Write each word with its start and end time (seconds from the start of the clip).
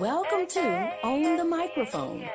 Welcome 0.00 0.46
to 0.48 0.92
Own 1.04 1.36
the 1.36 1.44
Microphone. 1.44 2.28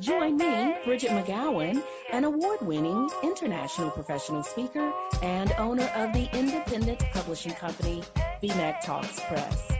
Join 0.00 0.36
me, 0.36 0.76
Bridgett 0.84 1.10
McGowen, 1.10 1.82
an 2.12 2.24
award 2.24 2.60
winning 2.60 3.08
international 3.22 3.90
professional 3.90 4.42
speaker 4.42 4.92
and 5.22 5.50
owner 5.52 5.90
of 5.94 6.12
the 6.12 6.28
independent 6.36 6.98
publishing 7.12 7.52
company, 7.52 8.02
BMcTALKS 8.42 9.20
Press. 9.28 9.72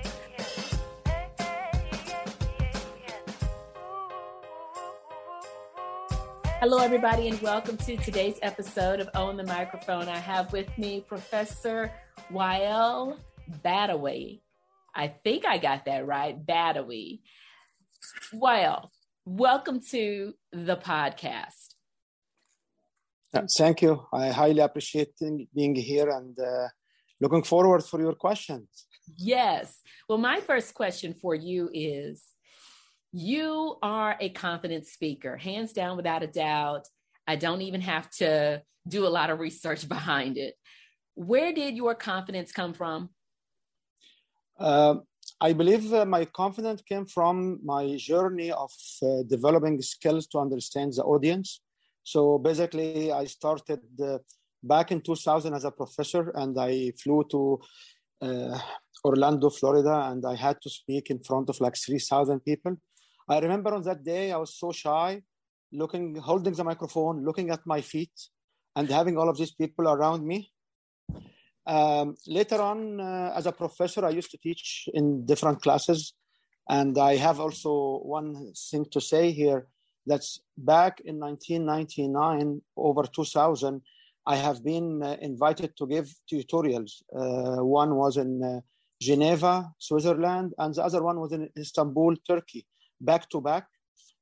Hello, 6.61 6.79
everybody, 6.79 7.29
and 7.29 7.39
welcome 7.43 7.77
to 7.77 7.99
today's 7.99 8.39
episode 8.41 9.01
of 9.01 9.11
Own 9.15 9.37
the 9.37 9.45
Microphone. 9.45 10.09
I 10.09 10.17
have 10.17 10.53
with 10.53 10.67
me 10.79 11.05
Professor 11.07 11.93
Wael 12.33 13.19
Badawy. 13.63 14.41
I 14.97 15.09
think 15.09 15.45
I 15.45 15.59
got 15.59 15.85
that 15.85 16.07
right, 16.07 16.35
Badawy. 16.47 17.21
Well, 18.33 18.91
welcome 19.27 19.81
to 19.91 20.33
the 20.53 20.79
podcast. 20.79 21.75
Thank 23.59 23.83
you. 23.83 24.07
I 24.11 24.29
highly 24.29 24.61
appreciate 24.61 25.11
being 25.55 25.75
here 25.75 26.09
and 26.09 26.35
uh, 26.39 26.69
looking 27.21 27.43
forward 27.43 27.85
for 27.85 28.01
your 28.01 28.15
questions. 28.15 28.87
Yes. 29.19 29.81
Well, 30.09 30.17
my 30.17 30.41
first 30.41 30.73
question 30.73 31.15
for 31.21 31.35
you 31.35 31.69
is 31.75 32.25
you 33.13 33.77
are 33.83 34.17
a 34.19 34.31
confident 34.31 34.87
speaker, 34.87 35.37
hands 35.37 35.75
down, 35.75 35.99
without 35.99 36.23
a 36.23 36.27
doubt. 36.27 36.89
I 37.27 37.37
don't 37.37 37.61
even 37.61 37.83
have 37.83 38.09
to 38.13 38.63
do 38.89 39.07
a 39.07 39.09
lot 39.09 39.29
of 39.29 39.41
research 39.41 39.87
behind 39.97 40.39
it. 40.39 40.55
Where 41.17 41.53
did 41.53 41.77
your 41.77 41.95
confidence 41.95 42.51
come 42.51 42.73
from? 42.73 43.11
Uh, 44.59 44.97
I 45.41 45.53
believe 45.53 45.93
uh, 45.93 46.07
my 46.07 46.25
confidence 46.25 46.83
came 46.83 47.05
from 47.05 47.61
my 47.63 47.97
journey 47.97 48.51
of 48.51 48.71
uh, 49.03 49.23
developing 49.29 49.81
skills 49.83 50.27
to 50.29 50.39
understand 50.39 50.95
the 50.95 51.05
audience. 51.05 51.61
So 52.03 52.39
basically, 52.39 53.13
I 53.13 53.27
started 53.27 53.81
uh, 54.03 54.19
back 54.63 54.93
in 54.93 55.01
2000 55.01 55.53
as 55.53 55.65
a 55.65 55.71
professor, 55.71 56.31
and 56.35 56.59
I 56.59 56.93
flew 57.03 57.25
to 57.31 57.61
uh, 58.23 58.59
Orlando, 59.05 59.51
Florida, 59.51 60.09
and 60.11 60.25
I 60.25 60.37
had 60.37 60.61
to 60.63 60.71
speak 60.71 61.11
in 61.11 61.19
front 61.23 61.51
of 61.51 61.61
like 61.61 61.77
3,000 61.77 62.41
people. 62.41 62.77
I 63.29 63.41
remember 63.41 63.75
on 63.75 63.83
that 63.83 64.05
day, 64.05 64.33
I 64.33 64.37
was 64.37 64.55
so 64.55 64.73
shy, 64.73 65.23
looking, 65.73 66.15
holding 66.17 66.55
the 66.55 66.65
microphone, 66.65 67.25
looking 67.25 67.51
at 67.51 67.67
my 67.67 67.81
feet, 67.81 68.13
and 68.75 68.89
having 68.89 69.19
all 69.19 69.29
of 69.29 69.37
these 69.37 69.53
people 69.53 69.89
around 69.89 70.27
me. 70.27 70.51
Um, 71.67 72.15
later 72.27 72.61
on, 72.63 73.01
uh, 73.01 73.33
as 73.35 73.47
a 73.47 73.53
professor, 73.53 74.05
I 74.05 74.11
used 74.11 74.31
to 74.31 74.39
teach 74.39 74.89
in 74.95 75.27
different 75.27 75.61
classes. 75.63 76.15
And 76.69 76.97
I 76.99 77.17
have 77.17 77.41
also 77.41 78.01
one 78.05 78.53
thing 78.71 78.87
to 78.93 79.01
say 79.01 79.31
here 79.31 79.67
that's 80.07 80.41
back 80.57 81.01
in 81.05 81.19
1999, 81.19 82.63
over 82.77 83.03
2000, 83.05 83.83
I 84.25 84.37
have 84.37 84.65
been 84.65 85.03
uh, 85.03 85.17
invited 85.21 85.77
to 85.77 85.87
give 85.87 86.13
tutorials. 86.31 87.03
Uh, 87.15 87.65
one 87.65 87.95
was 87.95 88.17
in 88.17 88.43
uh, 88.43 88.61
Geneva, 89.01 89.73
Switzerland, 89.79 90.55
and 90.59 90.75
the 90.75 90.83
other 90.83 91.03
one 91.03 91.21
was 91.21 91.33
in 91.33 91.49
Istanbul, 91.57 92.17
Turkey, 92.27 92.67
back 93.01 93.29
to 93.31 93.41
back. 93.41 93.67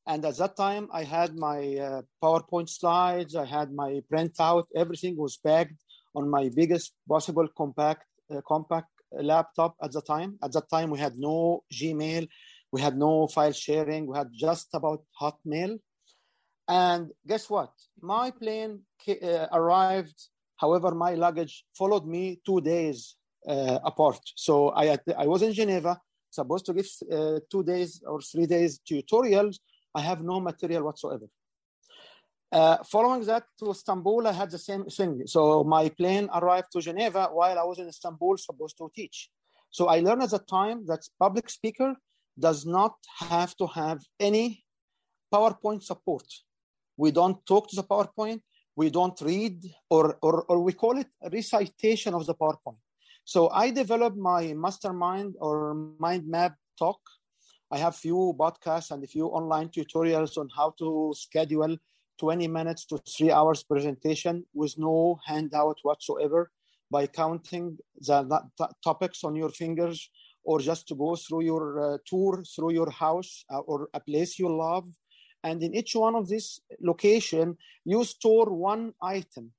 And 0.07 0.25
at 0.25 0.37
that 0.37 0.57
time, 0.57 0.89
I 0.93 1.05
had 1.05 1.37
my 1.37 1.77
uh, 1.77 2.03
PowerPoint 2.23 2.69
slides, 2.69 3.35
I 3.35 3.47
had 3.47 3.73
my 3.73 4.03
printout, 4.13 4.65
everything 4.77 5.17
was 5.17 5.39
bagged 5.43 5.79
on 6.15 6.29
my 6.29 6.51
biggest 6.55 6.95
possible 7.09 7.49
compact 7.57 8.05
uh, 8.31 8.41
compact 8.47 8.89
laptop 9.13 9.77
at 9.83 9.93
the 9.93 10.03
time. 10.03 10.39
At 10.43 10.53
that 10.53 10.69
time, 10.69 10.91
we 10.91 10.99
had 10.99 11.17
no 11.17 11.65
Gmail, 11.73 12.29
we 12.73 12.81
had 12.81 12.97
no 12.97 13.27
file 13.29 13.53
sharing, 13.53 14.07
we 14.07 14.17
had 14.17 14.31
just 14.33 14.69
about 14.75 15.03
Hotmail. 15.21 15.79
And 16.67 17.11
guess 17.27 17.51
what? 17.51 17.71
My 18.01 18.31
plane 18.31 18.81
uh, 19.09 19.47
arrived. 19.53 20.19
However, 20.57 20.95
my 20.95 21.15
luggage 21.15 21.65
followed 21.77 22.07
me 22.07 22.41
two 22.45 22.61
days 22.61 23.17
uh, 23.47 23.79
apart. 23.85 24.21
So 24.35 24.71
I 24.71 24.97
I 25.17 25.27
was 25.27 25.43
in 25.43 25.53
Geneva, 25.53 26.01
supposed 26.31 26.67
to 26.67 26.73
give 26.73 26.89
uh, 27.13 27.41
two 27.51 27.63
days 27.63 28.03
or 28.07 28.21
three 28.21 28.47
days 28.47 28.81
tutorials. 28.89 29.59
I 29.95 30.01
have 30.01 30.23
no 30.23 30.41
material 30.41 30.83
whatsoever. 30.85 31.27
Uh, 32.55 32.79
following 32.85 33.25
that 33.25 33.43
to 33.59 33.73
Istanbul, 33.73 34.29
I 34.29 34.33
had 34.33 34.49
the 34.49 34.59
same 34.59 34.85
thing. 34.85 35.27
So 35.27 35.65
my 35.65 35.89
plane 35.89 36.29
arrived 36.33 36.71
to 36.73 36.81
Geneva 36.81 37.29
while 37.33 37.59
I 37.59 37.65
was 37.65 37.81
in 37.81 37.89
Istanbul, 37.89 38.37
supposed 38.37 38.79
to 38.79 38.89
teach. 38.95 39.29
So 39.73 39.89
I 39.89 39.99
learned 39.99 40.23
at 40.23 40.31
the 40.31 40.39
time 40.39 40.87
that 40.87 41.01
public 41.19 41.51
speaker 41.51 41.97
does 42.39 42.65
not 42.65 42.95
have 43.19 43.57
to 43.57 43.67
have 43.67 43.99
any 44.21 44.65
PowerPoint 45.35 45.83
support. 45.83 46.27
We 46.97 47.11
don't 47.11 47.45
talk 47.45 47.69
to 47.71 47.77
the 47.77 47.83
PowerPoint. 47.83 48.41
We 48.77 48.89
don't 48.89 49.21
read, 49.21 49.59
or, 49.91 50.17
or, 50.23 50.45
or 50.45 50.61
we 50.61 50.75
call 50.75 50.97
it 50.99 51.09
recitation 51.33 52.15
of 52.15 52.25
the 52.25 52.37
PowerPoint. 52.37 52.79
So 53.25 53.51
I 53.51 53.73
developed 53.73 54.17
my 54.17 54.53
mastermind 54.55 55.35
or 55.41 55.75
mind 55.99 56.29
map 56.29 56.55
talk. 56.79 57.01
I 57.69 57.79
have 57.79 57.97
few 57.97 58.33
podcasts 58.39 58.93
and 58.93 59.03
a 59.03 59.09
few 59.09 59.27
online 59.27 59.71
tutorials 59.71 60.39
on 60.39 60.49
how 60.57 60.73
to 60.79 61.13
schedule 61.17 61.77
20 62.19 62.49
minutes 62.49 62.85
to 62.87 62.99
three 62.99 63.31
hours 63.31 63.63
presentation 63.63 64.45
with 64.55 64.75
no 64.79 65.19
handout 65.27 65.79
whatsoever 65.83 66.51
by 66.91 67.07
counting 67.07 67.77
the 68.01 68.41
topics 68.83 69.25
on 69.25 69.35
your 69.35 69.51
fingers 69.51 70.11
or 70.45 70.61
just 70.61 70.87
to 70.89 70.95
go 70.95 71.17
through 71.17 71.43
your 71.43 71.95
uh, 71.95 71.99
tour 72.07 72.45
through 72.45 72.73
your 72.73 72.91
house 72.91 73.45
uh, 73.51 73.59
or 73.59 73.89
a 73.95 74.01
place 74.01 74.39
you 74.39 74.49
love. 74.49 74.87
And 75.43 75.63
in 75.63 75.75
each 75.75 75.95
one 75.95 76.15
of 76.15 76.29
these 76.29 76.61
location 76.81 77.57
you 77.85 78.05
store 78.05 78.51
one 78.53 78.93
item. 79.03 79.53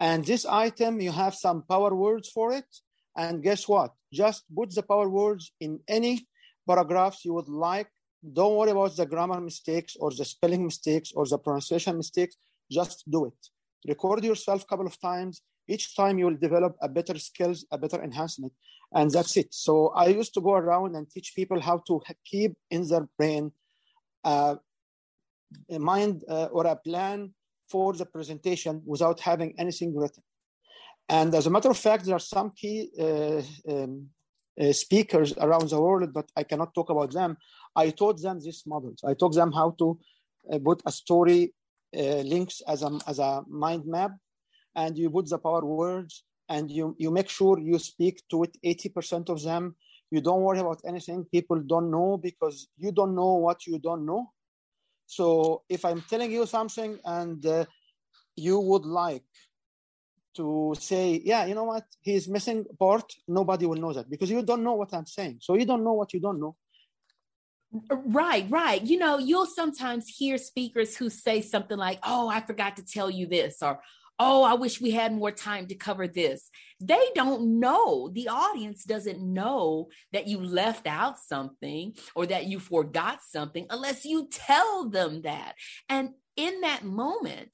And 0.00 0.24
this 0.24 0.44
item 0.44 1.00
you 1.00 1.12
have 1.12 1.34
some 1.34 1.62
power 1.62 1.94
words 1.94 2.28
for 2.28 2.52
it. 2.52 2.70
And 3.16 3.42
guess 3.42 3.68
what? 3.68 3.92
Just 4.12 4.44
put 4.54 4.74
the 4.74 4.82
power 4.82 5.08
words 5.08 5.52
in 5.60 5.80
any 5.88 6.26
paragraphs 6.68 7.24
you 7.24 7.34
would 7.34 7.48
like 7.48 7.88
don't 8.32 8.56
worry 8.56 8.70
about 8.70 8.96
the 8.96 9.06
grammar 9.06 9.40
mistakes 9.40 9.96
or 10.00 10.10
the 10.10 10.24
spelling 10.24 10.64
mistakes 10.64 11.12
or 11.14 11.26
the 11.26 11.38
pronunciation 11.38 11.96
mistakes. 11.96 12.36
Just 12.70 13.10
do 13.10 13.26
it. 13.26 13.40
Record 13.86 14.24
yourself 14.24 14.62
a 14.62 14.66
couple 14.66 14.86
of 14.86 14.98
times. 15.00 15.42
Each 15.68 15.94
time 15.94 16.18
you 16.18 16.26
will 16.26 16.36
develop 16.36 16.76
a 16.80 16.88
better 16.88 17.18
skills, 17.18 17.66
a 17.70 17.78
better 17.78 18.02
enhancement. 18.02 18.52
And 18.92 19.10
that's 19.10 19.36
it. 19.36 19.52
So 19.52 19.88
I 19.88 20.06
used 20.06 20.34
to 20.34 20.40
go 20.40 20.54
around 20.54 20.94
and 20.94 21.10
teach 21.10 21.34
people 21.34 21.60
how 21.60 21.82
to 21.86 22.00
keep 22.24 22.56
in 22.70 22.86
their 22.88 23.08
brain 23.18 23.52
uh, 24.24 24.56
a 25.70 25.78
mind 25.78 26.24
uh, 26.28 26.46
or 26.46 26.66
a 26.66 26.76
plan 26.76 27.34
for 27.68 27.92
the 27.92 28.06
presentation 28.06 28.82
without 28.84 29.20
having 29.20 29.54
anything 29.58 29.96
written. 29.96 30.22
And 31.08 31.34
as 31.34 31.46
a 31.46 31.50
matter 31.50 31.70
of 31.70 31.76
fact, 31.76 32.04
there 32.04 32.16
are 32.16 32.18
some 32.18 32.50
key 32.50 32.90
uh, 32.98 33.42
um, 33.68 34.08
uh, 34.60 34.72
speakers 34.72 35.34
around 35.38 35.68
the 35.68 35.80
world, 35.80 36.12
but 36.12 36.30
I 36.36 36.44
cannot 36.44 36.74
talk 36.74 36.90
about 36.90 37.12
them. 37.12 37.36
I 37.74 37.90
taught 37.90 38.20
them 38.20 38.40
these 38.40 38.62
models. 38.66 39.00
I 39.04 39.14
taught 39.14 39.34
them 39.34 39.52
how 39.52 39.74
to 39.78 39.98
uh, 40.52 40.58
put 40.58 40.82
a 40.86 40.92
story 40.92 41.54
uh, 41.96 42.22
links 42.22 42.62
as 42.66 42.82
a, 42.82 42.98
as 43.06 43.18
a 43.18 43.42
mind 43.48 43.86
map, 43.86 44.12
and 44.74 44.96
you 44.96 45.10
put 45.10 45.28
the 45.28 45.38
power 45.38 45.64
words, 45.64 46.24
and 46.48 46.70
you, 46.70 46.94
you 46.98 47.10
make 47.10 47.28
sure 47.28 47.58
you 47.58 47.78
speak 47.78 48.22
to 48.30 48.44
it 48.44 48.56
80% 48.64 49.28
of 49.28 49.42
them. 49.42 49.76
You 50.10 50.20
don't 50.20 50.42
worry 50.42 50.58
about 50.58 50.80
anything 50.86 51.24
people 51.24 51.60
don't 51.60 51.90
know 51.90 52.18
because 52.22 52.68
you 52.78 52.92
don't 52.92 53.14
know 53.14 53.34
what 53.34 53.66
you 53.66 53.78
don't 53.78 54.04
know. 54.06 54.32
So 55.06 55.62
if 55.68 55.84
I'm 55.84 56.02
telling 56.02 56.30
you 56.30 56.46
something 56.46 56.98
and 57.04 57.44
uh, 57.44 57.64
you 58.36 58.58
would 58.58 58.84
like 58.84 59.24
to 60.36 60.74
say, 60.78 61.20
yeah, 61.24 61.44
you 61.46 61.54
know 61.54 61.64
what, 61.64 61.84
he's 62.00 62.28
missing 62.28 62.64
part, 62.78 63.12
nobody 63.26 63.66
will 63.66 63.76
know 63.76 63.92
that 63.92 64.10
because 64.10 64.30
you 64.30 64.42
don't 64.42 64.64
know 64.64 64.74
what 64.74 64.92
I'm 64.92 65.06
saying. 65.06 65.38
So 65.40 65.54
you 65.54 65.64
don't 65.64 65.84
know 65.84 65.92
what 65.92 66.12
you 66.12 66.20
don't 66.20 66.40
know. 66.40 66.56
Right, 67.90 68.46
right. 68.48 68.82
You 68.82 68.98
know, 68.98 69.18
you'll 69.18 69.46
sometimes 69.46 70.08
hear 70.08 70.38
speakers 70.38 70.96
who 70.96 71.10
say 71.10 71.40
something 71.40 71.76
like, 71.76 71.98
oh, 72.04 72.28
I 72.28 72.40
forgot 72.40 72.76
to 72.76 72.84
tell 72.84 73.10
you 73.10 73.26
this, 73.26 73.62
or 73.62 73.80
oh, 74.18 74.44
I 74.44 74.54
wish 74.54 74.80
we 74.80 74.92
had 74.92 75.12
more 75.12 75.32
time 75.32 75.66
to 75.66 75.74
cover 75.74 76.06
this. 76.06 76.50
They 76.80 77.04
don't 77.14 77.58
know, 77.58 78.10
the 78.10 78.28
audience 78.28 78.84
doesn't 78.84 79.20
know 79.20 79.88
that 80.12 80.28
you 80.28 80.38
left 80.38 80.86
out 80.86 81.18
something 81.18 81.94
or 82.14 82.26
that 82.26 82.46
you 82.46 82.60
forgot 82.60 83.20
something 83.22 83.66
unless 83.70 84.04
you 84.04 84.28
tell 84.30 84.88
them 84.88 85.22
that. 85.22 85.54
And 85.88 86.10
in 86.36 86.60
that 86.60 86.84
moment, 86.84 87.50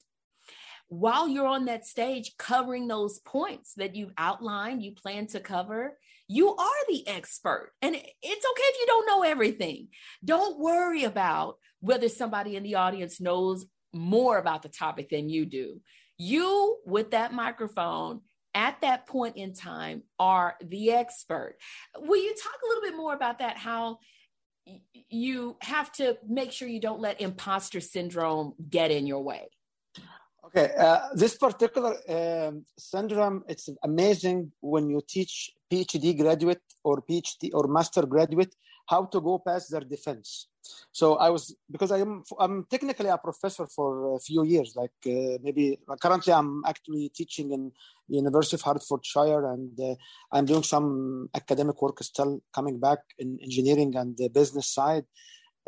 while 0.91 1.29
you're 1.29 1.47
on 1.47 1.65
that 1.65 1.87
stage 1.87 2.33
covering 2.37 2.85
those 2.85 3.19
points 3.19 3.75
that 3.75 3.95
you've 3.95 4.11
outlined, 4.17 4.83
you 4.83 4.91
plan 4.91 5.25
to 5.25 5.39
cover, 5.39 5.97
you 6.27 6.53
are 6.53 6.85
the 6.89 7.07
expert. 7.07 7.71
And 7.81 7.95
it's 7.95 8.05
okay 8.45 8.63
if 8.63 8.79
you 8.81 8.85
don't 8.87 9.07
know 9.07 9.23
everything. 9.23 9.87
Don't 10.23 10.59
worry 10.59 11.05
about 11.05 11.55
whether 11.79 12.09
somebody 12.09 12.57
in 12.57 12.63
the 12.63 12.75
audience 12.75 13.21
knows 13.21 13.65
more 13.93 14.37
about 14.37 14.63
the 14.63 14.69
topic 14.69 15.09
than 15.09 15.29
you 15.29 15.45
do. 15.45 15.79
You, 16.17 16.79
with 16.85 17.11
that 17.11 17.31
microphone, 17.31 18.19
at 18.53 18.81
that 18.81 19.07
point 19.07 19.37
in 19.37 19.53
time 19.53 20.03
are 20.19 20.55
the 20.61 20.91
expert. 20.91 21.55
Will 21.97 22.21
you 22.21 22.35
talk 22.35 22.59
a 22.61 22.67
little 22.67 22.83
bit 22.83 22.97
more 22.97 23.13
about 23.13 23.39
that? 23.39 23.55
How 23.55 23.99
you 25.07 25.55
have 25.61 25.89
to 25.93 26.17
make 26.27 26.51
sure 26.51 26.67
you 26.67 26.81
don't 26.81 26.99
let 26.99 27.21
imposter 27.21 27.79
syndrome 27.79 28.55
get 28.69 28.91
in 28.91 29.07
your 29.07 29.23
way. 29.23 29.47
Okay, 30.53 30.73
uh, 30.77 30.99
this 31.13 31.37
particular 31.37 31.95
um, 32.09 32.65
syndrome, 32.77 33.45
it's 33.47 33.69
amazing 33.83 34.51
when 34.59 34.89
you 34.89 35.01
teach 35.07 35.51
PhD 35.71 36.17
graduate 36.17 36.61
or 36.83 37.01
PhD 37.01 37.51
or 37.53 37.69
master 37.69 38.05
graduate 38.05 38.53
how 38.85 39.05
to 39.05 39.21
go 39.21 39.39
past 39.39 39.71
their 39.71 39.79
defense. 39.81 40.47
So 40.91 41.15
I 41.15 41.29
was 41.29 41.55
because 41.71 41.93
I 41.93 41.99
am 41.99 42.23
I'm 42.37 42.65
technically 42.69 43.07
a 43.07 43.17
professor 43.17 43.65
for 43.65 44.17
a 44.17 44.19
few 44.19 44.43
years. 44.43 44.73
Like 44.75 44.91
uh, 45.07 45.39
maybe 45.41 45.79
currently 46.01 46.33
I'm 46.33 46.63
actually 46.67 47.09
teaching 47.15 47.53
in 47.53 47.71
the 48.09 48.17
University 48.17 48.57
of 48.57 48.61
Hertfordshire, 48.61 49.45
and 49.53 49.79
uh, 49.79 49.95
I'm 50.33 50.45
doing 50.45 50.63
some 50.63 51.29
academic 51.33 51.81
work 51.81 52.03
still 52.03 52.41
coming 52.53 52.77
back 52.77 52.99
in 53.17 53.39
engineering 53.41 53.95
and 53.95 54.17
the 54.17 54.27
business 54.27 54.67
side. 54.67 55.05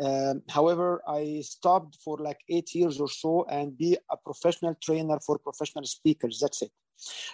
Um, 0.01 0.41
however, 0.49 1.01
I 1.07 1.41
stopped 1.43 1.97
for 2.03 2.17
like 2.17 2.39
eight 2.49 2.73
years 2.73 2.99
or 2.99 3.07
so 3.07 3.45
and 3.49 3.77
be 3.77 3.97
a 4.09 4.17
professional 4.17 4.75
trainer 4.81 5.19
for 5.25 5.37
professional 5.37 5.85
speakers. 5.85 6.39
That's 6.41 6.61
it. 6.63 6.71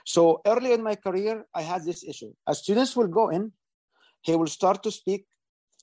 So 0.06 0.42
early 0.46 0.74
in 0.74 0.84
my 0.84 0.96
career, 0.96 1.46
I 1.54 1.62
had 1.62 1.86
this 1.86 2.04
issue. 2.04 2.34
As 2.48 2.60
students 2.60 2.96
will 2.96 3.08
go 3.08 3.30
in, 3.30 3.52
he 4.22 4.36
will 4.36 4.48
start 4.48 4.84
to 4.84 4.92
speak, 4.92 5.26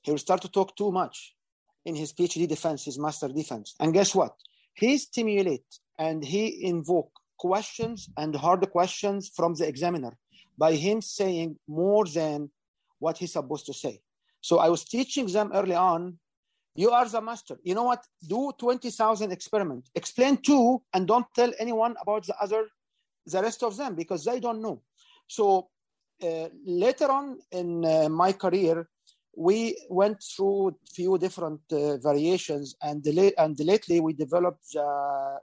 he 0.03 0.11
will 0.11 0.19
start 0.19 0.43
to 0.43 0.49
talk 0.49 0.77
too 0.77 0.93
much 0.93 1.35
in 1.85 1.95
his 1.95 2.13
PhD 2.13 2.47
defense, 2.47 2.85
his 2.85 2.99
master 2.99 3.29
defense. 3.29 3.75
And 3.81 3.95
guess 3.95 4.15
what? 4.15 4.35
He 4.75 4.99
stimulate 4.99 5.65
and 5.99 6.23
he 6.23 6.67
invoke 6.67 7.11
questions 7.39 8.11
and 8.17 8.35
hard 8.35 8.69
questions 8.71 9.31
from 9.35 9.55
the 9.55 9.67
examiner 9.67 10.17
by 10.59 10.75
him 10.75 11.01
saying 11.01 11.57
more 11.69 12.05
than 12.07 12.51
what 12.99 13.19
he's 13.19 13.33
supposed 13.33 13.67
to 13.67 13.75
say. 13.75 14.01
So 14.41 14.59
I 14.59 14.69
was 14.69 14.85
teaching 14.85 15.27
them 15.27 15.51
early 15.55 15.75
on 15.75 16.19
you 16.77 16.91
are 16.91 17.09
the 17.09 17.21
master. 17.21 17.57
You 17.63 17.75
know 17.75 17.85
what? 17.85 18.05
Do 18.27 18.53
20,000 18.59 19.33
experiments. 19.33 19.91
Explain 19.95 20.37
two 20.37 20.83
and 20.93 21.07
don't 21.07 21.27
tell 21.35 21.53
anyone 21.59 21.95
about 22.01 22.27
the 22.27 22.37
other, 22.41 22.67
the 23.27 23.43
rest 23.43 23.63
of 23.63 23.77
them 23.77 23.95
because 23.95 24.25
they 24.25 24.41
don't 24.41 24.61
know. 24.61 24.83
So 25.27 25.69
uh, 26.23 26.49
later 26.65 27.11
on 27.11 27.39
in 27.51 27.85
uh, 27.85 28.09
my 28.09 28.33
career, 28.33 28.89
we 29.37 29.77
went 29.89 30.23
through 30.23 30.69
a 30.69 30.73
few 30.95 31.19
different 31.19 31.61
uh, 31.73 31.97
variations 31.99 32.75
and, 32.83 33.05
la- 33.07 33.37
and 33.39 33.59
lately 33.61 34.01
we 34.01 34.13
developed 34.13 34.73
the 34.73 35.39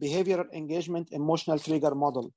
behavioral 0.00 0.50
engagement 0.52 1.08
emotional 1.12 1.58
trigger 1.58 1.94
model, 1.94 2.32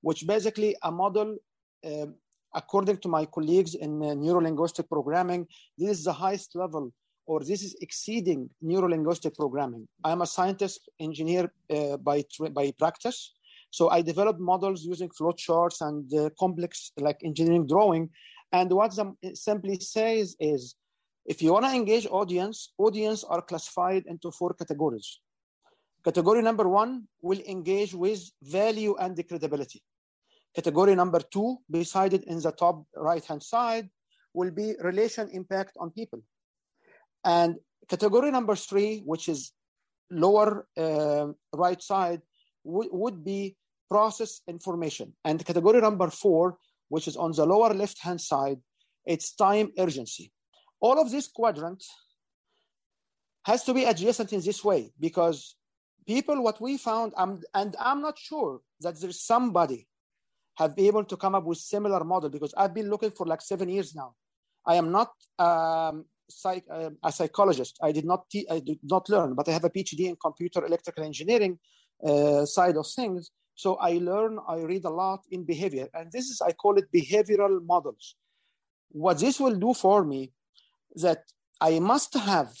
which 0.00 0.26
basically 0.26 0.74
a 0.82 0.90
model 0.90 1.36
um, 1.84 2.14
according 2.54 2.98
to 2.98 3.08
my 3.08 3.24
colleagues 3.26 3.74
in 3.74 4.02
uh, 4.02 4.06
neurolinguistic 4.14 4.88
programming, 4.88 5.46
this 5.78 5.98
is 5.98 6.04
the 6.04 6.12
highest 6.12 6.54
level 6.54 6.92
or 7.26 7.40
this 7.40 7.62
is 7.62 7.76
exceeding 7.80 8.50
neurolinguistic 8.62 9.34
programming. 9.36 9.86
I'm 10.04 10.22
a 10.22 10.26
scientist 10.26 10.88
engineer 11.00 11.52
uh, 11.70 11.96
by, 11.96 12.24
by 12.52 12.72
practice. 12.78 13.34
So 13.70 13.88
I 13.90 14.02
developed 14.02 14.40
models 14.40 14.84
using 14.84 15.08
flowcharts 15.08 15.80
and 15.80 16.12
uh, 16.14 16.30
complex 16.38 16.92
like 16.98 17.18
engineering 17.24 17.66
drawing. 17.66 18.10
And 18.52 18.70
what 18.70 18.94
them 18.94 19.16
simply 19.34 19.80
says 19.80 20.36
is, 20.38 20.74
if 21.24 21.40
you 21.40 21.52
want 21.52 21.64
to 21.66 21.72
engage 21.72 22.06
audience, 22.10 22.72
audience 22.78 23.24
are 23.24 23.40
classified 23.40 24.04
into 24.06 24.30
four 24.30 24.52
categories. 24.54 25.20
Category 26.04 26.42
number 26.42 26.68
one 26.68 27.04
will 27.22 27.38
engage 27.46 27.94
with 27.94 28.28
value 28.42 28.96
and 28.96 29.16
credibility. 29.28 29.82
Category 30.54 30.94
number 30.94 31.20
two, 31.20 31.56
beside 31.70 32.12
it 32.12 32.24
in 32.24 32.40
the 32.40 32.52
top 32.52 32.84
right-hand 32.96 33.42
side, 33.42 33.88
will 34.34 34.50
be 34.50 34.74
relation 34.80 35.28
impact 35.30 35.76
on 35.78 35.90
people. 35.90 36.20
And 37.24 37.56
category 37.88 38.30
number 38.30 38.56
three, 38.56 39.02
which 39.04 39.28
is 39.28 39.52
lower 40.10 40.66
uh, 40.76 41.28
right 41.52 41.82
side, 41.82 42.22
w- 42.64 42.90
would 42.92 43.24
be 43.24 43.56
process 43.88 44.40
information. 44.48 45.12
And 45.24 45.44
category 45.44 45.80
number 45.80 46.10
four, 46.10 46.58
which 46.88 47.08
is 47.08 47.16
on 47.16 47.32
the 47.32 47.46
lower 47.46 47.72
left 47.74 47.98
hand 48.00 48.20
side, 48.20 48.58
it's 49.04 49.34
time 49.34 49.72
urgency. 49.78 50.32
All 50.80 51.00
of 51.00 51.10
this 51.10 51.28
quadrant 51.28 51.82
has 53.44 53.64
to 53.64 53.74
be 53.74 53.84
adjacent 53.84 54.32
in 54.32 54.40
this 54.40 54.64
way 54.64 54.92
because 54.98 55.56
people, 56.06 56.42
what 56.42 56.60
we 56.60 56.76
found, 56.76 57.12
um, 57.16 57.40
and 57.54 57.74
I'm 57.78 58.00
not 58.00 58.18
sure 58.18 58.60
that 58.80 59.00
there's 59.00 59.20
somebody 59.20 59.88
have 60.56 60.76
been 60.76 60.86
able 60.86 61.04
to 61.04 61.16
come 61.16 61.34
up 61.34 61.44
with 61.44 61.58
similar 61.58 62.04
model 62.04 62.28
because 62.28 62.54
I've 62.56 62.74
been 62.74 62.90
looking 62.90 63.10
for 63.10 63.26
like 63.26 63.40
seven 63.40 63.68
years 63.68 63.94
now. 63.94 64.14
I 64.66 64.76
am 64.76 64.92
not 64.92 65.10
um, 65.38 66.04
psych, 66.28 66.64
uh, 66.70 66.90
a 67.02 67.12
psychologist. 67.12 67.78
I 67.82 67.92
did 67.92 68.04
not 68.04 68.28
te- 68.30 68.48
I 68.50 68.60
did 68.60 68.78
not 68.82 69.08
learn, 69.08 69.34
but 69.34 69.48
I 69.48 69.52
have 69.52 69.64
a 69.64 69.70
PhD 69.70 70.08
in 70.08 70.16
computer 70.16 70.64
electrical 70.64 71.04
engineering 71.04 71.58
uh, 72.06 72.44
side 72.46 72.76
of 72.76 72.86
things. 72.86 73.30
So 73.54 73.74
I 73.76 73.92
learn, 73.98 74.38
I 74.48 74.56
read 74.60 74.84
a 74.84 74.90
lot 74.90 75.20
in 75.30 75.44
behavior, 75.44 75.88
and 75.94 76.10
this 76.10 76.26
is 76.30 76.40
I 76.40 76.52
call 76.52 76.78
it 76.78 76.90
behavioral 76.92 77.64
models. 77.64 78.16
What 78.90 79.18
this 79.18 79.38
will 79.38 79.56
do 79.56 79.74
for 79.74 80.04
me, 80.04 80.32
that 80.96 81.24
I 81.60 81.78
must 81.78 82.14
have 82.14 82.52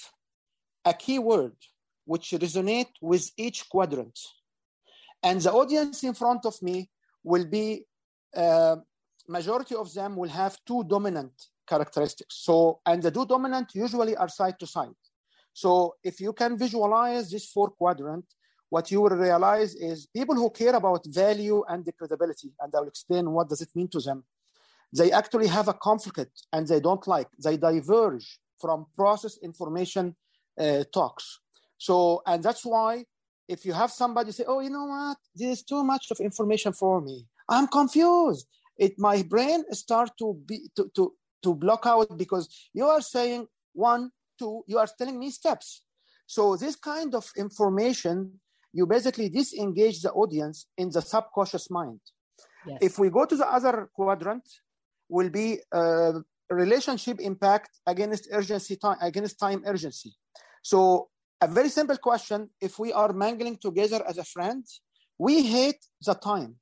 a 0.84 0.94
keyword 0.94 1.56
which 2.04 2.30
resonate 2.30 2.92
with 3.00 3.30
each 3.36 3.68
quadrant, 3.68 4.18
and 5.22 5.40
the 5.40 5.52
audience 5.52 6.02
in 6.04 6.14
front 6.14 6.46
of 6.46 6.60
me 6.62 6.90
will 7.22 7.46
be. 7.46 7.86
Uh, 8.34 8.76
majority 9.28 9.76
of 9.76 9.92
them 9.94 10.16
will 10.16 10.28
have 10.28 10.58
two 10.66 10.82
dominant 10.84 11.32
characteristics. 11.66 12.36
So, 12.44 12.80
and 12.86 13.02
the 13.02 13.10
two 13.10 13.26
dominant 13.26 13.74
usually 13.74 14.16
are 14.16 14.28
side 14.28 14.58
to 14.60 14.66
side. 14.66 14.94
So 15.52 15.96
if 16.02 16.20
you 16.20 16.32
can 16.32 16.56
visualize 16.56 17.30
this 17.30 17.46
four 17.50 17.70
quadrant, 17.70 18.24
what 18.70 18.90
you 18.90 19.02
will 19.02 19.10
realize 19.10 19.74
is 19.74 20.06
people 20.06 20.34
who 20.34 20.48
care 20.50 20.74
about 20.74 21.04
value 21.06 21.62
and 21.68 21.86
credibility, 21.98 22.52
and 22.60 22.74
I 22.74 22.80
will 22.80 22.88
explain 22.88 23.30
what 23.30 23.48
does 23.48 23.60
it 23.60 23.68
mean 23.74 23.88
to 23.88 24.00
them. 24.00 24.24
They 24.96 25.12
actually 25.12 25.46
have 25.48 25.68
a 25.68 25.74
conflict 25.74 26.46
and 26.52 26.66
they 26.66 26.80
don't 26.80 27.06
like, 27.06 27.28
they 27.42 27.56
diverge 27.56 28.38
from 28.58 28.86
process 28.96 29.38
information 29.42 30.16
uh, 30.58 30.84
talks. 30.92 31.40
So, 31.78 32.22
and 32.26 32.42
that's 32.42 32.64
why 32.64 33.04
if 33.48 33.66
you 33.66 33.72
have 33.72 33.90
somebody 33.90 34.32
say, 34.32 34.44
oh, 34.46 34.60
you 34.60 34.70
know 34.70 34.84
what, 34.84 35.18
there's 35.34 35.62
too 35.62 35.82
much 35.84 36.10
of 36.10 36.20
information 36.20 36.72
for 36.72 37.00
me. 37.00 37.26
I'm 37.48 37.66
confused. 37.66 38.46
It 38.78 38.94
my 38.98 39.22
brain 39.22 39.64
start 39.72 40.10
to 40.18 40.34
be 40.46 40.70
to, 40.76 40.90
to 40.96 41.12
to 41.42 41.54
block 41.54 41.86
out 41.86 42.16
because 42.16 42.48
you 42.72 42.86
are 42.86 43.00
saying 43.00 43.46
one, 43.72 44.10
two, 44.38 44.62
you 44.66 44.78
are 44.78 44.88
telling 44.98 45.18
me 45.18 45.30
steps. 45.30 45.82
So 46.26 46.56
this 46.56 46.76
kind 46.76 47.14
of 47.14 47.30
information, 47.36 48.40
you 48.72 48.86
basically 48.86 49.28
disengage 49.28 50.00
the 50.02 50.12
audience 50.12 50.66
in 50.78 50.90
the 50.90 51.02
subconscious 51.02 51.70
mind. 51.70 52.00
Yes. 52.66 52.78
If 52.80 52.98
we 52.98 53.10
go 53.10 53.24
to 53.24 53.36
the 53.36 53.46
other 53.46 53.90
quadrant, 53.94 54.48
will 55.08 55.28
be 55.28 55.58
uh, 55.72 56.12
relationship 56.48 57.20
impact 57.20 57.70
against 57.86 58.28
urgency 58.32 58.76
time 58.76 58.96
against 59.00 59.38
time 59.38 59.62
urgency. 59.66 60.14
So 60.62 61.08
a 61.40 61.48
very 61.48 61.68
simple 61.68 61.98
question: 61.98 62.48
If 62.60 62.78
we 62.78 62.92
are 62.92 63.12
mangling 63.12 63.58
together 63.58 64.02
as 64.08 64.16
a 64.16 64.24
friend, 64.24 64.64
we 65.18 65.42
hate 65.42 65.82
the 66.06 66.14
time. 66.14 66.56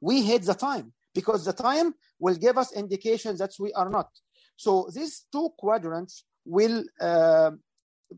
We 0.00 0.22
hate 0.22 0.44
the 0.44 0.54
time 0.54 0.92
because 1.14 1.44
the 1.44 1.52
time 1.52 1.94
will 2.18 2.34
give 2.34 2.58
us 2.58 2.72
indications 2.72 3.38
that 3.38 3.52
we 3.58 3.72
are 3.72 3.90
not. 3.90 4.08
So 4.56 4.88
these 4.94 5.24
two 5.32 5.50
quadrants 5.58 6.24
will 6.44 6.84
uh, 7.00 7.50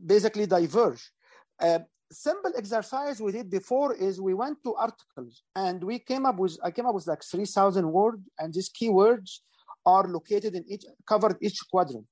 basically 0.05 0.45
diverge. 0.45 1.11
Uh, 1.59 1.79
simple 2.11 2.51
exercise 2.55 3.19
we 3.19 3.31
did 3.31 3.49
before 3.49 3.93
is 3.95 4.21
we 4.21 4.33
went 4.33 4.57
to 4.63 4.75
articles 4.75 5.43
and 5.55 5.83
we 5.83 5.99
came 5.99 6.25
up 6.25 6.37
with 6.37 6.57
I 6.63 6.71
came 6.71 6.85
up 6.85 6.95
with 6.95 7.07
like 7.07 7.23
3,000 7.23 7.91
words 7.91 8.21
and 8.39 8.53
these 8.53 8.69
keywords 8.69 9.39
are 9.85 10.07
located 10.07 10.55
in 10.55 10.63
each 10.67 10.85
covered 11.07 11.37
each 11.41 11.59
quadrant. 11.69 12.07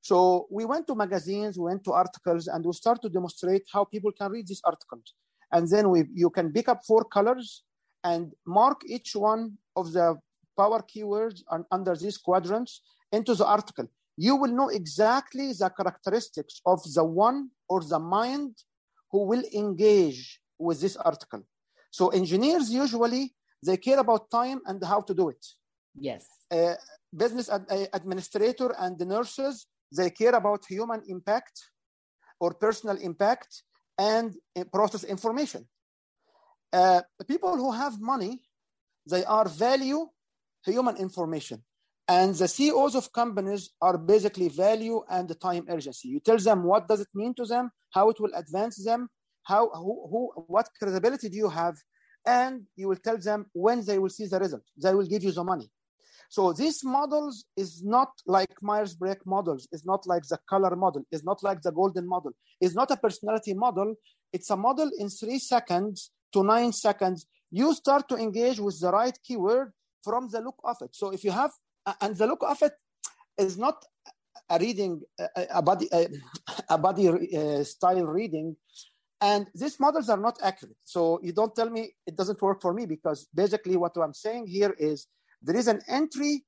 So 0.00 0.46
we 0.50 0.64
went 0.64 0.86
to 0.86 0.94
magazines, 0.94 1.58
we 1.58 1.64
went 1.64 1.84
to 1.84 1.92
articles, 1.92 2.46
and 2.46 2.64
we 2.64 2.72
start 2.72 3.02
to 3.02 3.08
demonstrate 3.08 3.64
how 3.72 3.84
people 3.84 4.12
can 4.12 4.30
read 4.30 4.46
these 4.46 4.62
articles. 4.64 5.14
And 5.52 5.68
then 5.68 5.90
we 5.90 6.04
you 6.14 6.30
can 6.30 6.52
pick 6.52 6.68
up 6.68 6.80
four 6.86 7.04
colors 7.04 7.64
and 8.04 8.32
mark 8.46 8.82
each 8.86 9.14
one 9.14 9.58
of 9.76 9.92
the 9.92 10.16
power 10.60 10.80
keywords 10.92 11.38
under 11.76 11.94
these 12.02 12.18
quadrants 12.26 12.72
into 13.16 13.32
the 13.40 13.46
article. 13.58 13.86
You 14.26 14.34
will 14.40 14.54
know 14.58 14.68
exactly 14.80 15.46
the 15.60 15.70
characteristics 15.78 16.54
of 16.72 16.78
the 16.96 17.04
one 17.28 17.38
or 17.72 17.80
the 17.92 18.00
mind 18.18 18.52
who 19.10 19.20
will 19.30 19.44
engage 19.62 20.22
with 20.66 20.78
this 20.80 20.96
article. 21.10 21.42
So 21.98 22.04
engineers 22.20 22.66
usually 22.84 23.24
they 23.66 23.76
care 23.76 24.00
about 24.06 24.30
time 24.30 24.60
and 24.66 24.78
how 24.92 25.00
to 25.08 25.14
do 25.20 25.28
it. 25.34 25.44
Yes. 26.08 26.24
Uh, 26.50 26.74
business 27.24 27.48
ad- 27.56 27.88
administrator 27.92 28.70
and 28.82 28.98
the 28.98 29.08
nurses 29.16 29.54
they 29.98 30.10
care 30.10 30.34
about 30.42 30.60
human 30.74 31.00
impact 31.14 31.54
or 32.42 32.50
personal 32.54 32.96
impact 33.10 33.50
and 34.12 34.28
uh, 34.56 34.64
process 34.76 35.02
information. 35.04 35.62
Uh, 36.72 37.00
people 37.26 37.56
who 37.56 37.70
have 37.72 37.94
money 38.14 38.32
they 39.12 39.24
are 39.24 39.48
value 39.48 40.02
human 40.64 40.96
information. 40.96 41.62
And 42.06 42.34
the 42.34 42.48
CEOs 42.48 42.94
of 42.94 43.12
companies 43.12 43.70
are 43.82 43.98
basically 43.98 44.48
value 44.48 45.02
and 45.10 45.28
the 45.28 45.34
time 45.34 45.66
urgency. 45.68 46.08
You 46.08 46.20
tell 46.20 46.38
them 46.38 46.64
what 46.64 46.88
does 46.88 47.00
it 47.00 47.08
mean 47.14 47.34
to 47.34 47.44
them, 47.44 47.70
how 47.90 48.08
it 48.08 48.18
will 48.18 48.32
advance 48.34 48.82
them, 48.82 49.08
how 49.44 49.68
who, 49.70 50.08
who 50.10 50.42
what 50.46 50.68
credibility 50.78 51.28
do 51.28 51.36
you 51.36 51.50
have, 51.50 51.76
and 52.26 52.62
you 52.76 52.88
will 52.88 52.96
tell 52.96 53.18
them 53.18 53.46
when 53.52 53.84
they 53.84 53.98
will 53.98 54.08
see 54.08 54.26
the 54.26 54.38
result. 54.38 54.62
They 54.82 54.94
will 54.94 55.06
give 55.06 55.22
you 55.22 55.32
the 55.32 55.44
money. 55.44 55.70
So 56.30 56.52
these 56.52 56.84
models 56.84 57.44
is 57.56 57.82
not 57.82 58.10
like 58.26 58.50
Myers-Briggs 58.60 59.24
models, 59.24 59.68
it's 59.72 59.86
not 59.86 60.06
like 60.06 60.24
the 60.24 60.38
color 60.48 60.76
model, 60.76 61.02
it's 61.10 61.24
not 61.24 61.42
like 61.42 61.62
the 61.62 61.72
golden 61.72 62.06
model, 62.06 62.32
it's 62.60 62.74
not 62.74 62.90
a 62.90 62.96
personality 62.96 63.54
model. 63.54 63.94
It's 64.32 64.50
a 64.50 64.56
model 64.56 64.90
in 64.98 65.08
three 65.08 65.38
seconds 65.38 66.10
to 66.32 66.44
nine 66.44 66.72
seconds. 66.72 67.26
You 67.50 67.74
start 67.74 68.08
to 68.10 68.16
engage 68.16 68.60
with 68.60 68.78
the 68.80 68.90
right 68.90 69.18
keyword 69.24 69.72
from 70.08 70.28
the 70.34 70.40
look 70.40 70.58
of 70.64 70.76
it. 70.80 70.92
So 71.00 71.06
if 71.16 71.22
you 71.26 71.32
have, 71.42 71.52
and 72.00 72.16
the 72.16 72.26
look 72.26 72.42
of 72.42 72.58
it 72.62 72.74
is 73.36 73.58
not 73.58 73.76
a 74.48 74.58
reading, 74.58 75.02
a 75.36 75.62
body, 75.70 75.86
a, 76.76 76.78
body 76.78 77.04
uh, 77.08 77.62
style 77.64 78.06
reading. 78.06 78.56
And 79.20 79.42
these 79.54 79.78
models 79.78 80.08
are 80.08 80.22
not 80.28 80.38
accurate. 80.42 80.80
So 80.84 81.20
you 81.22 81.32
don't 81.32 81.54
tell 81.54 81.70
me 81.76 81.82
it 82.06 82.16
doesn't 82.16 82.40
work 82.40 82.62
for 82.62 82.72
me 82.72 82.86
because 82.86 83.26
basically 83.34 83.76
what 83.76 83.96
I'm 83.96 84.14
saying 84.14 84.46
here 84.46 84.74
is 84.78 85.06
there 85.42 85.56
is 85.56 85.68
an 85.68 85.80
entry 85.88 86.44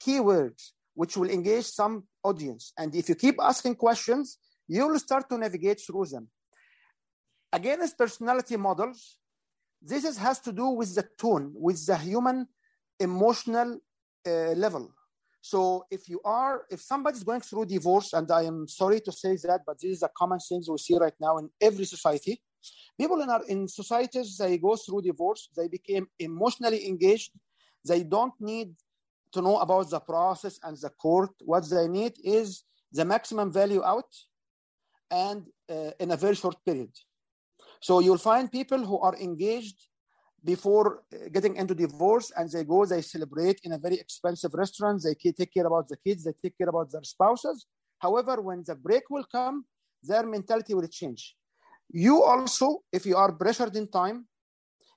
keyword 0.00 0.56
which 0.94 1.16
will 1.16 1.30
engage 1.30 1.66
some 1.66 2.04
audience. 2.22 2.72
And 2.78 2.94
if 2.94 3.08
you 3.08 3.14
keep 3.14 3.36
asking 3.40 3.74
questions, 3.74 4.38
you 4.68 4.86
will 4.86 4.98
start 4.98 5.28
to 5.30 5.36
navigate 5.38 5.80
through 5.84 6.06
them. 6.06 6.28
Again, 7.52 7.82
as 7.82 7.92
personality 7.92 8.56
models, 8.56 9.18
this 9.82 10.04
is, 10.04 10.16
has 10.16 10.38
to 10.40 10.52
do 10.52 10.68
with 10.68 10.94
the 10.94 11.04
tone, 11.18 11.52
with 11.54 11.84
the 11.86 11.96
human 11.96 12.46
emotional 12.98 13.78
uh, 14.26 14.52
level. 14.52 14.92
So 15.40 15.84
if 15.90 16.08
you 16.08 16.20
are, 16.24 16.62
if 16.70 16.80
somebody's 16.80 17.24
going 17.24 17.40
through 17.40 17.66
divorce, 17.66 18.12
and 18.12 18.30
I 18.30 18.42
am 18.42 18.68
sorry 18.68 19.00
to 19.00 19.12
say 19.12 19.36
that, 19.42 19.62
but 19.66 19.80
this 19.80 19.90
is 19.96 20.02
a 20.02 20.10
common 20.16 20.38
thing 20.38 20.62
we 20.68 20.78
see 20.78 20.96
right 20.96 21.14
now 21.20 21.38
in 21.38 21.50
every 21.60 21.84
society. 21.84 22.40
People 22.98 23.20
in 23.22 23.28
our 23.28 23.44
in 23.48 23.66
societies, 23.66 24.36
they 24.36 24.56
go 24.56 24.76
through 24.76 25.02
divorce, 25.02 25.48
they 25.56 25.66
became 25.66 26.06
emotionally 26.20 26.86
engaged, 26.86 27.32
they 27.84 28.04
don't 28.04 28.34
need 28.40 28.72
to 29.32 29.42
know 29.42 29.58
about 29.58 29.90
the 29.90 29.98
process 29.98 30.60
and 30.62 30.76
the 30.76 30.90
court. 30.90 31.30
What 31.44 31.68
they 31.68 31.88
need 31.88 32.12
is 32.22 32.62
the 32.92 33.04
maximum 33.04 33.52
value 33.52 33.82
out 33.82 34.10
and 35.10 35.44
uh, 35.68 35.90
in 35.98 36.12
a 36.12 36.16
very 36.16 36.36
short 36.36 36.56
period. 36.64 36.92
So 37.80 37.98
you'll 37.98 38.18
find 38.18 38.50
people 38.50 38.84
who 38.84 38.98
are 39.00 39.16
engaged 39.16 39.88
before 40.44 41.02
uh, 41.12 41.28
getting 41.32 41.56
into 41.56 41.74
divorce 41.74 42.32
and 42.36 42.50
they 42.50 42.64
go, 42.64 42.84
they 42.84 43.02
celebrate 43.02 43.60
in 43.64 43.72
a 43.72 43.78
very 43.78 43.96
expensive 43.96 44.52
restaurant. 44.54 45.02
They 45.02 45.14
take 45.14 45.52
care 45.54 45.66
about 45.66 45.88
the 45.88 45.96
kids, 45.96 46.24
they 46.24 46.32
take 46.42 46.58
care 46.58 46.68
about 46.68 46.90
their 46.90 47.04
spouses. 47.04 47.66
However, 47.98 48.40
when 48.40 48.64
the 48.66 48.74
break 48.74 49.04
will 49.10 49.24
come, 49.30 49.64
their 50.02 50.26
mentality 50.26 50.74
will 50.74 50.88
change. 50.88 51.36
You 51.90 52.22
also, 52.22 52.82
if 52.92 53.06
you 53.06 53.16
are 53.16 53.32
pressured 53.32 53.76
in 53.76 53.88
time, 53.88 54.26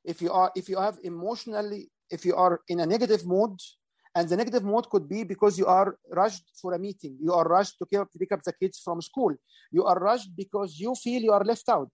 if 0.04 0.22
you 0.22 0.32
are, 0.32 0.52
if 0.56 0.70
you 0.70 0.80
have 0.80 0.98
emotionally 1.04 1.90
if 2.10 2.25
you 2.25 2.36
are 2.36 2.62
in 2.68 2.80
a 2.80 2.86
negative 2.86 3.25
mode, 3.25 3.60
and 4.16 4.30
the 4.30 4.38
negative 4.38 4.64
mode 4.64 4.90
could 4.90 5.10
be 5.10 5.24
because 5.24 5.58
you 5.58 5.66
are 5.66 5.98
rushed 6.12 6.44
for 6.62 6.74
a 6.74 6.80
meeting, 6.80 7.18
you 7.20 7.34
are 7.34 7.44
rushed 7.44 7.78
to 7.80 7.86
pick 7.86 8.32
up 8.32 8.42
the 8.44 8.54
kids 8.54 8.80
from 8.84 9.02
school, 9.02 9.34
you 9.72 9.84
are 9.84 10.00
rushed 10.00 10.30
because 10.36 10.80
you 10.80 10.96
feel 10.96 11.22
you 11.22 11.34
are 11.34 11.44
left 11.44 11.68
out, 11.68 11.92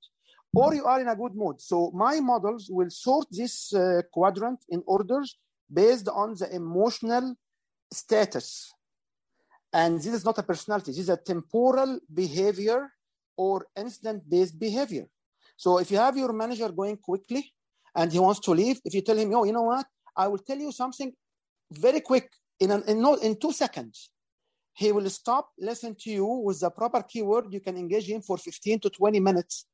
or 0.54 0.74
you 0.76 0.86
are 0.86 1.00
in 1.00 1.08
a 1.08 1.16
good 1.16 1.36
mood. 1.36 1.62
So 1.62 1.92
my 1.94 2.20
models 2.20 2.70
will 2.70 2.90
sort 2.90 3.28
this 3.32 3.74
uh, 3.74 4.02
quadrant 4.12 4.60
in 4.70 4.84
orders 4.86 5.38
based 5.72 6.10
on 6.10 6.36
the 6.36 6.54
emotional 6.54 7.36
status. 7.94 8.74
And 9.74 9.98
this 9.98 10.14
is 10.14 10.26
not 10.26 10.38
a 10.38 10.44
personality, 10.44 10.92
this 10.92 11.00
is 11.00 11.10
a 11.10 11.18
temporal 11.18 12.00
behavior 12.14 12.90
or 13.38 13.66
incident 13.78 14.30
based 14.30 14.60
behavior. 14.60 15.08
So 15.56 15.78
if 15.78 15.90
you 15.92 15.98
have 15.98 16.18
your 16.18 16.34
manager 16.34 16.70
going 16.70 16.98
quickly 16.98 17.54
and 17.96 18.12
he 18.12 18.20
wants 18.20 18.42
to 18.42 18.52
leave, 18.52 18.82
if 18.84 18.94
you 18.94 19.02
tell 19.02 19.18
him, 19.18 19.34
oh, 19.34 19.46
you 19.46 19.54
know 19.54 19.62
what, 19.62 19.86
I 20.16 20.28
will 20.28 20.40
tell 20.40 20.58
you 20.58 20.72
something 20.72 21.14
very 21.72 22.02
quick 22.02 22.30
in, 22.60 22.72
an, 22.72 22.84
in, 22.88 23.02
no, 23.02 23.16
in 23.16 23.40
two 23.40 23.54
seconds. 23.54 24.10
He 24.74 24.92
will 24.92 25.10
stop, 25.10 25.50
listen 25.60 25.96
to 26.02 26.10
you 26.10 26.26
with 26.26 26.60
the 26.60 26.70
proper 26.70 27.04
keyword. 27.04 27.54
You 27.54 27.60
can 27.60 27.78
engage 27.78 28.10
him 28.10 28.22
for 28.22 28.38
15 28.38 28.80
to 28.82 28.90
20 28.90 29.20
minutes. 29.20 29.68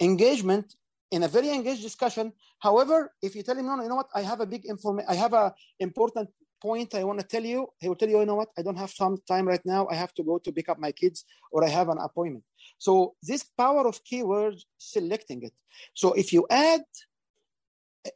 Engagement 0.00 0.74
in 1.10 1.22
a 1.22 1.28
very 1.28 1.50
engaged 1.50 1.82
discussion. 1.82 2.32
However, 2.58 3.12
if 3.22 3.34
you 3.34 3.42
tell 3.42 3.56
him, 3.56 3.66
no, 3.66 3.76
no, 3.76 3.82
you 3.82 3.88
know 3.88 3.96
what, 3.96 4.10
I 4.14 4.22
have 4.22 4.40
a 4.40 4.46
big 4.46 4.64
information, 4.64 5.08
I 5.08 5.14
have 5.14 5.32
a 5.32 5.54
important 5.78 6.28
point 6.60 6.94
I 6.94 7.04
want 7.04 7.20
to 7.20 7.26
tell 7.26 7.44
you, 7.44 7.68
he 7.78 7.88
will 7.88 7.96
tell 7.96 8.08
you, 8.08 8.20
you 8.20 8.26
know 8.26 8.34
what, 8.34 8.48
I 8.58 8.62
don't 8.62 8.76
have 8.76 8.90
some 8.90 9.18
time 9.28 9.46
right 9.46 9.64
now. 9.64 9.86
I 9.90 9.94
have 9.94 10.14
to 10.14 10.22
go 10.22 10.38
to 10.38 10.52
pick 10.52 10.68
up 10.68 10.78
my 10.78 10.92
kids 10.92 11.24
or 11.52 11.64
I 11.64 11.68
have 11.68 11.88
an 11.88 11.98
appointment. 11.98 12.44
So 12.78 13.14
this 13.22 13.42
power 13.42 13.86
of 13.86 14.02
keywords, 14.04 14.62
selecting 14.78 15.42
it. 15.42 15.52
So 15.94 16.12
if 16.14 16.32
you 16.32 16.46
add 16.50 16.82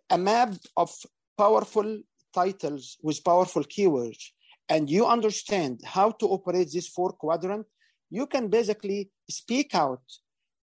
a 0.08 0.18
map 0.18 0.54
of 0.76 0.90
powerful 1.36 2.00
titles 2.32 2.96
with 3.02 3.22
powerful 3.24 3.64
keywords 3.64 4.22
and 4.68 4.88
you 4.90 5.06
understand 5.06 5.80
how 5.84 6.10
to 6.12 6.26
operate 6.26 6.68
this 6.72 6.88
four 6.88 7.12
quadrant, 7.12 7.66
you 8.10 8.26
can 8.26 8.48
basically 8.48 9.10
speak 9.28 9.74
out 9.74 10.02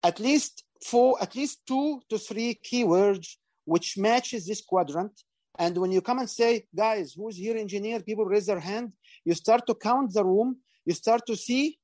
at 0.03 0.21
least 0.21 0.65
four, 0.83 1.21
at 1.21 1.35
least 1.35 1.61
two 1.67 2.01
to 2.09 2.19
three 2.19 2.59
keywords 2.65 3.37
which 3.65 3.99
matches 3.99 4.47
this 4.47 4.63
quadrant. 4.63 5.13
And 5.59 5.77
when 5.77 5.91
you 5.91 6.01
come 6.01 6.21
and 6.21 6.31
say, 6.31 6.67
guys, 6.75 7.15
who's 7.17 7.37
here 7.37 7.57
engineer? 7.57 8.01
People 8.01 8.25
raise 8.25 8.47
their 8.47 8.61
hand. 8.61 8.93
You 9.25 9.35
start 9.35 9.67
to 9.67 9.75
count 9.75 10.15
the 10.15 10.25
room. 10.25 10.59
You 10.85 10.95
start 10.95 11.23
to 11.27 11.37
see 11.37 11.79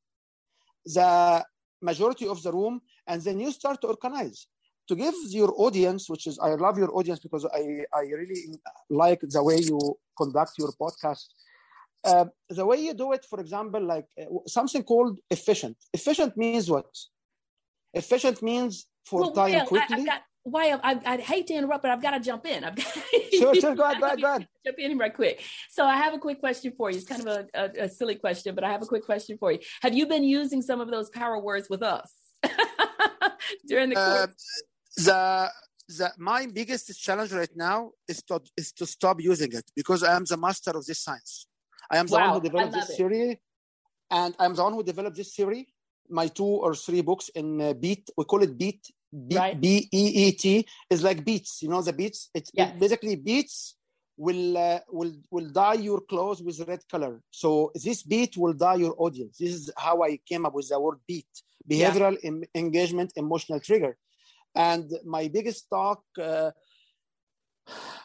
the 0.87 1.45
majority 1.83 2.27
of 2.27 2.43
the 2.43 2.53
room, 2.53 2.81
and 3.07 3.21
then 3.21 3.41
you 3.41 3.51
start 3.53 3.81
to 3.83 3.89
organize 3.89 4.47
to 4.89 4.95
give 4.95 5.15
your 5.29 5.53
audience, 5.57 6.09
which 6.09 6.27
is, 6.27 6.39
I 6.39 6.55
love 6.55 6.79
your 6.79 6.95
audience 6.95 7.21
because 7.21 7.47
I, 7.47 7.85
I 7.93 8.03
really 8.03 8.59
like 8.91 9.21
the 9.21 9.43
way 9.43 9.59
you 9.59 9.79
conduct 10.17 10.53
your 10.59 10.73
podcast. 10.81 11.27
Uh, 12.05 12.27
the 12.51 12.67
way 12.67 12.79
you 12.79 12.93
do 12.93 13.13
it, 13.13 13.25
for 13.25 13.41
example, 13.41 13.83
like 13.83 14.07
uh, 14.21 14.27
something 14.47 14.83
called 14.83 15.19
efficient. 15.31 15.77
Efficient 15.93 16.37
means 16.37 16.71
what? 16.71 16.87
Efficient 17.95 18.43
means 18.43 18.87
for 19.05 19.21
well, 19.21 19.33
time 19.33 19.53
well, 19.53 19.67
quickly. 19.67 19.95
I, 19.95 19.99
have 19.99 20.07
got, 20.07 20.23
why 20.45 20.79
I, 20.83 21.01
I, 21.07 21.17
hate 21.17 21.47
to 21.49 21.55
interrupt, 21.55 21.83
but 21.83 21.91
I've 21.91 22.03
got 22.03 22.11
to 22.13 22.21
jump 22.21 22.47
in. 22.47 22.65
I've 22.65 22.77
got 22.77 22.87
sure, 23.33 23.55
sure, 23.55 23.75
go 23.75 23.85
ahead, 23.85 24.01
go 24.01 24.07
ahead, 24.07 24.21
go 24.21 24.29
ahead. 24.29 24.49
Jump 24.67 24.79
in 24.79 24.99
right 24.99 25.15
quick. 25.15 25.43
So 25.71 25.85
I 25.85 25.97
have 25.97 26.13
a 26.15 26.19
quick 26.19 26.41
question 26.41 26.73
for 26.77 26.91
you. 26.91 26.99
It's 26.99 27.07
kind 27.07 27.27
of 27.27 27.29
a, 27.29 27.47
a, 27.55 27.85
a 27.85 27.89
silly 27.89 28.17
question, 28.17 28.55
but 28.55 28.65
I 28.65 28.71
have 28.71 28.83
a 28.83 28.87
quick 28.87 29.05
question 29.05 29.39
for 29.39 29.53
you. 29.53 29.59
Have 29.83 29.95
you 29.95 30.07
been 30.07 30.25
using 30.25 30.61
some 30.61 30.81
of 30.81 30.91
those 30.91 31.09
power 31.11 31.39
words 31.39 31.69
with 31.71 31.83
us 31.83 32.13
during 33.67 33.91
the 33.91 33.97
course? 33.97 34.09
Uh, 34.09 34.27
the 34.97 35.51
the 35.89 36.13
my 36.19 36.47
biggest 36.47 37.01
challenge 37.01 37.33
right 37.33 37.55
now 37.57 37.91
is 38.09 38.23
to 38.25 38.41
is 38.57 38.73
to 38.73 38.87
stop 38.87 39.21
using 39.21 39.53
it 39.53 39.71
because 39.75 40.03
I 40.03 40.15
am 40.17 40.25
the 40.25 40.37
master 40.37 40.71
of 40.71 40.85
this 40.87 41.01
science. 41.01 41.47
I 41.91 41.99
am 41.99 42.07
the 42.07 42.17
wow, 42.17 42.33
one 42.33 42.41
who 42.41 42.49
developed 42.49 42.75
this 42.75 42.91
it. 42.91 42.97
theory, 42.97 43.41
and 44.11 44.35
I'm 44.39 44.55
the 44.55 44.63
one 44.63 44.73
who 44.73 44.83
developed 44.83 45.17
this 45.17 45.35
theory. 45.35 45.74
My 46.09 46.29
two 46.29 46.45
or 46.45 46.75
three 46.75 47.01
books 47.01 47.31
in 47.31 47.61
uh, 47.61 47.73
Beat, 47.73 48.11
we 48.17 48.25
call 48.25 48.43
it 48.43 48.57
Beat, 48.59 48.91
B 49.29 49.37
right. 49.37 49.61
B 49.61 49.89
E 49.93 50.29
E 50.29 50.33
T, 50.33 50.67
is 50.91 51.03
like 51.03 51.25
beats. 51.25 51.63
You 51.63 51.69
know 51.69 51.83
the 51.83 51.93
beats. 51.93 52.31
It's 52.35 52.51
yes. 52.53 52.71
it 52.71 52.81
basically 52.81 53.17
beats 53.17 53.77
will 54.17 54.57
uh, 54.57 54.81
will 54.91 55.13
will 55.31 55.49
dye 55.51 55.75
your 55.75 56.01
clothes 56.01 56.43
with 56.43 56.61
red 56.69 56.81
color. 56.91 57.21
So 57.31 57.73
this 57.75 58.03
beat 58.03 58.37
will 58.37 58.53
dye 58.53 58.77
your 58.77 58.95
audience. 58.99 59.39
This 59.39 59.55
is 59.55 59.71
how 59.77 60.03
I 60.03 60.19
came 60.29 60.47
up 60.47 60.55
with 60.55 60.69
the 60.69 60.79
word 60.81 60.99
beat: 61.07 61.27
behavioral 61.69 62.17
yeah. 62.23 62.31
em- 62.31 62.45
engagement, 62.55 63.13
emotional 63.17 63.61
trigger. 63.61 63.97
And 64.55 64.91
my 65.05 65.29
biggest 65.29 65.69
talk 65.69 66.03
uh, 66.21 66.51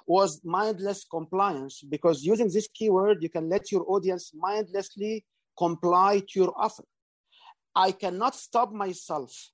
was 0.07 0.41
mindless 0.43 1.05
compliance 1.05 1.83
because 1.87 2.23
using 2.23 2.49
this 2.49 2.67
keyword, 2.73 3.21
you 3.21 3.29
can 3.29 3.49
let 3.49 3.71
your 3.71 3.85
audience 3.87 4.31
mindlessly 4.33 5.25
comply 5.57 6.19
to 6.19 6.39
your 6.39 6.53
offer. 6.57 6.83
I 7.75 7.91
cannot 7.91 8.35
stop 8.35 8.71
myself 8.71 9.51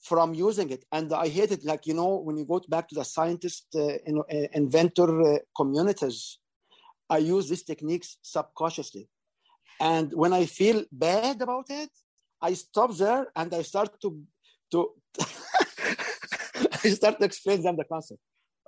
from 0.00 0.34
using 0.34 0.70
it. 0.70 0.84
And 0.90 1.12
I 1.12 1.28
hate 1.28 1.52
it. 1.52 1.64
Like, 1.64 1.86
you 1.86 1.94
know, 1.94 2.16
when 2.16 2.36
you 2.36 2.44
go 2.44 2.60
back 2.68 2.88
to 2.88 2.94
the 2.94 3.04
scientist, 3.04 3.66
uh, 3.74 3.98
in, 4.04 4.18
uh, 4.18 4.48
inventor 4.52 5.22
uh, 5.22 5.38
communities, 5.56 6.38
I 7.08 7.18
use 7.18 7.48
these 7.48 7.62
techniques 7.62 8.18
subconsciously. 8.22 9.08
And 9.80 10.12
when 10.12 10.32
I 10.32 10.46
feel 10.46 10.84
bad 10.90 11.40
about 11.42 11.66
it, 11.70 11.90
I 12.40 12.54
stop 12.54 12.94
there 12.96 13.28
and 13.36 13.52
I 13.54 13.62
start 13.62 14.00
to, 14.02 14.20
to 14.72 14.90
I 16.84 16.88
start 16.88 17.18
to 17.20 17.24
explain 17.24 17.62
them 17.62 17.76
the 17.76 17.84
concept. 17.84 18.20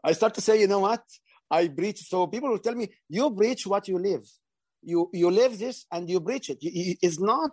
I 0.02 0.12
start 0.12 0.34
to 0.34 0.40
say, 0.40 0.60
you 0.60 0.68
know 0.68 0.80
what? 0.80 1.02
I 1.50 1.68
breach. 1.68 2.00
So 2.00 2.26
people 2.26 2.50
will 2.50 2.58
tell 2.58 2.74
me, 2.74 2.88
you 3.08 3.30
breach 3.30 3.66
what 3.66 3.88
you 3.88 3.98
live. 3.98 4.24
You 4.82 5.08
you 5.12 5.30
live 5.30 5.58
this 5.58 5.86
and 5.90 6.08
you 6.08 6.20
breach 6.20 6.50
it. 6.50 6.58
It's 6.60 7.20
not. 7.20 7.52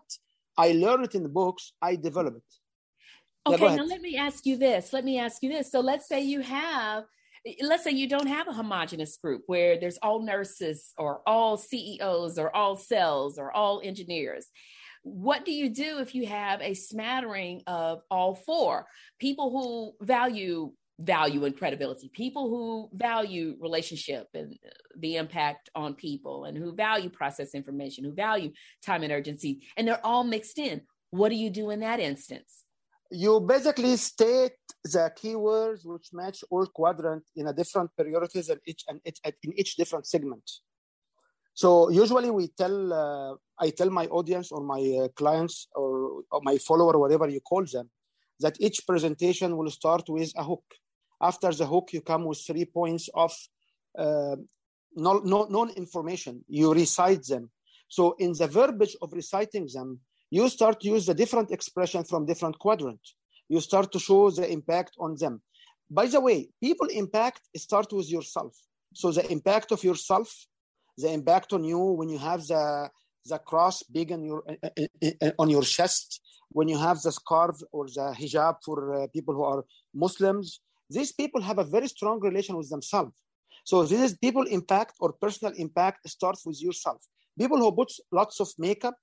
I 0.61 0.73
learn 0.73 1.03
it 1.03 1.15
in 1.15 1.23
the 1.23 1.33
books. 1.41 1.73
I 1.81 1.95
develop 1.95 2.35
it. 2.35 2.49
Okay, 3.47 3.75
now 3.75 3.83
let 3.83 4.01
me 4.01 4.17
ask 4.17 4.45
you 4.45 4.55
this. 4.57 4.93
Let 4.93 5.03
me 5.03 5.17
ask 5.17 5.41
you 5.41 5.49
this. 5.49 5.71
So 5.71 5.79
let's 5.79 6.07
say 6.07 6.21
you 6.21 6.41
have 6.41 7.05
let's 7.63 7.83
say 7.83 7.91
you 7.91 8.07
don't 8.07 8.27
have 8.27 8.47
a 8.47 8.53
homogenous 8.53 9.17
group 9.17 9.41
where 9.47 9.79
there's 9.79 9.97
all 10.03 10.21
nurses 10.21 10.93
or 10.97 11.21
all 11.25 11.57
CEOs 11.57 12.37
or 12.37 12.55
all 12.55 12.75
sales 12.75 13.39
or 13.39 13.51
all 13.51 13.81
engineers. 13.83 14.45
What 15.01 15.43
do 15.45 15.51
you 15.51 15.69
do 15.69 15.97
if 15.97 16.13
you 16.13 16.27
have 16.27 16.61
a 16.61 16.75
smattering 16.75 17.63
of 17.65 18.01
all 18.11 18.35
four 18.35 18.85
people 19.19 19.49
who 19.49 20.05
value 20.05 20.73
value 20.99 21.45
and 21.45 21.57
credibility, 21.57 22.11
people 22.13 22.49
who 22.49 22.89
value 22.93 23.57
relationship 23.59 24.27
and 24.35 24.55
the 25.01 25.17
impact 25.17 25.69
on 25.75 25.95
people, 25.95 26.45
and 26.45 26.57
who 26.57 26.73
value 26.73 27.09
process 27.09 27.53
information, 27.53 28.03
who 28.03 28.13
value 28.13 28.51
time 28.85 29.03
and 29.03 29.11
urgency, 29.11 29.61
and 29.75 29.87
they're 29.87 30.05
all 30.05 30.23
mixed 30.23 30.57
in. 30.57 30.81
What 31.11 31.29
do 31.29 31.35
you 31.35 31.49
do 31.49 31.69
in 31.71 31.79
that 31.81 31.99
instance? 31.99 32.63
You 33.11 33.41
basically 33.41 33.97
state 33.97 34.53
the 34.83 35.11
keywords 35.21 35.85
which 35.85 36.07
match 36.13 36.43
all 36.49 36.65
quadrant 36.67 37.23
in 37.35 37.47
a 37.47 37.53
different 37.53 37.89
priorities 37.97 38.49
in 38.49 38.59
each 38.65 38.83
and 38.87 39.01
in 39.43 39.53
each 39.59 39.75
different 39.75 40.07
segment. 40.07 40.49
So 41.53 41.89
usually 41.89 42.31
we 42.31 42.47
tell, 42.47 42.93
uh, 42.93 43.35
I 43.59 43.71
tell 43.71 43.89
my 43.89 44.05
audience 44.05 44.53
or 44.53 44.61
my 44.63 44.81
uh, 45.03 45.07
clients 45.09 45.67
or, 45.75 46.23
or 46.31 46.39
my 46.41 46.57
follower, 46.57 46.97
whatever 46.97 47.27
you 47.27 47.41
call 47.41 47.65
them, 47.65 47.89
that 48.39 48.55
each 48.61 48.87
presentation 48.87 49.57
will 49.57 49.69
start 49.69 50.05
with 50.07 50.31
a 50.37 50.43
hook 50.45 50.63
after 51.21 51.53
the 51.53 51.65
hook, 51.65 51.89
you 51.93 52.01
come 52.01 52.25
with 52.25 52.39
three 52.45 52.65
points 52.65 53.07
of 53.13 53.31
uh, 53.97 54.35
known 54.95 55.69
information. 55.71 56.43
You 56.47 56.73
recite 56.73 57.23
them. 57.25 57.49
So 57.87 58.15
in 58.19 58.33
the 58.33 58.47
verbiage 58.47 58.95
of 59.01 59.13
reciting 59.13 59.67
them, 59.73 59.99
you 60.29 60.47
start 60.49 60.79
to 60.81 60.87
use 60.87 61.05
the 61.05 61.13
different 61.13 61.51
expression 61.51 62.03
from 62.03 62.25
different 62.25 62.57
quadrant. 62.57 63.01
You 63.49 63.59
start 63.59 63.91
to 63.91 63.99
show 63.99 64.31
the 64.31 64.49
impact 64.49 64.93
on 64.97 65.17
them. 65.17 65.41
By 65.89 66.05
the 66.07 66.21
way, 66.21 66.49
people 66.61 66.87
impact 66.87 67.41
start 67.57 67.91
with 67.91 68.09
yourself. 68.09 68.55
So 68.93 69.11
the 69.11 69.29
impact 69.29 69.71
of 69.73 69.83
yourself, 69.83 70.29
the 70.97 71.11
impact 71.11 71.51
on 71.51 71.63
you 71.65 71.79
when 71.79 72.09
you 72.09 72.17
have 72.17 72.47
the 72.47 72.89
the 73.25 73.37
cross 73.37 73.83
big 73.83 74.11
on 74.11 74.23
your 74.23 74.43
on 75.37 75.49
your 75.49 75.63
chest, 75.63 76.21
when 76.49 76.67
you 76.67 76.77
have 76.77 77.01
the 77.01 77.11
scarf 77.11 77.57
or 77.71 77.87
the 77.87 78.15
hijab 78.19 78.55
for 78.65 78.77
uh, 78.93 79.07
people 79.13 79.33
who 79.33 79.43
are 79.43 79.63
Muslims, 79.93 80.61
these 80.89 81.11
people 81.11 81.41
have 81.41 81.59
a 81.59 81.63
very 81.63 81.87
strong 81.87 82.19
relation 82.19 82.55
with 82.55 82.69
themselves. 82.69 83.13
So 83.63 83.83
this 83.83 84.01
is 84.01 84.17
people 84.17 84.43
impact 84.43 84.95
or 84.99 85.13
personal 85.13 85.53
impact 85.57 86.09
starts 86.09 86.45
with 86.45 86.61
yourself. 86.61 87.01
People 87.37 87.57
who 87.59 87.71
put 87.71 87.91
lots 88.11 88.39
of 88.39 88.49
makeup, 88.57 88.95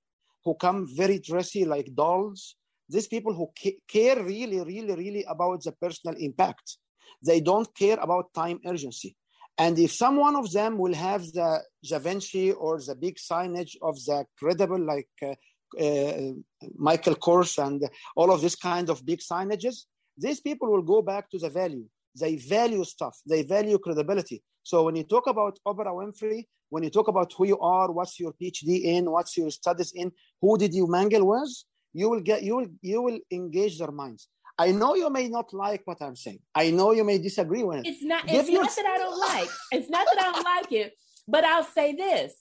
who 0.43 0.55
come 0.55 0.87
very 0.95 1.19
dressy 1.19 1.65
like 1.65 1.93
dolls, 1.95 2.55
these 2.87 3.07
people 3.07 3.33
who 3.33 3.49
care 3.87 4.21
really, 4.23 4.61
really, 4.61 4.95
really 4.95 5.23
about 5.27 5.63
the 5.63 5.71
personal 5.71 6.15
impact. 6.19 6.77
They 7.25 7.39
don't 7.41 7.67
care 7.75 7.97
about 7.99 8.33
time 8.33 8.59
urgency. 8.65 9.15
And 9.57 9.77
if 9.77 9.91
some 9.91 10.15
one 10.15 10.35
of 10.35 10.51
them 10.51 10.77
will 10.77 10.93
have 10.93 11.23
the 11.33 11.61
Givenchy 11.83 12.53
or 12.53 12.79
the 12.79 12.95
big 12.95 13.17
signage 13.17 13.75
of 13.81 13.95
the 14.05 14.25
credible, 14.37 14.79
like 14.79 15.09
uh, 15.21 15.35
uh, 15.77 16.31
Michael 16.77 17.15
Kors 17.15 17.63
and 17.63 17.83
all 18.15 18.31
of 18.31 18.41
this 18.41 18.55
kind 18.55 18.89
of 18.89 19.05
big 19.05 19.19
signages, 19.19 19.85
these 20.17 20.39
people 20.39 20.71
will 20.71 20.81
go 20.81 21.01
back 21.01 21.29
to 21.29 21.37
the 21.37 21.49
value. 21.49 21.85
They 22.15 22.37
value 22.37 22.83
stuff. 22.83 23.17
They 23.27 23.43
value 23.43 23.77
credibility. 23.77 24.43
So 24.63 24.83
when 24.83 24.95
you 24.95 25.03
talk 25.03 25.27
about 25.27 25.59
Oprah 25.65 25.87
Winfrey, 25.87 26.45
when 26.69 26.83
you 26.83 26.89
talk 26.89 27.07
about 27.07 27.33
who 27.33 27.47
you 27.47 27.59
are, 27.59 27.91
what's 27.91 28.19
your 28.19 28.33
PhD 28.33 28.83
in, 28.83 29.09
what's 29.09 29.35
your 29.37 29.49
studies 29.49 29.91
in, 29.95 30.11
who 30.41 30.57
did 30.57 30.73
you 30.73 30.87
mangle 30.87 31.25
with, 31.25 31.49
you 31.93 32.09
will 32.09 32.21
get 32.21 32.43
you 32.43 32.55
will 32.57 32.67
you 32.81 33.01
will 33.01 33.19
engage 33.31 33.79
their 33.79 33.91
minds. 33.91 34.27
I 34.57 34.71
know 34.71 34.93
you 34.93 35.09
may 35.09 35.27
not 35.29 35.53
like 35.53 35.81
what 35.85 36.01
I'm 36.01 36.15
saying. 36.15 36.39
I 36.53 36.69
know 36.69 36.91
you 36.91 37.03
may 37.03 37.17
disagree 37.17 37.63
with 37.63 37.79
it. 37.79 37.87
It's 37.87 38.03
not. 38.03 38.27
Give 38.27 38.41
it's 38.41 38.49
your... 38.49 38.61
not 38.61 38.75
that 38.75 38.85
I 38.85 38.97
don't 38.97 39.19
like. 39.19 39.49
It's 39.71 39.89
not 39.89 40.05
that 40.05 40.21
I 40.21 40.31
don't 40.31 40.43
like 40.43 40.71
it. 40.71 40.93
But 41.27 41.45
I'll 41.45 41.63
say 41.63 41.95
this: 41.95 42.33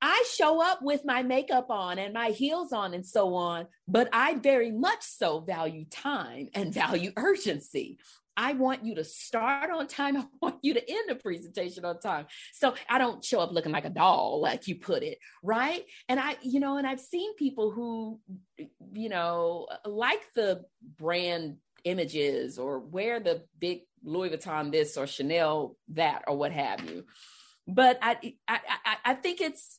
I 0.00 0.24
show 0.36 0.62
up 0.62 0.80
with 0.82 1.02
my 1.04 1.22
makeup 1.22 1.66
on 1.70 1.98
and 1.98 2.12
my 2.12 2.28
heels 2.28 2.72
on 2.72 2.92
and 2.92 3.06
so 3.06 3.34
on, 3.34 3.68
but 3.88 4.08
I 4.12 4.34
very 4.34 4.70
much 4.70 5.02
so 5.02 5.40
value 5.40 5.84
time 5.90 6.48
and 6.54 6.74
value 6.74 7.12
urgency. 7.16 7.98
I 8.36 8.52
want 8.54 8.84
you 8.84 8.94
to 8.96 9.04
start 9.04 9.70
on 9.70 9.86
time. 9.86 10.16
I 10.18 10.24
want 10.40 10.56
you 10.62 10.74
to 10.74 10.90
end 10.90 11.04
the 11.08 11.14
presentation 11.14 11.84
on 11.84 12.00
time. 12.00 12.26
So 12.52 12.74
I 12.88 12.98
don't 12.98 13.24
show 13.24 13.40
up 13.40 13.52
looking 13.52 13.72
like 13.72 13.84
a 13.84 13.90
doll, 13.90 14.40
like 14.40 14.68
you 14.68 14.76
put 14.76 15.02
it, 15.02 15.18
right? 15.42 15.84
And 16.08 16.18
I, 16.18 16.36
you 16.42 16.60
know, 16.60 16.76
and 16.76 16.86
I've 16.86 17.00
seen 17.00 17.34
people 17.36 17.70
who, 17.70 18.20
you 18.92 19.08
know, 19.08 19.68
like 19.84 20.22
the 20.34 20.64
brand 20.98 21.56
images 21.84 22.58
or 22.58 22.78
wear 22.78 23.20
the 23.20 23.44
big 23.58 23.82
Louis 24.04 24.30
Vuitton 24.30 24.72
this 24.72 24.96
or 24.96 25.06
Chanel 25.06 25.76
that 25.88 26.24
or 26.26 26.36
what 26.36 26.52
have 26.52 26.88
you. 26.88 27.04
But 27.66 27.98
I, 28.02 28.34
I, 28.48 28.60
I, 28.84 28.96
I 29.04 29.14
think 29.14 29.40
it's 29.40 29.78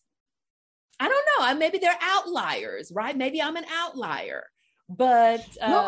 I 1.00 1.10
don't 1.10 1.26
know. 1.40 1.60
Maybe 1.60 1.80
they're 1.80 1.98
outliers, 2.02 2.92
right? 2.94 3.18
Maybe 3.18 3.42
I'm 3.42 3.56
an 3.56 3.66
outlier. 3.74 4.46
But 4.90 5.46
uh, 5.62 5.70
no, 5.70 5.80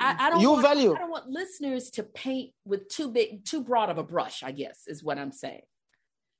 I, 0.00 0.16
I, 0.18 0.30
don't 0.30 0.40
you 0.40 0.52
want, 0.52 0.62
value. 0.62 0.94
I 0.94 0.98
don't 0.98 1.10
want 1.10 1.28
listeners 1.28 1.90
to 1.90 2.02
paint 2.02 2.52
with 2.64 2.88
too 2.88 3.10
big, 3.10 3.44
too 3.44 3.62
broad 3.62 3.90
of 3.90 3.98
a 3.98 4.04
brush. 4.04 4.42
I 4.42 4.52
guess 4.52 4.84
is 4.86 5.02
what 5.02 5.18
I'm 5.18 5.32
saying. 5.32 5.62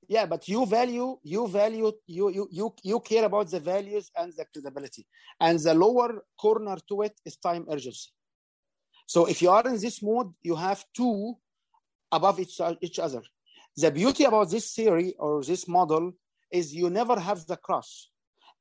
Yeah, 0.07 0.25
but 0.25 0.47
you 0.47 0.65
value, 0.65 1.17
you 1.23 1.47
value, 1.47 1.91
you 2.07 2.29
you 2.29 2.47
you 2.51 2.73
you 2.83 2.99
care 2.99 3.25
about 3.25 3.51
the 3.51 3.59
values 3.59 4.09
and 4.17 4.33
the 4.35 4.45
credibility, 4.51 5.05
and 5.39 5.59
the 5.59 5.73
lower 5.73 6.23
corner 6.39 6.77
to 6.87 7.03
it 7.03 7.13
is 7.25 7.37
time 7.37 7.65
urgency. 7.69 8.09
So 9.05 9.25
if 9.25 9.41
you 9.41 9.49
are 9.49 9.67
in 9.67 9.79
this 9.79 10.03
mode, 10.03 10.33
you 10.43 10.55
have 10.55 10.85
two 10.95 11.35
above 12.11 12.39
each, 12.39 12.61
each 12.81 12.99
other. 12.99 13.21
The 13.75 13.91
beauty 13.91 14.23
about 14.23 14.51
this 14.51 14.73
theory 14.73 15.15
or 15.17 15.43
this 15.43 15.67
model 15.67 16.13
is 16.51 16.75
you 16.75 16.89
never 16.89 17.19
have 17.19 17.45
the 17.47 17.57
cross. 17.57 18.09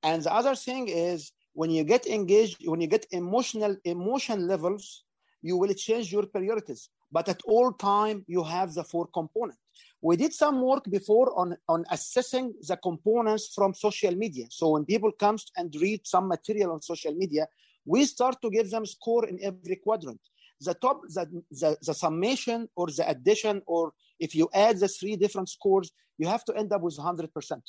And 0.02 0.22
the 0.22 0.32
other 0.32 0.54
thing 0.54 0.88
is 0.88 1.32
when 1.58 1.70
you 1.70 1.82
get 1.82 2.06
engaged, 2.06 2.58
when 2.70 2.80
you 2.80 2.86
get 2.86 3.04
emotional 3.10 3.74
emotion 3.84 4.46
levels, 4.46 5.02
you 5.42 5.56
will 5.56 5.74
change 5.74 6.12
your 6.12 6.24
priorities. 6.34 6.88
But 7.10 7.28
at 7.28 7.40
all 7.46 7.72
time, 7.72 8.24
you 8.28 8.44
have 8.44 8.74
the 8.74 8.84
four 8.84 9.08
components. 9.08 9.58
We 10.00 10.14
did 10.16 10.32
some 10.32 10.56
work 10.62 10.84
before 10.88 11.28
on, 11.36 11.56
on 11.68 11.84
assessing 11.90 12.54
the 12.68 12.76
components 12.76 13.44
from 13.56 13.74
social 13.74 14.14
media. 14.14 14.46
So 14.50 14.64
when 14.74 14.84
people 14.84 15.10
comes 15.10 15.50
and 15.56 15.74
read 15.80 16.06
some 16.06 16.28
material 16.28 16.70
on 16.70 16.80
social 16.80 17.14
media, 17.22 17.48
we 17.84 18.04
start 18.04 18.36
to 18.42 18.50
give 18.50 18.70
them 18.70 18.86
score 18.86 19.26
in 19.26 19.36
every 19.42 19.76
quadrant. 19.82 20.20
The 20.60 20.74
top, 20.74 21.00
the, 21.08 21.24
the, 21.50 21.76
the 21.82 21.94
summation 21.94 22.68
or 22.76 22.86
the 22.86 23.04
addition, 23.10 23.62
or 23.66 23.94
if 24.20 24.32
you 24.32 24.48
add 24.54 24.78
the 24.78 24.86
three 24.86 25.16
different 25.16 25.48
scores, 25.48 25.90
you 26.18 26.28
have 26.28 26.44
to 26.44 26.54
end 26.56 26.72
up 26.72 26.82
with 26.82 26.96
100%. 26.98 27.60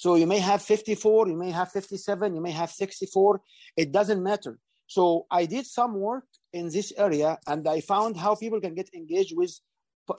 So 0.00 0.14
you 0.14 0.26
may 0.26 0.38
have 0.38 0.62
54, 0.62 1.28
you 1.28 1.36
may 1.36 1.50
have 1.50 1.70
57, 1.70 2.34
you 2.34 2.40
may 2.40 2.52
have 2.52 2.70
64. 2.70 3.38
It 3.76 3.92
doesn't 3.92 4.22
matter. 4.22 4.58
So 4.86 5.26
I 5.30 5.44
did 5.44 5.66
some 5.66 5.92
work 6.00 6.24
in 6.54 6.70
this 6.70 6.90
area 6.96 7.38
and 7.46 7.68
I 7.68 7.82
found 7.82 8.16
how 8.16 8.34
people 8.34 8.62
can 8.62 8.74
get 8.74 8.88
engaged 8.94 9.36
with 9.36 9.52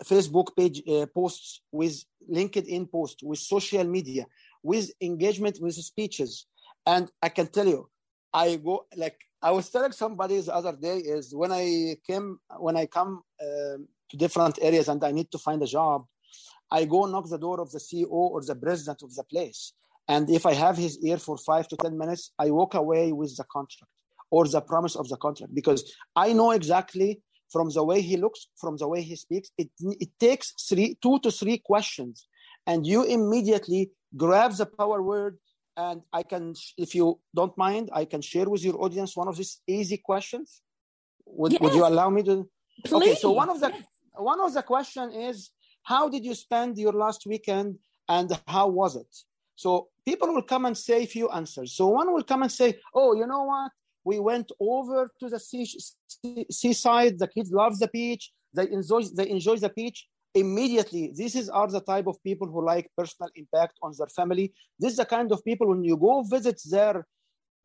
Facebook 0.03 0.55
page 0.55 0.83
uh, 0.87 1.07
posts, 1.07 1.61
with 1.71 1.95
LinkedIn 2.31 2.91
posts, 2.91 3.23
with 3.23 3.39
social 3.39 3.83
media, 3.83 4.27
with 4.61 4.91
engagement 5.01 5.57
with 5.59 5.73
speeches. 5.73 6.45
And 6.85 7.09
I 7.19 7.29
can 7.29 7.47
tell 7.47 7.65
you, 7.67 7.89
I 8.31 8.57
go 8.57 8.85
like 8.95 9.19
I 9.41 9.49
was 9.49 9.71
telling 9.71 9.93
somebody 9.93 10.39
the 10.41 10.53
other 10.53 10.73
day 10.73 10.97
is 10.97 11.33
when 11.33 11.51
I 11.51 11.95
came 12.05 12.37
when 12.59 12.77
I 12.77 12.85
come 12.85 13.23
uh, 13.41 13.77
to 14.09 14.15
different 14.15 14.59
areas 14.61 14.89
and 14.89 15.03
I 15.03 15.11
need 15.11 15.31
to 15.31 15.39
find 15.39 15.63
a 15.63 15.65
job, 15.65 16.05
I 16.71 16.85
go 16.85 17.05
knock 17.05 17.29
the 17.29 17.37
door 17.37 17.59
of 17.59 17.71
the 17.71 17.79
CEO 17.79 18.07
or 18.09 18.41
the 18.41 18.55
president 18.55 19.01
of 19.03 19.13
the 19.13 19.23
place. 19.23 19.73
And 20.07 20.29
if 20.29 20.45
I 20.45 20.53
have 20.53 20.77
his 20.77 20.97
ear 21.03 21.17
for 21.17 21.37
five 21.37 21.67
to 21.69 21.77
10 21.77 21.97
minutes, 21.97 22.31
I 22.39 22.49
walk 22.51 22.73
away 22.73 23.11
with 23.11 23.35
the 23.37 23.43
contract 23.51 23.91
or 24.29 24.47
the 24.47 24.61
promise 24.61 24.95
of 24.95 25.09
the 25.09 25.17
contract 25.17 25.53
because 25.53 25.93
I 26.15 26.33
know 26.33 26.51
exactly 26.51 27.21
from 27.51 27.69
the 27.69 27.83
way 27.83 28.01
he 28.01 28.15
looks, 28.17 28.47
from 28.57 28.77
the 28.77 28.87
way 28.87 29.01
he 29.01 29.15
speaks, 29.15 29.51
it, 29.57 29.69
it 29.99 30.09
takes 30.19 30.53
three, 30.69 30.97
two 31.01 31.19
to 31.19 31.29
three 31.31 31.57
questions. 31.57 32.27
And 32.65 32.87
you 32.87 33.03
immediately 33.03 33.91
grab 34.15 34.53
the 34.53 34.65
power 34.65 35.01
word. 35.01 35.37
And 35.75 36.01
I 36.13 36.23
can, 36.23 36.55
if 36.77 36.95
you 36.95 37.19
don't 37.35 37.57
mind, 37.57 37.89
I 37.93 38.05
can 38.05 38.21
share 38.21 38.49
with 38.49 38.63
your 38.63 38.81
audience 38.81 39.15
one 39.15 39.27
of 39.27 39.35
these 39.35 39.59
easy 39.67 39.97
questions. 39.97 40.61
Would, 41.25 41.53
yes. 41.53 41.61
would 41.61 41.73
you 41.73 41.85
allow 41.85 42.09
me 42.09 42.23
to? 42.23 42.49
Please. 42.85 42.93
Okay, 42.93 43.15
so 43.15 43.31
one 43.31 43.49
of 43.49 43.59
the 43.59 43.69
yes. 43.69 43.83
one 44.15 44.39
of 44.41 44.53
the 44.53 44.63
question 44.63 45.11
is 45.11 45.51
how 45.83 46.09
did 46.09 46.23
you 46.23 46.35
spend 46.35 46.77
your 46.77 46.93
last 46.93 47.25
weekend 47.25 47.77
and 48.07 48.31
how 48.47 48.67
was 48.67 48.95
it? 48.95 49.15
So 49.55 49.89
people 50.05 50.33
will 50.33 50.41
come 50.43 50.65
and 50.65 50.77
say 50.77 51.03
a 51.03 51.07
few 51.07 51.29
answers. 51.29 51.73
So 51.73 51.87
one 51.87 52.13
will 52.13 52.23
come 52.23 52.43
and 52.43 52.51
say, 52.51 52.79
oh, 52.93 53.13
you 53.13 53.27
know 53.27 53.43
what? 53.43 53.71
We 54.03 54.19
went 54.19 54.51
over 54.59 55.09
to 55.19 55.29
the 55.29 55.39
sea, 55.39 55.67
seaside. 56.49 57.19
The 57.19 57.27
kids 57.27 57.51
love 57.51 57.77
the 57.77 57.87
beach. 57.87 58.31
They 58.53 58.69
enjoy, 58.71 59.03
they 59.03 59.29
enjoy 59.29 59.57
the 59.57 59.69
beach. 59.69 60.07
Immediately, 60.33 61.13
this 61.15 61.35
is 61.35 61.49
are 61.49 61.67
the 61.67 61.81
type 61.81 62.07
of 62.07 62.23
people 62.23 62.47
who 62.47 62.65
like 62.65 62.89
personal 62.97 63.29
impact 63.35 63.77
on 63.83 63.93
their 63.97 64.07
family. 64.07 64.53
This 64.79 64.91
is 64.91 64.97
the 64.97 65.05
kind 65.05 65.31
of 65.31 65.43
people 65.43 65.67
when 65.67 65.83
you 65.83 65.97
go 65.97 66.23
visit 66.23 66.59
their 66.69 67.05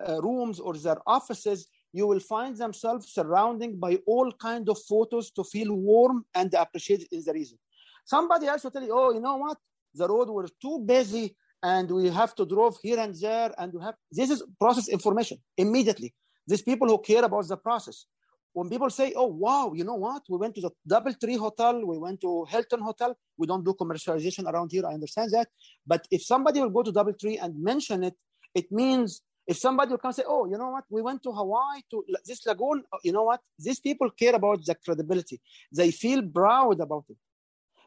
uh, 0.07 0.21
rooms 0.21 0.61
or 0.61 0.75
their 0.77 0.99
offices, 1.07 1.69
you 1.93 2.07
will 2.07 2.21
find 2.21 2.57
themselves 2.57 3.13
surrounded 3.13 3.81
by 3.81 3.99
all 4.07 4.31
kind 4.33 4.69
of 4.69 4.79
photos 4.89 5.31
to 5.31 5.45
feel 5.45 5.73
warm 5.73 6.25
and 6.35 6.53
appreciated 6.55 7.09
in 7.13 7.23
the 7.25 7.33
reason. 7.33 7.59
Somebody 8.07 8.47
else 8.47 8.63
will 8.63 8.71
tell 8.71 8.85
you, 8.85 8.93
oh, 8.93 9.13
you 9.13 9.21
know 9.21 9.37
what? 9.37 9.59
The 9.93 10.07
road 10.09 10.29
was 10.31 10.53
too 10.63 10.79
busy 10.79 11.37
and 11.63 11.91
we 11.91 12.09
have 12.09 12.35
to 12.37 12.47
drove 12.47 12.79
here 12.81 13.01
and 13.01 13.15
there 13.21 13.53
and 13.59 13.73
we 13.73 13.83
have 13.83 13.97
this 14.13 14.31
is 14.31 14.45
process 14.61 14.89
information 14.89 15.39
immediately. 15.57 16.15
These 16.47 16.63
people 16.63 16.87
who 16.87 16.99
care 16.99 17.25
about 17.25 17.49
the 17.49 17.57
process. 17.57 18.07
When 18.53 18.71
people 18.71 18.89
say, 18.91 19.13
oh 19.17 19.27
wow, 19.27 19.73
you 19.75 19.85
know 19.85 19.97
what? 19.97 20.23
We 20.31 20.39
went 20.39 20.55
to 20.55 20.61
the 20.61 20.71
Doubletree 20.89 21.37
Hotel, 21.37 21.85
we 21.85 21.99
went 21.99 22.21
to 22.21 22.47
Hilton 22.49 22.81
Hotel. 22.81 23.17
We 23.37 23.47
don't 23.47 23.65
do 23.65 23.75
commercialization 23.75 24.45
around 24.51 24.71
here. 24.71 24.87
I 24.87 24.95
understand 24.95 25.33
that. 25.33 25.49
But 25.87 26.07
if 26.11 26.23
somebody 26.23 26.61
will 26.61 26.71
go 26.71 26.83
to 26.85 26.93
Doubletree 26.93 27.39
and 27.43 27.61
mention 27.61 28.05
it, 28.05 28.15
it 28.55 28.71
means 28.71 29.21
if 29.47 29.57
somebody 29.59 29.91
will 29.91 29.99
come 29.99 30.13
say, 30.13 30.23
oh, 30.27 30.47
you 30.47 30.57
know 30.57 30.71
what? 30.71 30.85
We 30.91 31.03
went 31.03 31.23
to 31.25 31.33
Hawaii 31.33 31.81
to 31.91 32.05
this 32.25 32.47
lagoon. 32.47 32.85
You 33.03 33.13
know 33.13 33.25
what? 33.25 33.41
These 33.59 33.81
people 33.81 34.11
care 34.11 34.35
about 34.35 34.65
the 34.65 34.75
credibility. 34.75 35.41
They 35.73 35.91
feel 35.91 36.23
proud 36.23 36.81
about 36.81 37.05
it. 37.09 37.17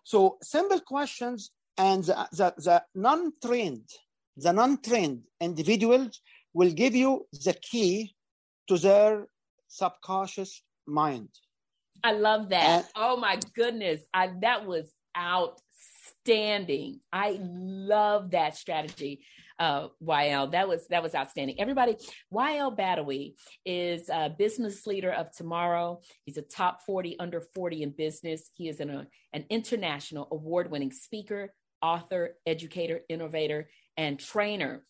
So 0.09 0.37
simple 0.41 0.79
questions 0.79 1.51
and 1.77 2.03
the, 2.03 2.27
the, 2.31 2.53
the 2.57 2.83
non-trained, 2.95 3.87
the 4.35 4.51
non-trained 4.51 5.21
individuals 5.39 6.19
will 6.51 6.71
give 6.71 6.95
you 6.95 7.27
the 7.45 7.53
key 7.53 8.15
to 8.69 8.79
their 8.79 9.27
subconscious 9.67 10.63
mind. 10.87 11.29
I 12.03 12.13
love 12.13 12.49
that. 12.49 12.63
And, 12.65 12.85
oh 12.95 13.17
my 13.17 13.37
goodness. 13.53 14.01
I 14.11 14.31
that 14.41 14.65
was 14.65 14.91
outstanding. 15.15 17.01
I 17.13 17.37
love 17.39 18.31
that 18.31 18.57
strategy 18.57 19.21
uh, 19.59 19.87
Wael. 20.03 20.51
That 20.51 20.67
was 20.67 20.87
that 20.87 21.03
was 21.03 21.13
outstanding. 21.13 21.59
Everybody, 21.59 21.97
Wael 22.33 22.75
Badawy 22.75 23.35
is 23.65 24.09
a 24.09 24.29
business 24.29 24.87
leader 24.87 25.11
of 25.11 25.31
tomorrow. 25.31 26.01
He's 26.25 26.37
a 26.37 26.41
top 26.41 26.81
40 26.85 27.19
under 27.19 27.41
40 27.41 27.83
in 27.83 27.91
business. 27.91 28.49
He 28.53 28.69
is 28.69 28.79
an, 28.79 29.07
an 29.33 29.45
international 29.49 30.27
award-winning 30.31 30.91
speaker, 30.91 31.53
author, 31.81 32.35
educator, 32.45 33.01
innovator, 33.09 33.69
and 33.97 34.19
trainer. 34.19 34.83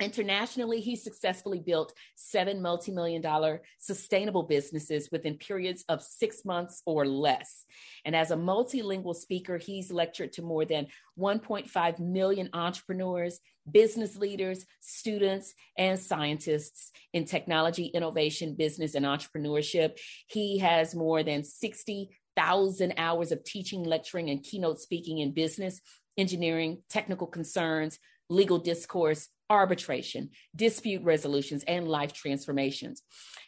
Internationally, 0.00 0.80
he 0.80 0.96
successfully 0.96 1.60
built 1.60 1.92
seven 2.16 2.60
multi 2.60 2.90
million 2.90 3.22
dollar 3.22 3.62
sustainable 3.78 4.42
businesses 4.42 5.08
within 5.12 5.36
periods 5.36 5.84
of 5.88 6.02
six 6.02 6.44
months 6.44 6.82
or 6.84 7.06
less. 7.06 7.64
And 8.04 8.16
as 8.16 8.32
a 8.32 8.36
multilingual 8.36 9.14
speaker, 9.14 9.56
he's 9.56 9.92
lectured 9.92 10.32
to 10.32 10.42
more 10.42 10.64
than 10.64 10.88
1.5 11.16 12.00
million 12.00 12.50
entrepreneurs, 12.52 13.38
business 13.70 14.16
leaders, 14.16 14.66
students, 14.80 15.54
and 15.78 15.96
scientists 15.96 16.90
in 17.12 17.24
technology, 17.24 17.84
innovation, 17.86 18.56
business, 18.56 18.96
and 18.96 19.06
entrepreneurship. 19.06 20.00
He 20.26 20.58
has 20.58 20.96
more 20.96 21.22
than 21.22 21.44
60,000 21.44 22.94
hours 22.96 23.30
of 23.30 23.44
teaching, 23.44 23.84
lecturing, 23.84 24.28
and 24.28 24.42
keynote 24.42 24.80
speaking 24.80 25.18
in 25.18 25.32
business, 25.32 25.80
engineering, 26.18 26.82
technical 26.90 27.28
concerns, 27.28 28.00
legal 28.28 28.58
discourse, 28.58 29.28
arbitration, 29.50 30.30
dispute 30.54 31.02
resolutions, 31.02 31.64
and 31.66 31.88
life 31.88 32.12
transformations. 32.12 33.02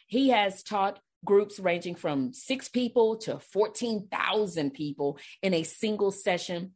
He 0.07 0.29
has 0.29 0.63
taught 0.63 0.99
groups 1.25 1.59
ranging 1.59 1.95
from 1.95 2.33
six 2.33 2.69
people 2.69 3.17
to 3.17 3.39
14,000 3.39 4.71
people 4.71 5.19
in 5.41 5.53
a 5.53 5.63
single 5.63 6.11
session. 6.11 6.73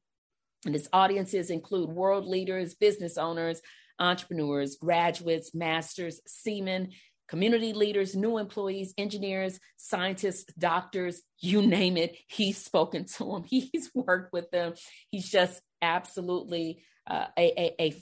And 0.66 0.74
his 0.74 0.90
audiences 0.94 1.50
include 1.50 1.90
world 1.90 2.26
leaders, 2.26 2.76
business 2.76 3.18
owners, 3.18 3.62
entrepreneurs, 4.00 4.78
graduates, 4.78 5.54
masters, 5.54 6.22
seamen, 6.28 6.90
community 7.32 7.72
leaders, 7.72 8.14
new 8.14 8.38
employees, 8.38 8.94
engineers, 8.98 9.58
scientists, 9.78 10.52
doctors, 10.60 11.22
you 11.40 11.62
name 11.62 11.96
it. 11.96 12.18
He's 12.28 12.58
spoken 12.58 13.06
to 13.06 13.24
them, 13.24 13.44
he's 13.48 13.90
worked 13.96 14.34
with 14.34 14.52
them. 14.52 14.74
He's 15.10 15.30
just 15.30 15.62
absolutely 15.82 16.84
uh, 17.08 17.28
a, 17.38 17.62
a, 17.62 17.76
a, 17.82 17.96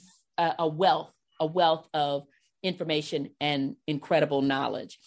a 0.60 0.68
wealth, 0.68 1.12
a 1.40 1.46
wealth 1.46 1.88
of 1.94 2.24
information 2.64 3.30
and 3.40 3.76
incredible 3.88 4.42
knowledge. 4.42 5.00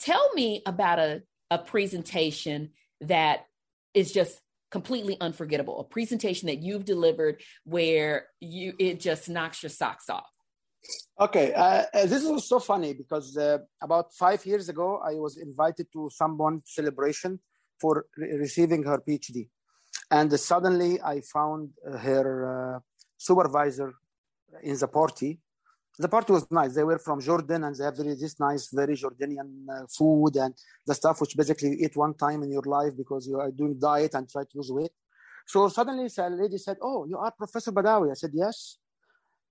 Tell 0.00 0.32
me 0.34 0.62
about 0.66 0.98
a, 0.98 1.22
a 1.50 1.58
presentation 1.58 2.70
that 3.02 3.46
is 3.94 4.12
just 4.12 4.40
completely 4.70 5.16
unforgettable, 5.20 5.80
a 5.80 5.84
presentation 5.84 6.46
that 6.46 6.62
you've 6.62 6.84
delivered 6.84 7.42
where 7.64 8.26
you 8.40 8.72
it 8.78 9.00
just 9.00 9.28
knocks 9.28 9.62
your 9.62 9.70
socks 9.70 10.08
off. 10.08 10.30
Okay, 11.20 11.52
uh, 11.52 11.84
uh 11.92 12.06
this 12.06 12.24
was 12.24 12.48
so 12.48 12.58
funny 12.58 12.94
because 12.94 13.36
uh, 13.36 13.58
about 13.82 14.14
five 14.14 14.44
years 14.46 14.68
ago, 14.68 15.00
I 15.04 15.14
was 15.14 15.36
invited 15.36 15.86
to 15.92 16.08
someone's 16.12 16.62
celebration 16.66 17.40
for 17.80 18.06
re- 18.16 18.32
receiving 18.38 18.84
her 18.84 18.98
PhD, 19.06 19.48
and 20.10 20.32
suddenly 20.38 21.00
I 21.02 21.20
found 21.20 21.70
her 21.84 22.76
uh, 22.76 22.80
supervisor 23.18 23.92
in 24.62 24.76
the 24.78 24.88
party. 24.88 25.40
The 25.98 26.08
party 26.08 26.32
was 26.32 26.50
nice. 26.50 26.74
They 26.74 26.84
were 26.84 26.98
from 26.98 27.20
Jordan 27.20 27.64
and 27.64 27.76
they 27.76 27.84
have 27.84 27.96
very, 27.96 28.14
this 28.14 28.40
nice, 28.40 28.68
very 28.72 28.96
Jordanian 28.96 29.66
uh, 29.68 29.86
food 29.86 30.36
and 30.36 30.54
the 30.86 30.94
stuff 30.94 31.20
which 31.20 31.36
basically 31.36 31.70
you 31.70 31.76
eat 31.80 31.96
one 31.96 32.14
time 32.14 32.42
in 32.42 32.50
your 32.50 32.62
life 32.62 32.96
because 32.96 33.26
you 33.26 33.38
are 33.38 33.50
doing 33.50 33.78
diet 33.78 34.14
and 34.14 34.28
try 34.28 34.42
to 34.42 34.50
lose 34.54 34.70
weight. 34.72 34.92
So 35.46 35.68
suddenly 35.68 36.08
a 36.16 36.30
lady 36.30 36.58
said, 36.58 36.78
Oh, 36.80 37.04
you 37.06 37.18
are 37.18 37.32
Professor 37.32 37.72
Badawy. 37.72 38.10
I 38.12 38.14
said, 38.14 38.30
Yes. 38.32 38.78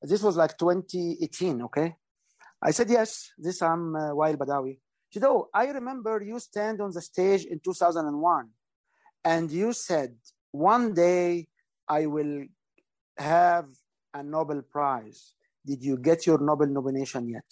This 0.02 0.24
was 0.24 0.38
like 0.38 0.58
2018, 0.58 1.62
okay? 1.64 1.96
I 2.62 2.72
said, 2.72 2.90
Yes, 2.90 3.32
this 3.38 3.62
I'm 3.62 3.96
uh, 3.96 4.12
Wael 4.12 4.38
Badawy. 4.38 4.80
She 5.10 5.20
said, 5.20 5.28
Oh, 5.28 5.50
I 5.54 5.68
remember 5.68 6.22
you 6.22 6.40
stand 6.40 6.82
on 6.82 6.92
the 6.92 7.02
stage 7.02 7.46
in 7.46 7.60
2001 7.60 8.50
and 9.26 9.52
you 9.52 9.74
said, 9.74 10.16
One 10.52 10.94
day 10.94 11.48
I 11.88 12.06
will 12.06 12.46
have 13.18 13.66
a 14.14 14.24
Nobel 14.24 14.62
Prize. 14.62 15.34
Did 15.66 15.84
you 15.84 15.98
get 15.98 16.26
your 16.26 16.40
Nobel 16.40 16.68
nomination 16.68 17.30
yet? 17.30 17.52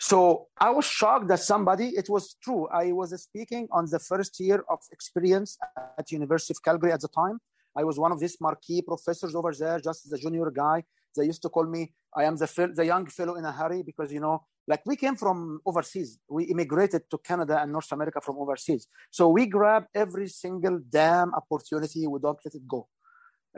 So 0.00 0.46
I 0.58 0.70
was 0.70 0.84
shocked 0.84 1.28
that 1.28 1.40
somebody, 1.40 1.88
it 1.88 2.08
was 2.08 2.36
true. 2.42 2.68
I 2.68 2.92
was 2.92 3.10
speaking 3.20 3.66
on 3.72 3.86
the 3.90 3.98
first 3.98 4.38
year 4.38 4.64
of 4.70 4.78
experience 4.92 5.58
at 5.98 6.12
University 6.12 6.52
of 6.52 6.62
Calgary 6.62 6.92
at 6.92 7.00
the 7.00 7.08
time. 7.08 7.40
I 7.76 7.84
was 7.84 7.98
one 7.98 8.12
of 8.12 8.20
these 8.20 8.36
marquee 8.40 8.82
professors 8.82 9.34
over 9.34 9.52
there, 9.52 9.80
just 9.80 10.06
as 10.06 10.12
a 10.12 10.18
junior 10.18 10.50
guy. 10.50 10.84
They 11.16 11.24
used 11.24 11.42
to 11.42 11.48
call 11.48 11.64
me, 11.64 11.92
I 12.14 12.24
am 12.24 12.36
the, 12.36 12.72
the 12.74 12.86
young 12.86 13.06
fellow 13.06 13.34
in 13.34 13.44
a 13.44 13.52
hurry 13.52 13.82
because, 13.82 14.12
you 14.12 14.20
know, 14.20 14.44
like 14.68 14.82
we 14.86 14.96
came 14.96 15.16
from 15.16 15.60
overseas. 15.66 16.18
We 16.28 16.44
immigrated 16.44 17.02
to 17.10 17.18
Canada 17.18 17.60
and 17.60 17.72
North 17.72 17.90
America 17.90 18.20
from 18.20 18.36
overseas. 18.38 18.86
So 19.10 19.28
we 19.28 19.46
grab 19.46 19.86
every 19.94 20.28
single 20.28 20.78
damn 20.88 21.34
opportunity. 21.34 22.06
We 22.06 22.20
don't 22.20 22.38
let 22.44 22.54
it 22.54 22.68
go. 22.68 22.86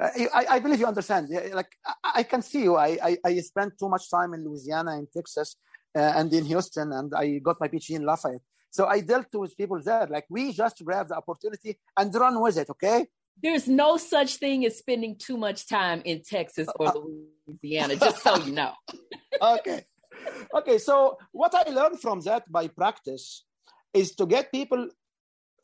I, 0.00 0.46
I, 0.50 0.58
believe 0.60 0.80
you 0.80 0.86
understand. 0.86 1.28
Like 1.52 1.76
I, 2.02 2.22
can 2.22 2.40
see 2.42 2.62
you. 2.62 2.76
I, 2.76 2.98
I, 3.02 3.18
I 3.24 3.40
spent 3.40 3.78
too 3.78 3.88
much 3.88 4.10
time 4.10 4.32
in 4.32 4.44
Louisiana, 4.44 4.98
in 4.98 5.06
Texas, 5.12 5.56
uh, 5.94 6.00
and 6.16 6.32
in 6.32 6.46
Houston, 6.46 6.92
and 6.92 7.12
I 7.14 7.38
got 7.38 7.60
my 7.60 7.68
PhD 7.68 7.96
in 7.96 8.04
Lafayette. 8.04 8.40
So 8.70 8.86
I 8.86 9.00
dealt 9.00 9.34
with 9.34 9.56
people 9.56 9.80
there. 9.82 10.06
Like 10.06 10.26
we 10.30 10.52
just 10.52 10.82
grab 10.84 11.08
the 11.08 11.16
opportunity 11.16 11.78
and 11.96 12.14
run 12.14 12.40
with 12.40 12.56
it. 12.56 12.70
Okay. 12.70 13.06
There's 13.42 13.68
no 13.68 13.96
such 13.96 14.36
thing 14.36 14.64
as 14.66 14.78
spending 14.78 15.16
too 15.16 15.36
much 15.36 15.66
time 15.66 16.02
in 16.04 16.22
Texas 16.22 16.68
or 16.78 16.88
uh, 16.88 16.92
Louisiana. 17.46 17.96
just 17.96 18.22
so 18.22 18.36
you 18.36 18.52
know. 18.52 18.72
okay. 19.42 19.84
Okay. 20.54 20.78
So 20.78 21.18
what 21.32 21.54
I 21.54 21.70
learned 21.70 22.00
from 22.00 22.20
that 22.20 22.50
by 22.50 22.68
practice 22.68 23.44
is 23.92 24.14
to 24.16 24.26
get 24.26 24.52
people 24.52 24.88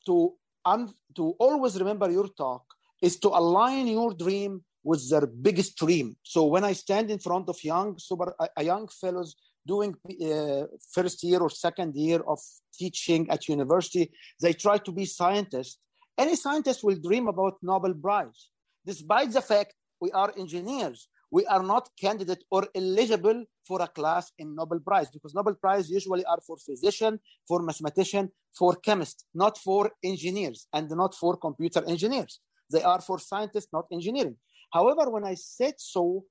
to 0.06 0.34
un- 0.64 0.94
to 1.14 1.34
always 1.38 1.78
remember 1.78 2.10
your 2.10 2.28
talk 2.28 2.75
is 3.02 3.18
to 3.20 3.28
align 3.28 3.86
your 3.86 4.14
dream 4.14 4.62
with 4.82 5.08
their 5.10 5.26
biggest 5.26 5.76
dream. 5.76 6.16
So 6.22 6.44
when 6.44 6.64
I 6.64 6.72
stand 6.72 7.10
in 7.10 7.18
front 7.18 7.48
of 7.48 7.62
young 7.62 7.98
super 7.98 8.34
young 8.60 8.88
fellows 8.88 9.34
doing 9.66 9.94
uh, 10.06 10.64
first 10.92 11.22
year 11.24 11.40
or 11.40 11.50
second 11.50 11.96
year 11.96 12.20
of 12.26 12.38
teaching 12.72 13.28
at 13.30 13.48
university, 13.48 14.12
they 14.40 14.52
try 14.52 14.78
to 14.78 14.92
be 14.92 15.04
scientists. 15.04 15.78
Any 16.16 16.36
scientist 16.36 16.84
will 16.84 17.00
dream 17.08 17.26
about 17.28 17.54
Nobel 17.62 17.94
Prize, 17.94 18.48
despite 18.84 19.32
the 19.32 19.42
fact 19.42 19.74
we 20.00 20.10
are 20.12 20.32
engineers. 20.38 21.08
We 21.30 21.44
are 21.46 21.62
not 21.62 21.90
candidate 22.00 22.44
or 22.50 22.68
eligible 22.74 23.44
for 23.66 23.82
a 23.82 23.88
class 23.88 24.30
in 24.38 24.54
Nobel 24.54 24.78
Prize 24.78 25.10
because 25.10 25.34
Nobel 25.34 25.54
Prize 25.54 25.90
usually 25.90 26.24
are 26.24 26.38
for 26.46 26.56
physician, 26.56 27.18
for 27.48 27.60
mathematician, 27.62 28.30
for 28.56 28.76
chemist, 28.76 29.24
not 29.34 29.58
for 29.58 29.90
engineers 30.04 30.68
and 30.72 30.88
not 30.90 31.14
for 31.14 31.36
computer 31.36 31.82
engineers. 31.86 32.40
They 32.70 32.82
are 32.82 33.00
for 33.00 33.18
scientists, 33.18 33.68
not 33.72 33.86
engineering. 33.92 34.36
However, 34.72 35.10
when 35.10 35.24
I 35.24 35.34
said 35.34 35.74
so, 35.78 36.24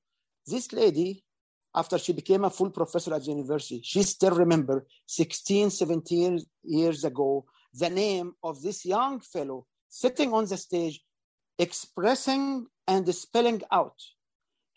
this 0.45 0.71
lady, 0.73 1.23
after 1.73 1.97
she 1.97 2.13
became 2.13 2.45
a 2.45 2.49
full 2.49 2.69
professor 2.69 3.13
at 3.13 3.23
the 3.23 3.31
university, 3.31 3.81
she 3.83 4.03
still 4.03 4.35
remember 4.35 4.85
16, 5.07 5.69
17 5.69 6.39
years 6.63 7.03
ago, 7.03 7.45
the 7.73 7.89
name 7.89 8.33
of 8.43 8.61
this 8.61 8.85
young 8.85 9.19
fellow 9.19 9.65
sitting 9.89 10.33
on 10.33 10.45
the 10.45 10.57
stage, 10.57 11.01
expressing 11.57 12.67
and 12.87 13.13
spelling 13.13 13.61
out 13.71 13.95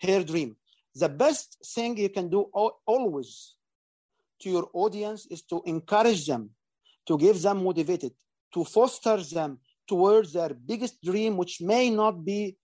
her 0.00 0.22
dream. 0.22 0.56
The 0.94 1.08
best 1.08 1.58
thing 1.74 1.96
you 1.96 2.08
can 2.08 2.28
do 2.28 2.42
always 2.86 3.54
to 4.40 4.50
your 4.50 4.68
audience 4.72 5.26
is 5.26 5.42
to 5.42 5.62
encourage 5.66 6.26
them, 6.26 6.50
to 7.06 7.18
give 7.18 7.40
them 7.42 7.64
motivated, 7.64 8.12
to 8.54 8.64
foster 8.64 9.16
them 9.18 9.58
towards 9.88 10.32
their 10.32 10.52
biggest 10.54 11.02
dream, 11.02 11.36
which 11.36 11.60
may 11.60 11.90
not 11.90 12.24
be 12.24 12.56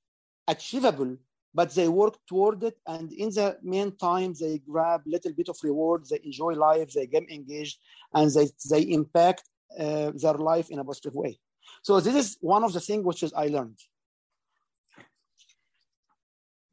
achievable, 0.47 1.17
but 1.55 1.75
they 1.75 1.89
work 1.89 2.19
toward 2.29 2.63
it. 2.65 2.77
And 2.87 3.13
in 3.13 3.31
the 3.31 3.57
meantime, 3.63 4.35
they 4.39 4.59
grab 4.59 5.03
little 5.07 5.33
bit 5.33 5.49
of 5.49 5.57
reward, 5.63 6.05
they 6.11 6.21
enjoy 6.25 6.53
life, 6.53 6.93
they 6.93 7.07
get 7.07 7.31
engaged, 7.31 7.79
and 8.13 8.31
they, 8.31 8.49
they 8.71 8.83
impact 8.83 9.43
uh, 9.79 10.13
their 10.15 10.35
life 10.35 10.71
in 10.71 10.79
a 10.79 10.85
positive 10.85 11.15
way. 11.15 11.39
So 11.83 12.01
this 12.01 12.15
is 12.15 12.37
one 12.41 12.65
of 12.65 12.73
the 12.73 12.81
things 12.81 13.05
which 13.05 13.23
is 13.23 13.33
I 13.33 13.47
learned. 13.47 13.79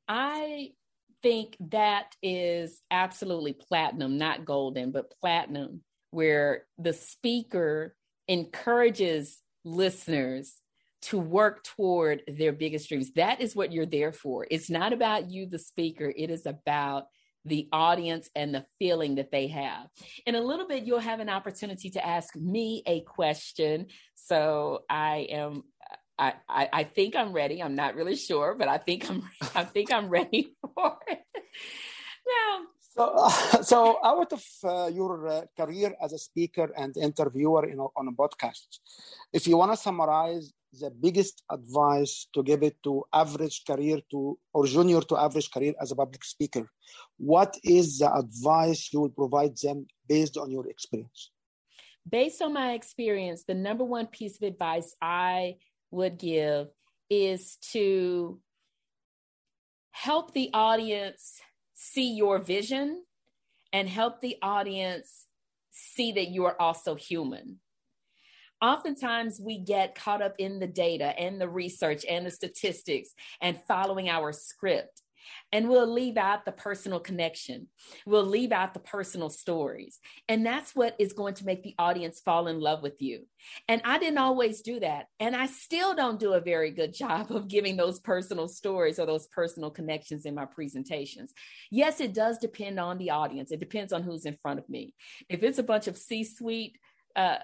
I 0.08 0.72
think 1.24 1.56
that 1.70 2.16
is 2.22 2.82
absolutely 2.90 3.54
platinum, 3.54 4.18
not 4.18 4.46
golden, 4.46 4.92
but 4.92 5.14
platinum, 5.22 5.84
where 6.10 6.66
the 6.78 6.94
speaker 6.94 7.96
encourages 8.28 9.40
listeners 9.64 10.56
to 11.04 11.18
work 11.18 11.64
toward 11.64 12.22
their 12.28 12.52
biggest 12.52 12.90
dreams. 12.90 13.12
That 13.14 13.42
is 13.42 13.56
what 13.56 13.72
you're 13.72 13.86
there 13.86 14.12
for. 14.12 14.46
It's 14.50 14.70
not 14.70 14.94
about 14.94 15.32
you, 15.32 15.48
the 15.48 15.60
speaker, 15.60 16.12
it 16.16 16.30
is 16.30 16.46
about 16.46 17.06
the 17.46 17.68
audience 17.72 18.30
and 18.36 18.54
the 18.54 18.66
feeling 18.78 19.16
that 19.16 19.32
they 19.32 19.48
have. 19.48 19.88
In 20.26 20.36
a 20.36 20.42
little 20.42 20.68
bit, 20.68 20.84
you'll 20.84 21.00
have 21.00 21.20
an 21.20 21.30
opportunity 21.30 21.90
to 21.92 22.06
ask 22.06 22.36
me 22.36 22.84
a 22.86 23.02
question. 23.02 23.88
So 24.16 24.84
I 24.90 25.28
am. 25.30 25.64
I, 26.20 26.34
I, 26.48 26.70
I 26.72 26.84
think 26.84 27.16
I'm 27.16 27.34
ready. 27.34 27.64
I'm 27.64 27.76
not 27.76 27.96
really 27.96 28.16
sure, 28.16 28.54
but 28.54 28.68
I 28.68 28.78
think 28.78 29.10
I'm 29.10 29.24
I 29.56 29.64
think 29.64 29.92
I'm 29.92 30.08
ready 30.08 30.54
for 30.76 30.98
it. 31.08 31.20
now, 32.28 32.60
so, 32.96 33.04
uh, 33.16 33.30
so 33.72 33.98
out 34.04 34.34
of 34.34 34.44
uh, 34.64 34.88
your 34.88 35.28
uh, 35.28 35.42
career 35.58 35.96
as 36.02 36.14
a 36.14 36.18
speaker 36.18 36.72
and 36.76 36.96
interviewer 36.98 37.66
in, 37.66 37.80
on 37.80 38.08
a 38.08 38.12
podcast, 38.12 38.80
if 39.32 39.48
you 39.48 39.58
want 39.58 39.72
to 39.72 39.78
summarize 39.78 40.52
the 40.80 40.90
biggest 40.90 41.44
advice 41.50 42.28
to 42.34 42.44
give 42.44 42.64
it 42.64 42.78
to 42.84 43.04
average 43.14 43.64
career 43.66 44.00
to 44.10 44.38
or 44.54 44.66
junior 44.66 45.02
to 45.02 45.18
average 45.18 45.52
career 45.52 45.74
as 45.82 45.92
a 45.92 45.96
public 45.96 46.24
speaker, 46.24 46.70
what 47.18 47.58
is 47.64 48.00
the 48.00 48.14
advice 48.14 48.90
you 48.92 49.02
will 49.02 49.10
provide 49.10 49.56
them 49.58 49.86
based 50.08 50.38
on 50.38 50.52
your 50.52 50.68
experience? 50.68 51.32
Based 52.10 52.42
on 52.42 52.54
my 52.54 52.74
experience, 52.74 53.44
the 53.44 53.54
number 53.54 53.84
one 53.84 54.08
piece 54.08 54.38
of 54.38 54.48
advice 54.48 54.96
I 55.02 55.56
would 55.92 56.18
give 56.18 56.68
is 57.10 57.58
to 57.74 58.40
help 59.92 60.34
the 60.34 60.50
audience 60.54 61.42
see 61.84 62.14
your 62.14 62.38
vision 62.38 63.04
and 63.74 63.90
help 63.90 64.22
the 64.22 64.38
audience 64.44 65.26
see 65.72 66.12
that 66.12 66.28
you 66.28 66.46
are 66.46 66.62
also 66.62 66.94
human. 66.94 67.60
Oftentimes, 68.62 69.42
we 69.44 69.58
get 69.58 69.96
caught 69.96 70.22
up 70.22 70.36
in 70.38 70.60
the 70.60 70.68
data 70.68 71.20
and 71.20 71.42
the 71.42 71.50
research 71.50 72.06
and 72.08 72.24
the 72.24 72.30
statistics 72.30 73.16
and 73.42 73.60
following 73.68 74.10
our 74.10 74.32
script. 74.32 75.01
And 75.52 75.70
we'll 75.70 75.92
leave 75.92 76.18
out 76.18 76.46
the 76.46 76.52
personal 76.52 77.00
connection. 77.00 77.68
We'll 78.06 78.26
leave 78.26 78.52
out 78.52 78.74
the 78.74 78.80
personal 78.80 79.30
stories. 79.30 80.00
And 80.28 80.46
that's 80.46 80.76
what 80.76 80.96
is 81.00 81.14
going 81.14 81.36
to 81.36 81.46
make 81.46 81.64
the 81.64 81.76
audience 81.78 82.20
fall 82.20 82.48
in 82.48 82.60
love 82.60 82.82
with 82.82 83.02
you. 83.02 83.28
And 83.68 83.82
I 83.86 83.98
didn't 83.98 84.20
always 84.20 84.62
do 84.62 84.80
that. 84.80 85.08
And 85.20 85.36
I 85.36 85.48
still 85.48 85.96
don't 85.96 86.20
do 86.20 86.34
a 86.34 86.42
very 86.42 86.72
good 86.72 86.94
job 87.02 87.32
of 87.32 87.48
giving 87.48 87.78
those 87.78 88.00
personal 88.00 88.48
stories 88.48 89.00
or 89.00 89.06
those 89.06 89.28
personal 89.28 89.70
connections 89.70 90.26
in 90.26 90.36
my 90.36 90.46
presentations. 90.46 91.34
Yes, 91.70 92.00
it 92.00 92.14
does 92.14 92.38
depend 92.38 92.80
on 92.80 92.98
the 92.98 93.12
audience, 93.12 93.52
it 93.52 93.60
depends 93.60 93.94
on 93.94 94.04
who's 94.04 94.26
in 94.26 94.38
front 94.42 94.60
of 94.60 94.70
me. 94.70 94.94
If 95.30 95.44
it's 95.44 95.60
a 95.60 95.64
bunch 95.64 95.88
of 95.88 95.98
C 95.98 96.24
suite, 96.24 96.78
uh, 97.16 97.38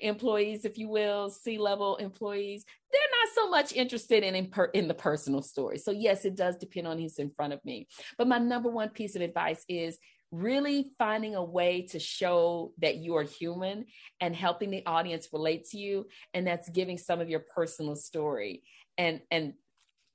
employees, 0.00 0.64
if 0.64 0.78
you 0.78 0.88
will, 0.88 1.30
C 1.30 1.58
level 1.58 1.96
employees, 1.96 2.64
they're 2.92 3.00
not 3.00 3.34
so 3.34 3.50
much 3.50 3.72
interested 3.72 4.22
in 4.22 4.34
in, 4.34 4.46
per, 4.48 4.66
in, 4.66 4.88
the 4.88 4.94
personal 4.94 5.42
story. 5.42 5.78
So 5.78 5.90
yes, 5.90 6.24
it 6.24 6.36
does 6.36 6.56
depend 6.56 6.86
on 6.86 6.98
who's 6.98 7.18
in 7.18 7.30
front 7.30 7.52
of 7.52 7.64
me. 7.64 7.88
But 8.18 8.28
my 8.28 8.38
number 8.38 8.70
one 8.70 8.90
piece 8.90 9.16
of 9.16 9.22
advice 9.22 9.64
is 9.68 9.98
really 10.30 10.90
finding 10.98 11.34
a 11.34 11.44
way 11.44 11.82
to 11.82 11.98
show 11.98 12.72
that 12.78 12.96
you 12.96 13.16
are 13.16 13.22
human 13.22 13.86
and 14.20 14.34
helping 14.34 14.70
the 14.70 14.84
audience 14.86 15.28
relate 15.32 15.66
to 15.70 15.78
you, 15.78 16.06
and 16.32 16.46
that's 16.46 16.68
giving 16.68 16.98
some 16.98 17.20
of 17.20 17.28
your 17.28 17.44
personal 17.54 17.96
story. 17.96 18.62
And 18.98 19.20
and 19.30 19.54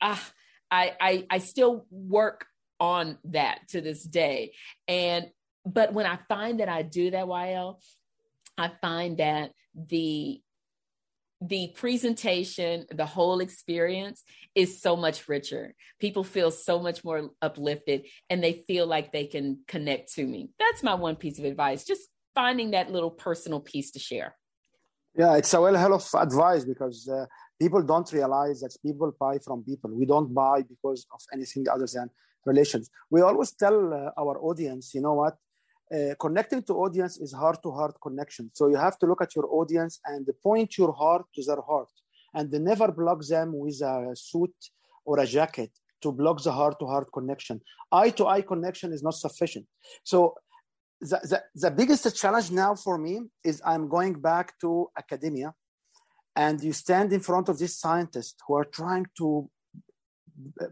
ah, 0.01 0.31
I 0.69 0.93
I 0.99 1.25
I 1.29 1.37
still 1.39 1.85
work 1.89 2.45
on 2.79 3.17
that 3.25 3.59
to 3.69 3.81
this 3.81 4.03
day. 4.03 4.53
And 4.87 5.29
but 5.65 5.93
when 5.93 6.05
I 6.05 6.19
find 6.27 6.59
that 6.59 6.69
I 6.69 6.81
do 6.81 7.11
that, 7.11 7.25
Wael, 7.25 7.81
I 8.59 8.71
find 8.81 9.17
that 9.17 9.51
the 9.73 10.41
the 11.41 11.71
presentation, 11.73 12.85
the 12.91 13.05
whole 13.05 13.39
experience 13.39 14.23
is 14.55 14.81
so 14.81 14.97
much 14.97 15.29
richer. 15.29 15.73
People 15.97 16.25
feel 16.25 16.51
so 16.51 16.79
much 16.79 17.05
more 17.05 17.29
uplifted 17.41 18.07
and 18.29 18.43
they 18.43 18.63
feel 18.67 18.85
like 18.85 19.13
they 19.13 19.25
can 19.25 19.59
connect 19.65 20.13
to 20.15 20.25
me. 20.25 20.49
That's 20.59 20.83
my 20.83 20.95
one 20.95 21.15
piece 21.15 21.39
of 21.39 21.45
advice, 21.45 21.85
just 21.85 22.09
finding 22.35 22.71
that 22.71 22.91
little 22.91 23.11
personal 23.11 23.61
piece 23.61 23.91
to 23.91 23.99
share. 23.99 24.35
Yeah, 25.17 25.37
it's 25.37 25.53
a 25.53 25.61
well 25.61 25.75
hell 25.75 25.93
of 25.93 26.05
advice 26.13 26.65
because 26.65 27.07
uh, 27.07 27.25
people 27.59 27.83
don't 27.83 28.11
realize 28.11 28.59
that 28.59 28.75
people 28.85 29.11
buy 29.17 29.37
from 29.39 29.63
people. 29.63 29.91
We 29.95 30.05
don't 30.05 30.33
buy 30.33 30.63
because 30.63 31.07
of 31.13 31.21
anything 31.33 31.65
other 31.69 31.87
than 31.93 32.09
relations. 32.45 32.89
We 33.09 33.21
always 33.21 33.53
tell 33.53 33.93
uh, 33.93 34.11
our 34.21 34.37
audience, 34.41 34.93
you 34.93 35.01
know 35.01 35.13
what? 35.13 35.37
Uh, 35.93 36.13
connecting 36.19 36.61
to 36.63 36.73
audience 36.73 37.17
is 37.17 37.33
heart 37.33 37.61
to 37.63 37.71
heart 37.71 37.95
connection. 38.01 38.51
So 38.53 38.67
you 38.67 38.75
have 38.75 38.97
to 38.99 39.05
look 39.05 39.21
at 39.21 39.35
your 39.35 39.47
audience 39.51 39.99
and 40.05 40.27
point 40.43 40.77
your 40.77 40.93
heart 40.93 41.25
to 41.35 41.43
their 41.43 41.61
heart 41.61 41.89
and 42.33 42.51
never 42.51 42.91
block 42.91 43.25
them 43.25 43.57
with 43.57 43.81
a 43.81 44.11
suit 44.15 44.53
or 45.05 45.19
a 45.19 45.25
jacket 45.25 45.71
to 46.01 46.11
block 46.11 46.43
the 46.43 46.51
heart 46.51 46.79
to 46.79 46.85
heart 46.85 47.07
connection. 47.11 47.59
Eye 47.91 48.11
to 48.11 48.27
eye 48.27 48.41
connection 48.41 48.93
is 48.93 49.03
not 49.03 49.15
sufficient. 49.15 49.65
So 50.03 50.35
the, 51.01 51.19
the, 51.31 51.43
the 51.55 51.71
biggest 51.71 52.15
challenge 52.15 52.51
now 52.51 52.75
for 52.75 52.97
me 52.97 53.21
is 53.43 53.61
I'm 53.65 53.87
going 53.89 54.13
back 54.13 54.53
to 54.61 54.89
academia 54.97 55.53
and 56.35 56.61
you 56.63 56.73
stand 56.73 57.13
in 57.13 57.21
front 57.21 57.49
of 57.49 57.57
these 57.57 57.77
scientists 57.77 58.35
who 58.47 58.55
are 58.55 58.65
trying 58.65 59.07
to 59.17 59.49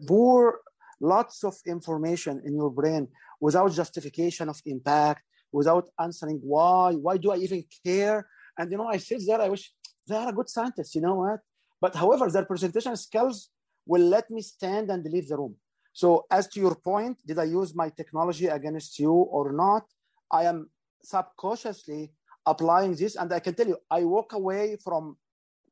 pour 0.08 0.60
lots 1.02 1.44
of 1.44 1.56
information 1.66 2.42
in 2.46 2.56
your 2.56 2.70
brain 2.70 3.08
without 3.40 3.72
justification 3.72 4.50
of 4.50 4.62
impact, 4.66 5.24
without 5.52 5.90
answering 6.00 6.40
why, 6.44 6.94
why 6.94 7.18
do 7.18 7.32
I 7.32 7.38
even 7.38 7.64
care? 7.86 8.28
And 8.58 8.72
you 8.72 8.78
know, 8.78 8.88
I 8.88 8.98
sit 8.98 9.22
there, 9.26 9.42
I 9.42 9.50
wish 9.50 9.72
they 10.08 10.16
are 10.16 10.30
a 10.30 10.34
good 10.34 10.50
scientist, 10.50 10.96
you 10.96 11.02
know 11.02 11.16
what? 11.16 11.40
But 11.80 11.96
however, 11.96 12.30
their 12.30 12.46
presentation 12.46 12.96
skills 12.96 13.50
will 13.86 14.02
let 14.02 14.30
me 14.30 14.42
stand 14.42 14.90
and 14.90 15.04
leave 15.06 15.28
the 15.28 15.38
room. 15.38 15.56
So 15.94 16.26
as 16.30 16.48
to 16.50 16.60
your 16.60 16.76
point, 16.76 17.18
did 17.26 17.40
I 17.40 17.46
use 17.46 17.76
my 17.76 17.90
technology 17.90 18.48
against 18.48 19.00
you 19.00 19.12
or 19.12 19.52
not? 19.52 19.84
I 20.32 20.44
am 20.44 20.70
subconsciously 21.04 22.12
applying 22.46 22.96
this. 22.96 23.16
And 23.16 23.32
I 23.34 23.40
can 23.40 23.54
tell 23.54 23.68
you, 23.68 23.78
I 23.90 24.04
walk 24.04 24.34
away 24.34 24.78
from 24.84 25.18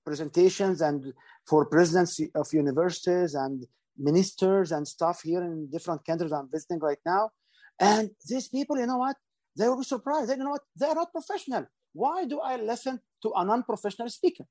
presentations 0.06 0.82
and 0.82 1.14
for 1.48 1.66
presidents 1.66 2.20
of 2.36 2.48
universities 2.54 3.34
and 3.34 3.66
ministers 3.98 4.72
and 4.72 4.88
stuff 4.88 5.22
here 5.24 5.42
in 5.42 5.70
different 5.72 6.06
countries 6.06 6.32
I'm 6.32 6.50
visiting 6.52 6.80
right 6.80 7.04
now. 7.06 7.32
And 7.80 8.10
these 8.28 8.48
people, 8.48 8.78
you 8.78 8.88
know 8.88 8.98
what? 8.98 9.18
They 9.58 9.68
will 9.68 9.78
be 9.78 9.84
surprised. 9.84 10.30
They 10.30 10.36
you 10.36 10.44
know 10.44 10.52
what? 10.52 10.64
They're 10.76 10.96
not 10.96 11.12
professional. 11.12 11.66
Why 11.94 12.26
do 12.26 12.40
I 12.40 12.58
listen 12.58 13.00
to 13.24 13.32
a 13.36 13.46
non-professional 13.46 14.10
speaker? 14.10 14.46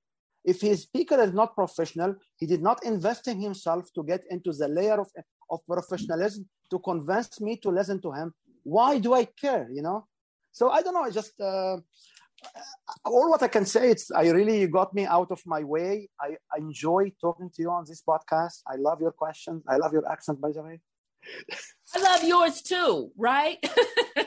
If 0.45 0.61
his 0.61 0.83
speaker 0.83 1.21
is 1.23 1.33
not 1.33 1.55
professional, 1.55 2.17
he 2.37 2.47
did 2.47 2.63
not 2.63 2.85
invest 2.85 3.29
in 3.29 3.41
himself 3.41 3.91
to 3.95 4.03
get 4.03 4.25
into 4.31 4.53
the 4.53 4.69
layer 4.69 5.01
of, 5.01 5.09
of 5.51 5.61
professionalism 5.67 6.49
to 6.71 6.79
convince 6.79 7.41
me 7.41 7.57
to 7.59 7.71
listen 7.71 8.01
to 8.03 8.13
him. 8.13 8.35
Why 8.63 8.99
do 8.99 9.15
I 9.15 9.25
care? 9.25 9.69
You 9.73 9.83
know? 9.83 10.07
So 10.53 10.71
I 10.71 10.83
don't 10.83 10.95
know. 10.95 11.03
I 11.03 11.11
just 11.11 11.39
uh, 11.41 11.77
all 13.05 13.31
what 13.31 13.43
I 13.43 13.49
can 13.49 13.67
say 13.67 13.91
is 13.93 14.11
I 14.15 14.29
really 14.31 14.61
you 14.61 14.69
got 14.69 14.95
me 14.95 15.07
out 15.07 15.31
of 15.31 15.41
my 15.47 15.63
way. 15.65 16.09
I, 16.21 16.37
I 16.53 16.59
enjoy 16.59 17.13
talking 17.21 17.51
to 17.55 17.63
you 17.63 17.71
on 17.71 17.85
this 17.87 18.03
podcast. 18.03 18.63
I 18.67 18.77
love 18.77 19.01
your 19.01 19.13
questions. 19.13 19.63
I 19.69 19.77
love 19.77 19.93
your 19.93 20.11
accent, 20.11 20.41
by 20.41 20.53
the 20.53 20.63
way. 20.63 20.81
I 21.95 22.01
love 22.01 22.25
yours 22.25 22.63
too, 22.63 23.11
right? 23.17 23.59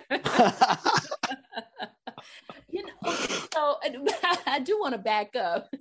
you 2.69 2.83
know, 2.83 3.13
so 3.53 3.77
I 4.45 4.59
do 4.59 4.79
want 4.79 4.93
to 4.93 4.97
back 4.97 5.35
up. 5.35 5.73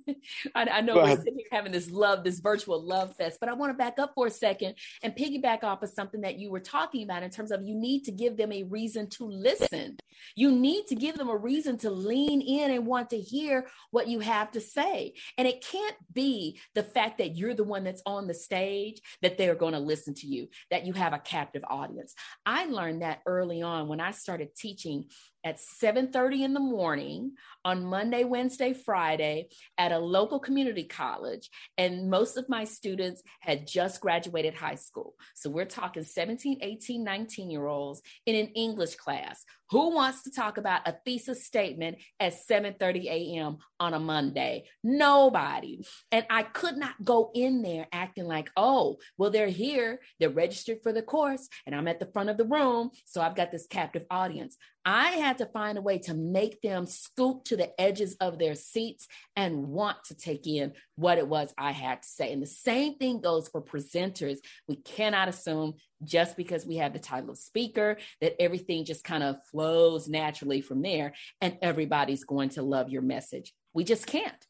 I, 0.55 0.63
I 0.65 0.81
know 0.81 0.95
we're 0.95 1.15
sitting 1.17 1.35
here 1.37 1.47
having 1.51 1.71
this 1.71 1.89
love, 1.89 2.23
this 2.23 2.39
virtual 2.39 2.81
love 2.81 3.15
fest, 3.15 3.37
but 3.39 3.49
I 3.49 3.53
want 3.53 3.71
to 3.71 3.77
back 3.77 3.99
up 3.99 4.13
for 4.15 4.27
a 4.27 4.31
second 4.31 4.75
and 5.03 5.15
piggyback 5.15 5.63
off 5.63 5.83
of 5.83 5.89
something 5.89 6.21
that 6.21 6.39
you 6.39 6.51
were 6.51 6.59
talking 6.59 7.03
about 7.03 7.23
in 7.23 7.29
terms 7.29 7.51
of 7.51 7.63
you 7.63 7.75
need 7.75 8.03
to 8.05 8.11
give 8.11 8.37
them 8.37 8.51
a 8.51 8.63
reason 8.63 9.09
to 9.11 9.25
listen. 9.25 9.97
You 10.35 10.51
need 10.51 10.87
to 10.87 10.95
give 10.95 11.17
them 11.17 11.29
a 11.29 11.37
reason 11.37 11.77
to 11.79 11.89
lean 11.89 12.41
in 12.41 12.71
and 12.71 12.85
want 12.85 13.09
to 13.11 13.19
hear 13.19 13.67
what 13.91 14.07
you 14.07 14.19
have 14.19 14.51
to 14.51 14.61
say. 14.61 15.13
And 15.37 15.47
it 15.47 15.65
can't 15.65 15.95
be 16.11 16.59
the 16.75 16.83
fact 16.83 17.19
that 17.19 17.35
you're 17.35 17.53
the 17.53 17.63
one 17.63 17.83
that's 17.83 18.01
on 18.05 18.27
the 18.27 18.33
stage 18.33 19.01
that 19.21 19.37
they're 19.37 19.55
going 19.55 19.73
to 19.73 19.79
listen 19.79 20.13
to 20.15 20.27
you, 20.27 20.47
that 20.71 20.85
you 20.85 20.93
have 20.93 21.13
a 21.13 21.19
captive 21.19 21.63
audience. 21.69 22.15
I 22.45 22.65
learned 22.65 23.01
that 23.01 23.21
early 23.25 23.61
on 23.61 23.87
when 23.87 23.99
I 23.99 24.11
started 24.11 24.55
teaching 24.55 25.05
at 25.43 25.59
7:30 25.59 26.43
in 26.43 26.53
the 26.53 26.59
morning 26.59 27.33
on 27.63 27.85
Monday, 27.85 28.23
Wednesday, 28.23 28.73
Friday 28.73 29.49
at 29.77 29.91
a 29.91 29.99
local 29.99 30.39
community 30.39 30.83
college, 30.83 31.49
and 31.77 32.09
most 32.09 32.37
of 32.37 32.49
my 32.49 32.63
students 32.63 33.23
had 33.39 33.67
just 33.67 34.01
graduated 34.01 34.53
high 34.53 34.75
school. 34.75 35.15
So 35.35 35.49
we're 35.49 35.65
talking 35.65 36.03
17, 36.03 36.59
18, 36.61 37.03
19 37.03 37.49
year 37.49 37.67
olds 37.67 38.01
in 38.25 38.35
an 38.35 38.47
English 38.53 38.95
class. 38.95 39.43
Who 39.71 39.93
wants 39.93 40.23
to 40.23 40.31
talk 40.31 40.57
about 40.57 40.87
a 40.87 40.95
thesis 41.05 41.45
statement 41.45 41.97
at 42.19 42.33
7:30 42.33 43.05
a.m. 43.05 43.57
on 43.79 43.93
a 43.93 43.99
Monday? 43.99 44.65
Nobody. 44.83 45.85
And 46.11 46.25
I 46.29 46.43
could 46.43 46.77
not 46.77 47.03
go 47.03 47.31
in 47.33 47.61
there 47.61 47.87
acting 47.91 48.25
like, 48.25 48.49
oh, 48.55 48.97
well, 49.17 49.29
they're 49.29 49.47
here, 49.47 49.99
they're 50.19 50.29
registered 50.29 50.81
for 50.83 50.93
the 50.93 51.01
course, 51.01 51.47
and 51.65 51.75
I'm 51.75 51.87
at 51.87 51.99
the 51.99 52.11
front 52.13 52.29
of 52.29 52.37
the 52.37 52.45
room. 52.45 52.91
So 53.05 53.21
I've 53.21 53.35
got 53.35 53.51
this 53.51 53.67
captive 53.67 54.05
audience. 54.09 54.57
I 54.89 55.11
had 55.17 55.39
to 55.39 55.45
find 55.47 55.77
a 55.77 55.81
way 55.81 55.97
to 55.99 56.13
make 56.13 56.61
them 56.61 56.85
scoop 56.85 57.43
to 57.45 57.57
the 57.57 57.77
edges 57.79 58.15
of 58.21 58.39
their 58.39 58.55
seats 58.55 59.05
and 59.35 59.67
want 59.67 59.97
to 60.05 60.15
take 60.15 60.47
in 60.47 60.71
what 60.95 61.17
it 61.17 61.27
was 61.27 61.53
I 61.57 61.73
had 61.73 62.03
to 62.03 62.07
say. 62.07 62.31
And 62.31 62.41
the 62.41 62.47
same 62.47 62.95
thing 62.95 63.19
goes 63.19 63.49
for 63.49 63.61
presenters. 63.61 64.37
We 64.65 64.77
cannot 64.77 65.27
assume 65.27 65.73
just 66.05 66.37
because 66.37 66.65
we 66.65 66.77
have 66.77 66.93
the 66.93 66.99
title 66.99 67.31
of 67.31 67.37
speaker 67.37 67.97
that 68.21 68.41
everything 68.41 68.85
just 68.85 69.03
kind 69.03 69.23
of 69.23 69.35
flows 69.57 70.07
naturally 70.07 70.61
from 70.61 70.79
there 70.89 71.09
and 71.43 71.51
everybody's 71.69 72.23
going 72.33 72.49
to 72.57 72.61
love 72.75 72.87
your 72.95 73.05
message. 73.15 73.47
We 73.73 73.83
just 73.93 74.05
can't. 74.15 74.43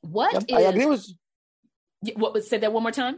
What 0.00 0.32
yep, 0.32 0.44
is, 0.48 0.56
I 0.56 0.60
agree 0.72 0.86
with 0.94 1.04
what 2.22 2.32
was 2.34 2.48
said 2.50 2.60
that 2.62 2.72
one 2.72 2.84
more 2.86 2.98
time? 3.04 3.16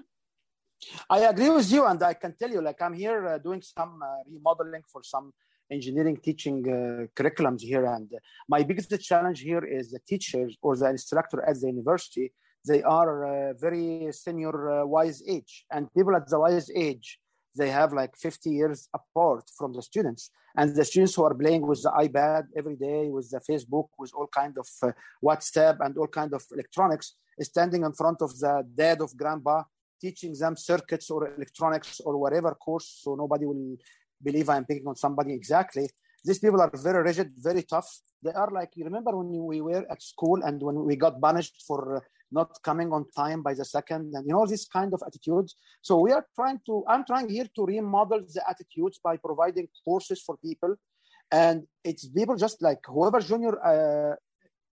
I 1.17 1.21
agree 1.33 1.53
with 1.59 1.69
you, 1.75 1.83
and 1.91 2.01
I 2.03 2.15
can 2.23 2.33
tell 2.41 2.51
you, 2.55 2.61
like 2.69 2.81
I'm 2.85 2.97
here 3.05 3.21
uh, 3.27 3.39
doing 3.39 3.63
some 3.63 3.93
uh, 4.03 4.23
remodeling 4.35 4.85
for 4.93 5.03
some 5.03 5.27
engineering 5.77 6.19
teaching 6.27 6.59
uh, 6.69 7.07
curriculums 7.19 7.63
here. 7.71 7.85
And 7.97 8.09
my 8.55 8.63
biggest 8.69 8.91
challenge 9.11 9.41
here 9.51 9.65
is 9.79 9.85
the 9.95 10.01
teachers 10.11 10.51
or 10.65 10.77
the 10.77 10.89
instructor 10.97 11.39
at 11.49 11.57
the 11.61 11.69
university. 11.77 12.27
They 12.71 12.83
are 12.83 13.15
uh, 13.25 13.53
very 13.67 13.87
senior, 14.13 14.57
uh, 14.71 14.87
wise 14.97 15.23
age, 15.35 15.53
and 15.75 15.83
people 15.97 16.15
at 16.15 16.29
the 16.29 16.39
wise 16.47 16.69
age, 16.87 17.09
they 17.57 17.71
have 17.71 17.93
like 17.93 18.17
50 18.17 18.51
years 18.51 18.89
apart 18.95 19.45
from 19.57 19.73
the 19.73 19.83
students. 19.83 20.31
And 20.57 20.75
the 20.75 20.85
students 20.85 21.15
who 21.15 21.25
are 21.25 21.35
playing 21.35 21.67
with 21.67 21.83
the 21.83 21.91
iPad 21.91 22.45
every 22.57 22.77
day, 22.77 23.09
with 23.11 23.31
the 23.31 23.41
Facebook, 23.41 23.89
with 23.99 24.13
all 24.15 24.29
kind 24.29 24.57
of 24.59 24.69
uh, 24.83 24.93
WhatsApp 25.23 25.77
and 25.81 25.97
all 25.99 26.09
kind 26.09 26.33
of 26.33 26.43
electronics, 26.53 27.15
standing 27.41 27.83
in 27.85 27.93
front 27.93 28.23
of 28.23 28.31
the 28.39 28.67
dad 28.75 29.01
of 29.01 29.17
grandpa 29.17 29.63
teaching 30.01 30.35
them 30.39 30.57
circuits 30.57 31.11
or 31.11 31.35
electronics 31.37 32.01
or 32.01 32.17
whatever 32.19 32.55
course 32.55 33.01
so 33.03 33.15
nobody 33.15 33.47
will 33.47 33.77
believe 34.23 34.49
I'm 34.49 34.65
picking 34.65 34.87
on 34.87 34.97
somebody 34.97 35.33
exactly. 35.33 35.89
These 36.25 36.39
people 36.39 36.61
are 36.61 36.71
very 36.75 37.03
rigid, 37.03 37.33
very 37.37 37.63
tough. 37.63 37.89
They 38.23 38.33
are 38.33 38.51
like, 38.51 38.71
you 38.75 38.85
remember 38.85 39.17
when 39.17 39.29
we 39.47 39.61
were 39.61 39.85
at 39.91 40.03
school 40.03 40.43
and 40.43 40.61
when 40.61 40.85
we 40.85 40.97
got 40.97 41.21
punished 41.21 41.63
for 41.67 42.03
not 42.31 42.51
coming 42.63 42.93
on 42.93 43.05
time 43.17 43.43
by 43.43 43.55
the 43.55 43.65
second 43.65 44.13
and 44.15 44.27
you 44.27 44.33
know 44.33 44.47
this 44.47 44.67
kind 44.67 44.93
of 44.93 45.03
attitudes. 45.07 45.57
So 45.83 45.99
we 45.99 46.13
are 46.13 46.27
trying 46.35 46.61
to 46.67 46.85
i'm 46.89 47.05
trying 47.05 47.29
here 47.29 47.49
to 47.57 47.65
remodel 47.65 48.21
the 48.21 48.43
attitudes 48.49 49.01
by 49.03 49.17
providing 49.17 49.69
courses 49.85 50.23
for 50.23 50.37
people. 50.39 50.77
And 51.31 51.67
it's 51.83 52.09
people 52.09 52.37
just 52.37 52.63
like 52.63 52.81
whoever 52.87 53.21
junior 53.21 53.55
uh, 53.65 54.15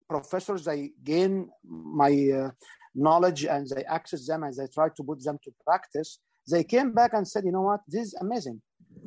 professors 0.08 0.64
they 0.64 0.90
gain 1.02 1.48
my 1.64 2.12
uh, 2.40 2.50
knowledge 2.94 3.44
and 3.44 3.66
they 3.68 3.84
access 3.84 4.26
them 4.26 4.42
and 4.42 4.54
they 4.54 4.66
try 4.66 4.88
to 4.96 5.02
put 5.02 5.24
them 5.24 5.38
to 5.44 5.50
practice 5.64 6.18
they 6.50 6.64
came 6.64 6.92
back 6.92 7.12
and 7.14 7.26
said 7.26 7.44
you 7.44 7.52
know 7.52 7.62
what? 7.62 7.80
This 7.86 8.08
is 8.08 8.14
amazing. 8.14 8.60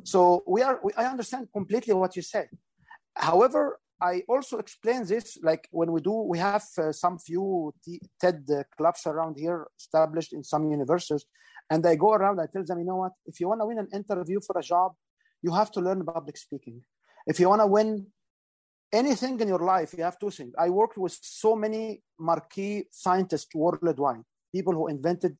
So 0.04 0.42
we 0.46 0.62
are, 0.62 0.80
we, 0.82 0.92
I 0.96 1.06
understand 1.06 1.48
completely 1.52 1.94
what 1.94 2.16
you 2.16 2.22
say. 2.22 2.48
However, 3.14 3.78
I 4.00 4.22
also 4.28 4.58
explain 4.58 5.06
this 5.06 5.38
like 5.42 5.68
when 5.70 5.90
we 5.90 6.00
do, 6.00 6.12
we 6.12 6.38
have 6.38 6.64
uh, 6.78 6.92
some 6.92 7.18
few 7.18 7.74
TED 8.20 8.46
clubs 8.76 9.06
around 9.06 9.38
here 9.38 9.66
established 9.78 10.32
in 10.34 10.44
some 10.44 10.70
universities. 10.70 11.24
And 11.70 11.84
I 11.86 11.96
go 11.96 12.12
around, 12.12 12.40
I 12.40 12.46
tell 12.46 12.64
them, 12.64 12.78
you 12.78 12.84
know 12.84 12.96
what, 12.96 13.12
if 13.24 13.40
you 13.40 13.48
want 13.48 13.60
to 13.60 13.66
win 13.66 13.78
an 13.78 13.88
interview 13.92 14.40
for 14.40 14.58
a 14.58 14.62
job, 14.62 14.92
you 15.42 15.52
have 15.52 15.70
to 15.72 15.80
learn 15.80 16.04
public 16.04 16.36
speaking. 16.36 16.82
If 17.26 17.40
you 17.40 17.48
want 17.48 17.62
to 17.62 17.66
win 17.66 18.06
anything 18.92 19.40
in 19.40 19.48
your 19.48 19.60
life, 19.60 19.94
you 19.96 20.04
have 20.04 20.18
two 20.18 20.30
things. 20.30 20.54
I 20.58 20.68
worked 20.70 20.98
with 20.98 21.18
so 21.22 21.56
many 21.56 22.02
marquee 22.18 22.84
scientists 22.90 23.54
worldwide, 23.54 24.22
people 24.54 24.74
who 24.74 24.88
invented 24.88 25.36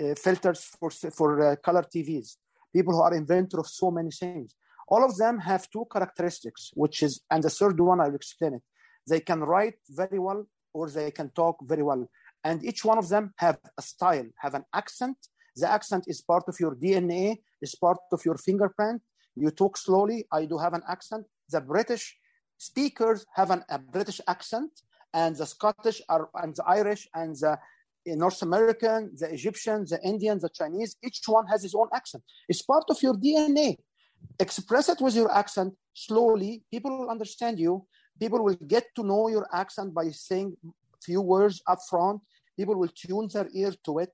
uh, 0.00 0.14
filters 0.14 0.64
for, 0.64 0.90
for 0.90 1.52
uh, 1.52 1.56
color 1.56 1.82
TVs, 1.82 2.36
people 2.74 2.92
who 2.92 3.00
are 3.00 3.14
inventor 3.14 3.60
of 3.60 3.66
so 3.66 3.90
many 3.90 4.10
things. 4.10 4.54
All 4.88 5.04
of 5.04 5.16
them 5.16 5.38
have 5.38 5.70
two 5.70 5.86
characteristics, 5.92 6.70
which 6.74 7.02
is, 7.02 7.20
and 7.30 7.42
the 7.42 7.50
third 7.50 7.78
one, 7.78 8.00
I'll 8.00 8.14
explain 8.14 8.54
it. 8.54 8.62
They 9.06 9.20
can 9.20 9.40
write 9.40 9.78
very 9.88 10.18
well 10.18 10.46
or 10.72 10.88
they 10.90 11.10
can 11.10 11.30
talk 11.30 11.56
very 11.62 11.82
well. 11.82 12.08
And 12.44 12.64
each 12.64 12.84
one 12.84 12.98
of 12.98 13.08
them 13.08 13.32
have 13.36 13.58
a 13.76 13.82
style, 13.82 14.26
have 14.38 14.54
an 14.54 14.64
accent. 14.74 15.16
The 15.56 15.70
accent 15.70 16.04
is 16.06 16.20
part 16.22 16.44
of 16.48 16.58
your 16.60 16.74
DNA, 16.74 17.38
is 17.60 17.74
part 17.74 17.98
of 18.12 18.24
your 18.24 18.36
fingerprint. 18.36 19.02
You 19.34 19.50
talk 19.50 19.76
slowly. 19.76 20.26
I 20.32 20.46
do 20.46 20.56
have 20.58 20.74
an 20.74 20.82
accent. 20.88 21.26
The 21.50 21.60
British 21.60 22.16
speakers 22.58 23.26
have 23.34 23.50
an, 23.50 23.64
a 23.68 23.78
British 23.78 24.20
accent, 24.26 24.70
and 25.12 25.36
the 25.36 25.46
Scottish 25.46 26.00
are, 26.08 26.28
and 26.34 26.54
the 26.54 26.64
Irish 26.64 27.08
and 27.14 27.34
the 27.36 27.58
eh, 28.06 28.14
North 28.14 28.42
American, 28.42 29.12
the 29.16 29.32
Egyptian, 29.32 29.84
the 29.84 30.00
Indian, 30.02 30.38
the 30.38 30.50
Chinese, 30.50 30.96
each 31.02 31.20
one 31.26 31.46
has 31.46 31.62
his 31.62 31.74
own 31.74 31.88
accent. 31.94 32.22
It's 32.48 32.62
part 32.62 32.84
of 32.88 33.02
your 33.02 33.14
DNA. 33.14 33.76
Express 34.38 34.88
it 34.88 35.00
with 35.00 35.14
your 35.14 35.30
accent 35.32 35.74
slowly. 35.94 36.62
People 36.70 36.98
will 36.98 37.10
understand 37.10 37.58
you. 37.58 37.84
People 38.20 38.44
will 38.44 38.58
get 38.66 38.84
to 38.96 39.02
know 39.02 39.28
your 39.28 39.46
accent 39.52 39.94
by 39.94 40.10
saying 40.10 40.56
few 41.02 41.20
words 41.20 41.62
up 41.66 41.78
front. 41.88 42.20
People 42.56 42.76
will 42.76 42.92
tune 42.94 43.28
their 43.32 43.48
ear 43.54 43.72
to 43.84 43.98
it. 43.98 44.10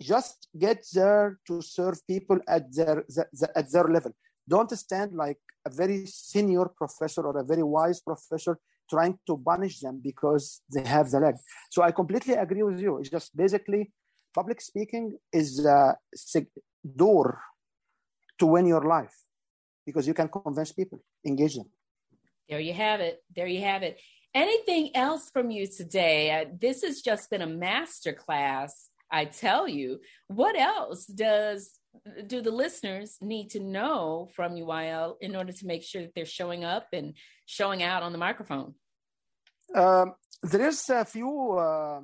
Just 0.00 0.48
get 0.58 0.84
there 0.92 1.38
to 1.46 1.62
serve 1.62 2.06
people 2.06 2.38
at 2.48 2.64
their, 2.74 3.04
the, 3.08 3.26
the, 3.32 3.58
at 3.58 3.72
their 3.72 3.84
level. 3.84 4.12
Don't 4.48 4.70
stand 4.70 5.12
like 5.12 5.38
a 5.66 5.70
very 5.70 6.06
senior 6.06 6.66
professor 6.66 7.22
or 7.22 7.38
a 7.38 7.44
very 7.44 7.62
wise 7.62 8.00
professor 8.00 8.58
trying 8.88 9.18
to 9.26 9.36
punish 9.44 9.80
them 9.80 10.00
because 10.02 10.60
they 10.72 10.84
have 10.86 11.10
the 11.10 11.18
leg. 11.18 11.34
So 11.70 11.82
I 11.82 11.90
completely 11.90 12.34
agree 12.34 12.62
with 12.62 12.80
you. 12.80 12.98
It's 12.98 13.10
just 13.10 13.36
basically 13.36 13.90
public 14.34 14.60
speaking 14.60 15.18
is 15.32 15.64
a 15.64 15.96
door 16.94 17.40
to 18.38 18.46
win 18.46 18.66
your 18.66 18.82
life 18.82 19.14
because 19.84 20.06
you 20.06 20.14
can 20.14 20.28
convince 20.28 20.72
people, 20.72 21.00
engage 21.24 21.56
them. 21.56 21.70
There 22.48 22.60
you 22.60 22.72
have 22.72 23.00
it. 23.00 23.22
There 23.34 23.46
you 23.46 23.60
have 23.62 23.82
it. 23.82 24.00
Anything 24.34 24.94
else 24.94 25.30
from 25.30 25.50
you 25.50 25.66
today? 25.66 26.30
Uh, 26.30 26.44
this 26.60 26.82
has 26.82 27.00
just 27.00 27.30
been 27.30 27.42
a 27.42 27.46
master 27.46 28.12
class. 28.12 28.90
I 29.10 29.24
tell 29.24 29.66
you, 29.68 30.00
what 30.26 30.58
else 30.58 31.06
does 31.06 31.70
do 32.26 32.42
the 32.42 32.50
listeners 32.50 33.16
need 33.20 33.50
to 33.50 33.60
know 33.60 34.28
from 34.34 34.52
Wael 34.52 35.16
in 35.20 35.34
order 35.34 35.52
to 35.52 35.66
make 35.66 35.82
sure 35.82 36.02
that 36.02 36.14
they're 36.14 36.26
showing 36.26 36.64
up 36.64 36.88
and 36.92 37.14
showing 37.46 37.82
out 37.82 38.02
on 38.02 38.12
the 38.12 38.18
microphone? 38.18 38.74
Um, 39.74 40.14
there 40.42 40.68
is 40.68 40.88
a 40.90 41.04
few 41.04 41.52
uh, 41.52 42.00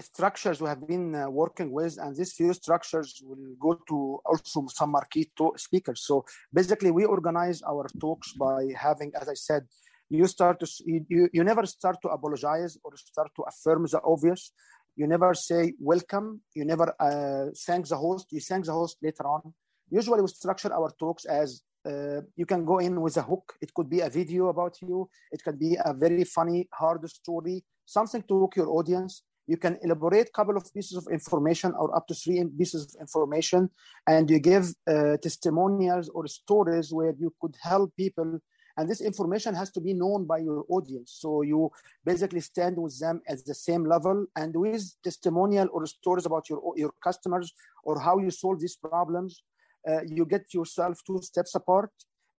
structures 0.00 0.60
we 0.60 0.68
have 0.68 0.86
been 0.86 1.14
uh, 1.14 1.28
working 1.28 1.70
with, 1.70 1.98
and 1.98 2.16
these 2.16 2.32
few 2.32 2.52
structures 2.52 3.22
will 3.24 3.54
go 3.58 3.74
to 3.88 4.20
also 4.24 4.66
some 4.68 4.90
marquee 4.90 5.30
speakers. 5.56 6.02
So 6.02 6.24
basically, 6.52 6.90
we 6.90 7.04
organize 7.04 7.62
our 7.62 7.86
talks 8.00 8.32
by 8.32 8.72
having, 8.76 9.12
as 9.20 9.28
I 9.28 9.34
said, 9.34 9.66
you 10.10 10.26
start 10.26 10.60
to 10.60 10.66
you, 10.86 11.28
you 11.32 11.44
never 11.44 11.64
start 11.66 11.96
to 12.02 12.08
apologize 12.08 12.76
or 12.84 12.96
start 12.96 13.30
to 13.36 13.42
affirm 13.42 13.86
the 13.90 14.00
obvious. 14.04 14.52
You 14.96 15.06
never 15.06 15.34
say 15.34 15.74
welcome. 15.80 16.40
You 16.54 16.64
never 16.64 16.94
uh, 17.00 17.46
thank 17.66 17.88
the 17.88 17.96
host. 17.96 18.26
You 18.30 18.40
thank 18.40 18.66
the 18.66 18.72
host 18.72 18.98
later 19.02 19.26
on. 19.26 19.52
Usually 19.90 20.22
we 20.22 20.28
structure 20.28 20.72
our 20.72 20.90
talks 20.98 21.24
as 21.24 21.62
uh, 21.84 22.20
you 22.36 22.46
can 22.46 22.64
go 22.64 22.78
in 22.78 23.00
with 23.00 23.16
a 23.16 23.22
hook. 23.22 23.54
It 23.60 23.74
could 23.74 23.88
be 23.90 24.00
a 24.00 24.08
video 24.08 24.48
about 24.48 24.80
you. 24.82 25.08
It 25.32 25.42
can 25.42 25.56
be 25.56 25.76
a 25.84 25.92
very 25.92 26.24
funny 26.24 26.68
hard 26.72 27.08
story 27.10 27.64
something 27.86 28.22
to 28.22 28.40
hook 28.40 28.56
your 28.56 28.68
audience 28.70 29.22
you 29.46 29.56
can 29.56 29.78
elaborate 29.82 30.28
a 30.28 30.32
couple 30.32 30.56
of 30.56 30.72
pieces 30.72 30.96
of 30.96 31.06
information 31.12 31.72
or 31.78 31.94
up 31.94 32.06
to 32.08 32.14
three 32.14 32.42
pieces 32.58 32.94
of 32.94 33.00
information 33.00 33.70
and 34.06 34.30
you 34.30 34.38
give 34.38 34.74
uh, 34.86 35.16
testimonials 35.18 36.08
or 36.08 36.26
stories 36.26 36.92
where 36.92 37.14
you 37.18 37.32
could 37.40 37.56
help 37.62 37.94
people. 37.96 38.38
And 38.76 38.88
this 38.88 39.00
information 39.00 39.54
has 39.54 39.70
to 39.72 39.80
be 39.80 39.94
known 39.94 40.24
by 40.24 40.38
your 40.38 40.64
audience. 40.68 41.16
So 41.20 41.42
you 41.42 41.70
basically 42.04 42.40
stand 42.40 42.76
with 42.76 42.98
them 42.98 43.20
at 43.28 43.44
the 43.44 43.54
same 43.54 43.84
level 43.84 44.26
and 44.34 44.56
with 44.56 44.82
testimonial 45.04 45.68
or 45.72 45.86
stories 45.86 46.26
about 46.26 46.48
your 46.48 46.60
your 46.76 46.92
customers 47.02 47.52
or 47.84 48.00
how 48.00 48.18
you 48.18 48.30
solve 48.30 48.58
these 48.60 48.76
problems. 48.76 49.42
Uh, 49.88 50.00
you 50.06 50.24
get 50.24 50.52
yourself 50.52 51.00
two 51.06 51.20
steps 51.22 51.54
apart. 51.54 51.90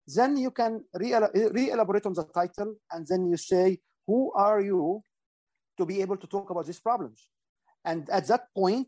Then 0.08 0.36
you 0.36 0.52
can 0.52 0.84
re-elaborate 0.94 2.06
on 2.06 2.14
the 2.14 2.26
title 2.26 2.76
and 2.92 3.08
then 3.08 3.28
you 3.28 3.38
say 3.38 3.80
who 4.08 4.32
are 4.34 4.62
you 4.62 5.04
to 5.78 5.86
be 5.86 6.02
able 6.02 6.18
to 6.18 6.28
talk 6.28 6.50
about 6.50 6.66
these 6.66 6.80
problems 6.80 7.30
and 7.84 8.10
at 8.10 8.28
that 8.28 8.48
point 8.56 8.88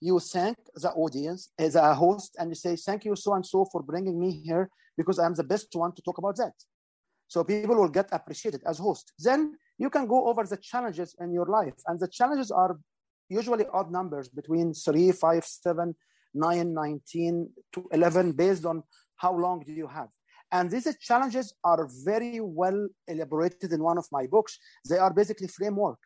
you 0.00 0.20
thank 0.20 0.56
the 0.76 0.90
audience 0.92 1.50
eh, 1.58 1.64
as 1.64 1.74
a 1.74 1.94
host 1.94 2.36
and 2.38 2.50
you 2.50 2.54
say 2.54 2.76
thank 2.76 3.04
you 3.04 3.14
so 3.16 3.34
and 3.34 3.44
so 3.44 3.64
for 3.72 3.82
bringing 3.82 4.18
me 4.20 4.30
here 4.44 4.68
because 4.96 5.18
i'm 5.18 5.34
the 5.34 5.44
best 5.44 5.68
one 5.74 5.92
to 5.92 6.02
talk 6.02 6.18
about 6.18 6.36
that 6.36 6.54
So 7.28 7.44
people 7.44 7.76
will 7.76 7.90
get 7.90 8.08
appreciated 8.10 8.62
as 8.66 8.78
host. 8.78 9.12
Then 9.18 9.56
you 9.76 9.90
can 9.90 10.06
go 10.06 10.28
over 10.28 10.44
the 10.44 10.56
challenges 10.56 11.14
in 11.20 11.32
your 11.32 11.46
life. 11.46 11.74
And 11.86 12.00
the 12.00 12.08
challenges 12.08 12.50
are 12.50 12.78
usually 13.28 13.66
odd 13.72 13.92
numbers 13.92 14.28
between 14.28 14.72
three, 14.72 15.12
five, 15.12 15.44
seven, 15.44 15.94
nine, 16.34 16.72
19 16.72 17.50
to 17.74 17.88
11, 17.92 18.32
based 18.32 18.64
on 18.64 18.82
how 19.16 19.36
long 19.36 19.62
do 19.64 19.72
you 19.72 19.86
have. 19.86 20.08
And 20.50 20.70
these 20.70 20.88
challenges 21.00 21.52
are 21.62 21.86
very 22.04 22.40
well 22.40 22.88
elaborated 23.06 23.72
in 23.74 23.82
one 23.82 23.98
of 23.98 24.06
my 24.10 24.26
books. 24.26 24.58
They 24.88 24.96
are 24.96 25.12
basically 25.12 25.48
framework. 25.48 25.98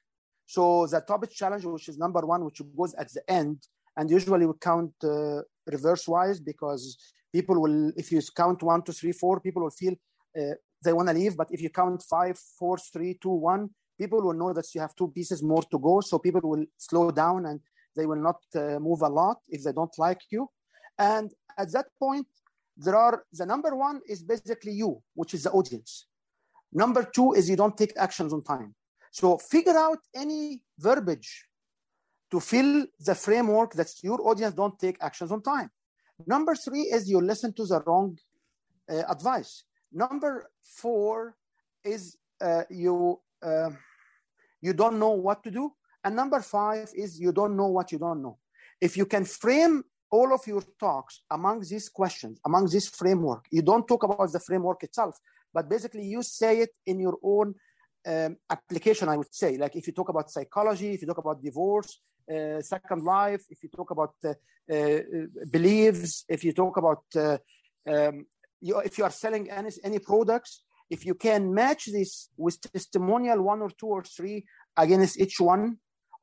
So 0.55 0.87
the 0.87 1.01
topic 1.01 1.31
challenge, 1.31 1.65
which 1.65 1.89
is 1.89 1.97
number 1.97 2.23
one, 2.27 2.45
which 2.45 2.61
goes 2.77 2.93
at 3.03 3.11
the 3.15 3.23
end, 3.41 3.57
and 3.97 4.11
usually 4.11 4.45
we 4.45 4.53
count 4.61 4.93
uh, 5.03 5.41
reverse 5.67 6.07
wise 6.07 6.39
because 6.41 6.85
people 7.33 7.57
will, 7.63 7.91
if 7.97 8.13
you 8.13 8.21
count 8.37 8.63
one, 8.63 8.83
two, 8.83 8.93
three, 8.93 9.13
four, 9.13 9.41
people 9.41 9.63
will 9.63 9.77
feel 9.83 9.95
uh, 10.39 10.55
they 10.85 10.93
want 10.93 11.09
to 11.09 11.15
leave. 11.15 11.39
But 11.39 11.49
if 11.51 11.63
you 11.63 11.71
count 11.71 12.03
five, 12.03 12.39
four, 12.59 12.77
three, 12.77 13.19
two, 13.23 13.31
one, 13.31 13.71
people 13.99 14.21
will 14.21 14.35
know 14.35 14.53
that 14.53 14.67
you 14.75 14.83
have 14.83 14.95
two 14.95 15.09
pieces 15.09 15.43
more 15.43 15.63
to 15.71 15.79
go. 15.79 16.03
So 16.03 16.19
people 16.19 16.43
will 16.45 16.67
slow 16.77 17.11
down 17.11 17.47
and 17.47 17.59
they 17.97 18.05
will 18.05 18.23
not 18.29 18.41
uh, 18.55 18.79
move 18.79 19.01
a 19.01 19.09
lot 19.09 19.39
if 19.49 19.63
they 19.65 19.73
don't 19.73 19.97
like 19.97 20.21
you. 20.29 20.51
And 20.99 21.33
at 21.57 21.73
that 21.73 21.87
point, 21.99 22.27
there 22.77 22.97
are 22.97 23.25
the 23.33 23.47
number 23.47 23.75
one 23.75 24.03
is 24.07 24.23
basically 24.23 24.73
you, 24.73 25.03
which 25.15 25.33
is 25.33 25.45
the 25.45 25.51
audience. 25.53 26.09
Number 26.75 27.05
two 27.05 27.33
is 27.33 27.49
you 27.49 27.57
don't 27.57 27.79
take 27.79 27.95
actions 27.97 28.35
on 28.35 28.43
time. 28.43 28.75
So 29.13 29.37
figure 29.37 29.77
out 29.77 29.99
any 30.15 30.63
verbiage 30.79 31.47
to 32.31 32.41
fill 32.41 32.87
the 32.99 33.15
framework 33.15 33.75
that 33.75 33.91
your 34.03 34.27
audience 34.27 34.55
don't 34.55 34.77
take 34.79 34.97
actions 35.03 35.31
on 35.31 35.43
time. 35.43 35.71
Number 36.27 36.55
three 36.55 36.85
is 36.97 37.09
you 37.11 37.21
listen 37.21 37.53
to 37.55 37.67
the 37.67 37.83
wrong 37.87 38.19
uh, 38.91 39.03
advice. 39.09 39.65
Number 39.93 40.49
four 40.63 41.37
is 41.85 42.17
uh, 42.41 42.63
you 42.71 43.21
uh, 43.43 43.71
you 44.63 44.73
don't 44.73 44.99
know 44.99 45.11
what 45.11 45.45
to 45.45 45.51
do, 45.51 45.73
and 46.05 46.17
number 46.17 46.41
five 46.41 46.89
is 46.95 47.21
you 47.21 47.33
don't 47.33 47.55
know 47.55 47.69
what 47.69 47.93
you 47.93 47.99
don't 47.99 48.23
know. 48.23 48.39
If 48.81 48.97
you 48.97 49.05
can 49.05 49.27
frame 49.27 49.85
all 50.11 50.33
of 50.33 50.47
your 50.47 50.63
talks 50.81 51.21
among 51.31 51.61
these 51.69 51.89
questions, 51.91 52.41
among 52.47 52.71
this 52.71 52.89
framework, 52.89 53.45
you 53.51 53.61
don't 53.61 53.87
talk 53.87 54.05
about 54.05 54.33
the 54.33 54.41
framework 54.41 54.83
itself, 54.85 55.19
but 55.53 55.69
basically 55.69 56.05
you 56.05 56.23
say 56.23 56.61
it 56.61 56.71
in 56.87 56.99
your 56.99 57.19
own 57.23 57.55
um, 58.07 58.37
application. 58.51 59.09
I 59.09 59.17
would 59.17 59.35
say, 59.35 59.57
like 59.57 59.77
if 59.77 59.87
you 59.87 59.93
talk 59.93 60.09
about 60.09 60.31
psychology, 60.31 60.93
if 60.95 61.03
you 61.03 61.07
talk 61.07 61.19
about 61.19 61.43
divorce, 61.43 62.01
uh, 62.33 62.61
second 62.61 63.05
life, 63.05 63.43
if 63.51 63.63
you 63.63 63.69
talk 63.69 63.91
about 63.91 64.15
uh, 64.25 64.35
uh, 64.73 65.01
beliefs, 65.51 66.25
if 66.29 66.45
you 66.45 66.53
talk 66.53 66.77
about 66.77 67.05
um, 67.87 68.27
you, 68.61 68.79
if 68.79 68.97
you 68.99 69.05
are 69.05 69.11
selling 69.11 69.51
any, 69.51 69.71
any 69.83 69.99
products, 69.99 70.63
if 70.89 71.05
you 71.05 71.15
can 71.15 71.53
match 71.53 71.87
this 71.87 72.29
with 72.37 72.61
testimonial 72.61 73.43
one 73.43 73.61
or 73.61 73.71
two 73.71 73.87
or 73.87 74.05
three 74.05 74.45
against 74.77 75.21
each 75.21 75.41
one 75.41 75.79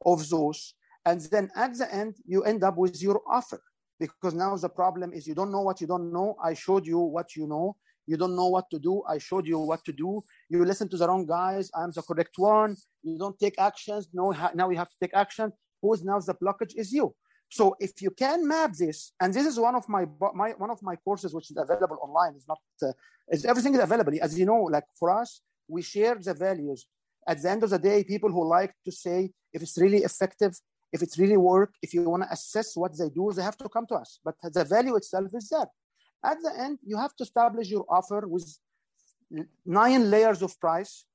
of 0.05 0.27
those, 0.29 0.75
and 1.05 1.21
then 1.31 1.49
at 1.55 1.77
the 1.77 1.93
end 1.93 2.15
you 2.25 2.43
end 2.43 2.63
up 2.63 2.77
with 2.77 3.01
your 3.01 3.21
offer 3.27 3.61
because 3.99 4.33
now 4.33 4.55
the 4.55 4.69
problem 4.69 5.11
is 5.11 5.27
you 5.27 5.35
don't 5.35 5.51
know 5.51 5.61
what 5.61 5.81
you 5.81 5.87
don't 5.87 6.13
know. 6.13 6.37
I 6.41 6.53
showed 6.53 6.85
you 6.85 6.99
what 6.99 7.35
you 7.35 7.47
know. 7.47 7.75
You 8.09 8.17
don't 8.17 8.35
know 8.35 8.49
what 8.55 8.67
to 8.71 8.79
do. 8.79 8.93
I 9.13 9.19
showed 9.19 9.45
you 9.45 9.59
what 9.59 9.81
to 9.85 9.93
do. 9.93 10.11
You 10.49 10.65
listen 10.65 10.87
to 10.93 10.97
the 10.97 11.07
wrong 11.07 11.25
guys. 11.27 11.69
I'm 11.79 11.91
the 11.97 12.01
correct 12.01 12.35
one. 12.37 12.75
You 13.03 13.19
don't 13.23 13.37
take 13.37 13.57
actions. 13.69 14.09
No, 14.19 14.25
now 14.55 14.67
you 14.71 14.77
have 14.83 14.89
to 14.89 14.99
take 15.03 15.13
action. 15.25 15.47
Who's 15.81 16.03
now 16.03 16.17
the 16.19 16.33
blockage 16.33 16.73
is 16.75 16.91
you. 16.91 17.13
So 17.57 17.75
if 17.79 18.01
you 18.01 18.11
can 18.23 18.47
map 18.47 18.71
this, 18.73 18.97
and 19.21 19.31
this 19.31 19.45
is 19.51 19.59
one 19.59 19.75
of 19.75 19.87
my, 19.95 20.03
my 20.41 20.49
one 20.63 20.71
of 20.75 20.79
my 20.89 20.95
courses 21.05 21.35
which 21.35 21.51
is 21.51 21.57
available 21.65 21.99
online. 22.07 22.33
is 22.39 22.47
not, 22.47 22.59
uh, 22.81 22.93
it's, 23.27 23.45
everything 23.45 23.73
is 23.75 23.83
available. 23.87 24.13
As 24.27 24.31
you 24.39 24.45
know, 24.51 24.61
like 24.75 24.87
for 24.99 25.09
us, 25.21 25.41
we 25.67 25.81
share 25.83 26.15
the 26.15 26.33
values. 26.33 26.87
At 27.27 27.37
the 27.43 27.49
end 27.53 27.61
of 27.63 27.69
the 27.69 27.81
day, 27.89 28.03
people 28.03 28.31
who 28.35 28.43
like 28.57 28.73
to 28.85 28.91
say 28.91 29.19
if 29.53 29.61
it's 29.61 29.77
really 29.77 30.01
effective, 30.09 30.53
if 30.91 31.03
it's 31.03 31.19
really 31.23 31.37
work, 31.37 31.71
if 31.83 31.93
you 31.93 32.01
want 32.13 32.23
to 32.23 32.31
assess 32.31 32.75
what 32.75 32.97
they 32.97 33.09
do, 33.09 33.31
they 33.35 33.43
have 33.49 33.57
to 33.57 33.69
come 33.69 33.85
to 33.91 33.95
us. 34.03 34.19
But 34.25 34.35
the 34.57 34.65
value 34.65 34.95
itself 34.95 35.29
is 35.39 35.49
there. 35.49 35.69
At 36.23 36.37
the 36.41 36.51
end, 36.59 36.79
you 36.83 36.97
have 36.97 37.15
to 37.15 37.23
establish 37.23 37.69
your 37.69 37.85
offer 37.89 38.27
with 38.27 38.57
nine 39.65 40.09
layers 40.09 40.41
of 40.41 40.59
price 40.59 41.05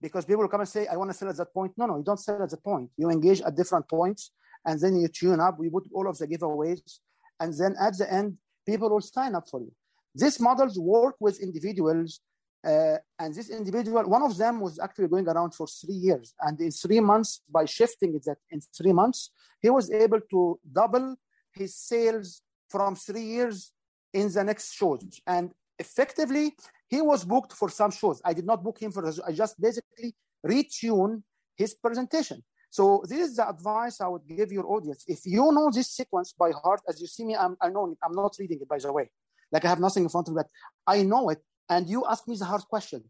because 0.00 0.24
people 0.24 0.42
will 0.42 0.48
come 0.48 0.60
and 0.60 0.68
say, 0.68 0.86
I 0.86 0.96
want 0.96 1.10
to 1.10 1.16
sell 1.16 1.28
at 1.28 1.36
that 1.36 1.52
point. 1.52 1.72
No, 1.76 1.86
no, 1.86 1.96
you 1.98 2.04
don't 2.04 2.20
sell 2.20 2.42
at 2.42 2.50
the 2.50 2.56
point. 2.56 2.90
You 2.96 3.10
engage 3.10 3.40
at 3.40 3.56
different 3.56 3.88
points 3.88 4.30
and 4.64 4.78
then 4.80 4.96
you 4.96 5.08
tune 5.08 5.40
up. 5.40 5.58
We 5.58 5.70
put 5.70 5.88
all 5.92 6.08
of 6.08 6.18
the 6.18 6.26
giveaways. 6.26 6.98
And 7.40 7.52
then 7.54 7.74
at 7.80 7.98
the 7.98 8.12
end, 8.12 8.36
people 8.66 8.90
will 8.90 9.00
sign 9.00 9.34
up 9.34 9.48
for 9.48 9.60
you. 9.60 9.72
These 10.14 10.40
models 10.40 10.78
work 10.78 11.16
with 11.20 11.40
individuals. 11.40 12.20
Uh, 12.64 12.96
and 13.18 13.34
this 13.34 13.50
individual, 13.50 14.02
one 14.08 14.22
of 14.22 14.36
them 14.36 14.60
was 14.60 14.78
actually 14.78 15.08
going 15.08 15.28
around 15.28 15.54
for 15.54 15.66
three 15.66 15.94
years. 15.94 16.34
And 16.40 16.60
in 16.60 16.70
three 16.70 17.00
months, 17.00 17.42
by 17.48 17.64
shifting 17.64 18.14
it 18.14 18.24
that 18.24 18.38
in 18.50 18.60
three 18.76 18.92
months, 18.92 19.30
he 19.60 19.70
was 19.70 19.90
able 19.90 20.20
to 20.30 20.58
double 20.70 21.16
his 21.52 21.76
sales 21.76 22.42
from 22.68 22.96
three 22.96 23.22
years 23.22 23.72
in 24.12 24.32
the 24.32 24.44
next 24.44 24.72
shows. 24.74 25.20
And 25.26 25.50
effectively, 25.78 26.54
he 26.88 27.02
was 27.02 27.24
booked 27.24 27.52
for 27.52 27.68
some 27.68 27.90
shows. 27.90 28.20
I 28.24 28.32
did 28.32 28.46
not 28.46 28.62
book 28.62 28.80
him 28.80 28.92
for, 28.92 29.06
I 29.26 29.32
just 29.32 29.60
basically 29.60 30.14
retune 30.46 31.22
his 31.56 31.74
presentation. 31.74 32.42
So 32.70 33.02
this 33.08 33.30
is 33.30 33.36
the 33.36 33.48
advice 33.48 34.00
I 34.00 34.08
would 34.08 34.26
give 34.28 34.52
your 34.52 34.66
audience. 34.66 35.04
If 35.06 35.20
you 35.24 35.50
know 35.52 35.70
this 35.72 35.90
sequence 35.90 36.34
by 36.38 36.50
heart, 36.50 36.80
as 36.88 37.00
you 37.00 37.06
see 37.06 37.24
me, 37.24 37.36
I'm, 37.36 37.56
I 37.60 37.68
know 37.70 37.90
it. 37.90 37.98
I'm 38.02 38.14
not 38.14 38.36
reading 38.38 38.58
it, 38.60 38.68
by 38.68 38.78
the 38.78 38.92
way. 38.92 39.10
Like 39.50 39.64
I 39.64 39.68
have 39.68 39.80
nothing 39.80 40.02
in 40.02 40.08
front 40.08 40.28
of 40.28 40.34
me, 40.34 40.42
but 40.42 40.50
I 40.86 41.02
know 41.02 41.30
it. 41.30 41.40
And 41.68 41.88
you 41.88 42.04
ask 42.06 42.26
me 42.28 42.36
the 42.36 42.44
hard 42.44 42.62
question. 42.68 43.04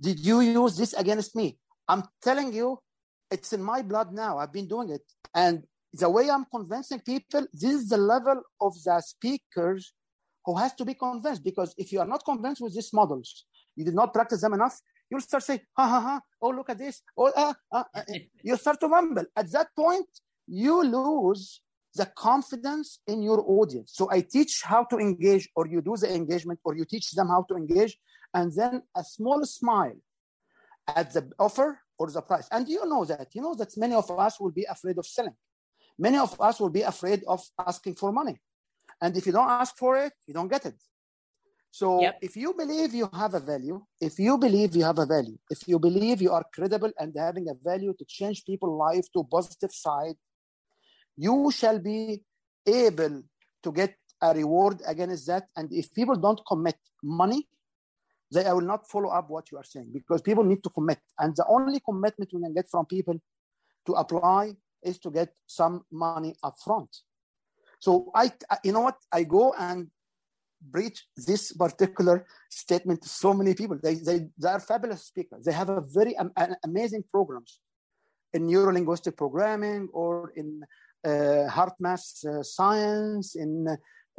Did 0.00 0.18
you 0.20 0.40
use 0.40 0.76
this 0.76 0.92
against 0.92 1.34
me? 1.34 1.58
I'm 1.88 2.04
telling 2.22 2.52
you, 2.52 2.78
it's 3.30 3.52
in 3.52 3.62
my 3.62 3.82
blood 3.82 4.12
now. 4.12 4.38
I've 4.38 4.52
been 4.52 4.68
doing 4.68 4.90
it. 4.90 5.02
And 5.34 5.64
the 5.92 6.08
way 6.08 6.30
I'm 6.30 6.44
convincing 6.44 7.00
people, 7.00 7.46
this 7.52 7.72
is 7.72 7.88
the 7.88 7.96
level 7.96 8.42
of 8.60 8.74
the 8.84 9.00
speakers 9.00 9.92
who 10.44 10.56
has 10.56 10.74
to 10.74 10.84
be 10.84 10.94
convinced 10.94 11.44
because 11.44 11.74
if 11.76 11.92
you 11.92 12.00
are 12.00 12.06
not 12.06 12.24
convinced 12.24 12.62
with 12.62 12.74
these 12.74 12.92
models, 12.92 13.44
you 13.76 13.84
did 13.84 13.94
not 13.94 14.12
practice 14.12 14.40
them 14.40 14.54
enough, 14.54 14.80
you'll 15.10 15.20
start 15.20 15.42
saying, 15.42 15.60
ha 15.76 15.88
ha 15.88 16.00
ha, 16.00 16.20
oh, 16.42 16.50
look 16.50 16.70
at 16.70 16.78
this. 16.78 17.02
Oh, 17.16 17.30
uh, 17.36 17.52
uh. 17.72 17.84
you 18.42 18.56
start 18.56 18.80
to 18.80 18.88
mumble. 18.88 19.24
At 19.36 19.50
that 19.52 19.68
point, 19.76 20.06
you 20.46 20.82
lose 20.82 21.60
the 21.94 22.06
confidence 22.16 23.00
in 23.06 23.22
your 23.22 23.42
audience. 23.46 23.92
So 23.94 24.08
I 24.10 24.20
teach 24.20 24.62
how 24.62 24.84
to 24.84 24.98
engage, 24.98 25.48
or 25.56 25.66
you 25.66 25.80
do 25.80 25.96
the 25.96 26.14
engagement, 26.14 26.60
or 26.64 26.76
you 26.76 26.84
teach 26.84 27.10
them 27.12 27.28
how 27.28 27.44
to 27.48 27.56
engage, 27.56 27.98
and 28.32 28.52
then 28.54 28.82
a 28.96 29.02
small 29.02 29.44
smile 29.44 29.96
at 30.86 31.12
the 31.12 31.30
offer 31.38 31.80
or 31.98 32.10
the 32.10 32.22
price. 32.22 32.48
And 32.50 32.68
you 32.68 32.86
know 32.88 33.04
that. 33.04 33.28
You 33.34 33.42
know 33.42 33.54
that 33.56 33.76
many 33.76 33.94
of 33.94 34.10
us 34.10 34.40
will 34.40 34.52
be 34.52 34.64
afraid 34.64 34.98
of 34.98 35.06
selling. 35.06 35.34
Many 35.98 36.18
of 36.18 36.40
us 36.40 36.60
will 36.60 36.70
be 36.70 36.82
afraid 36.82 37.22
of 37.26 37.42
asking 37.58 37.96
for 37.96 38.12
money. 38.12 38.40
And 39.00 39.16
if 39.16 39.26
you 39.26 39.32
don't 39.32 39.48
ask 39.48 39.76
for 39.76 39.96
it, 39.96 40.12
you 40.26 40.34
don't 40.34 40.48
get 40.48 40.66
it. 40.66 40.74
So 41.70 42.00
yep. 42.00 42.18
if 42.20 42.36
you 42.36 42.52
believe 42.52 42.94
you 42.94 43.08
have 43.12 43.34
a 43.34 43.40
value, 43.40 43.80
if 44.00 44.18
you 44.18 44.36
believe 44.36 44.74
you 44.74 44.82
have 44.82 44.98
a 44.98 45.06
value, 45.06 45.38
if 45.50 45.68
you 45.68 45.78
believe 45.78 46.20
you 46.20 46.32
are 46.32 46.44
credible 46.52 46.90
and 46.98 47.14
having 47.16 47.48
a 47.48 47.54
value 47.54 47.94
to 47.98 48.04
change 48.06 48.44
people's 48.44 48.76
life 48.76 49.06
to 49.12 49.24
positive 49.24 49.72
side, 49.72 50.16
you 51.16 51.50
shall 51.52 51.78
be 51.78 52.22
able 52.66 53.22
to 53.62 53.72
get 53.72 53.94
a 54.20 54.34
reward 54.34 54.82
against 54.86 55.26
that. 55.28 55.44
And 55.56 55.72
if 55.72 55.94
people 55.94 56.16
don't 56.16 56.40
commit 56.46 56.76
money, 57.02 57.48
they 58.32 58.44
will 58.52 58.60
not 58.60 58.88
follow 58.88 59.10
up 59.10 59.28
what 59.28 59.50
you 59.50 59.58
are 59.58 59.64
saying 59.64 59.90
because 59.92 60.22
people 60.22 60.44
need 60.44 60.62
to 60.62 60.70
commit. 60.70 60.98
And 61.18 61.34
the 61.36 61.46
only 61.48 61.80
commitment 61.80 62.30
we 62.32 62.40
can 62.40 62.54
get 62.54 62.68
from 62.70 62.86
people 62.86 63.16
to 63.86 63.92
apply 63.92 64.54
is 64.82 64.98
to 65.00 65.10
get 65.10 65.34
some 65.46 65.84
money 65.90 66.34
upfront. 66.44 66.88
So 67.80 68.10
I, 68.14 68.30
you 68.62 68.72
know 68.72 68.82
what? 68.82 68.98
I 69.12 69.24
go 69.24 69.54
and 69.58 69.88
preach 70.72 71.06
this 71.16 71.52
particular 71.52 72.26
statement 72.50 73.02
to 73.02 73.08
so 73.08 73.32
many 73.34 73.54
people. 73.54 73.78
They, 73.82 73.94
they, 73.94 74.28
they 74.38 74.48
are 74.48 74.60
fabulous 74.60 75.04
speakers. 75.04 75.44
They 75.44 75.52
have 75.52 75.70
a 75.70 75.80
very 75.80 76.16
um, 76.16 76.30
amazing 76.62 77.04
programs 77.10 77.60
in 78.34 78.46
neurolinguistic 78.46 79.16
programming 79.16 79.88
or 79.92 80.32
in 80.36 80.62
uh, 81.04 81.48
HeartMath 81.48 82.24
uh, 82.26 82.42
science, 82.42 83.34
in 83.34 83.66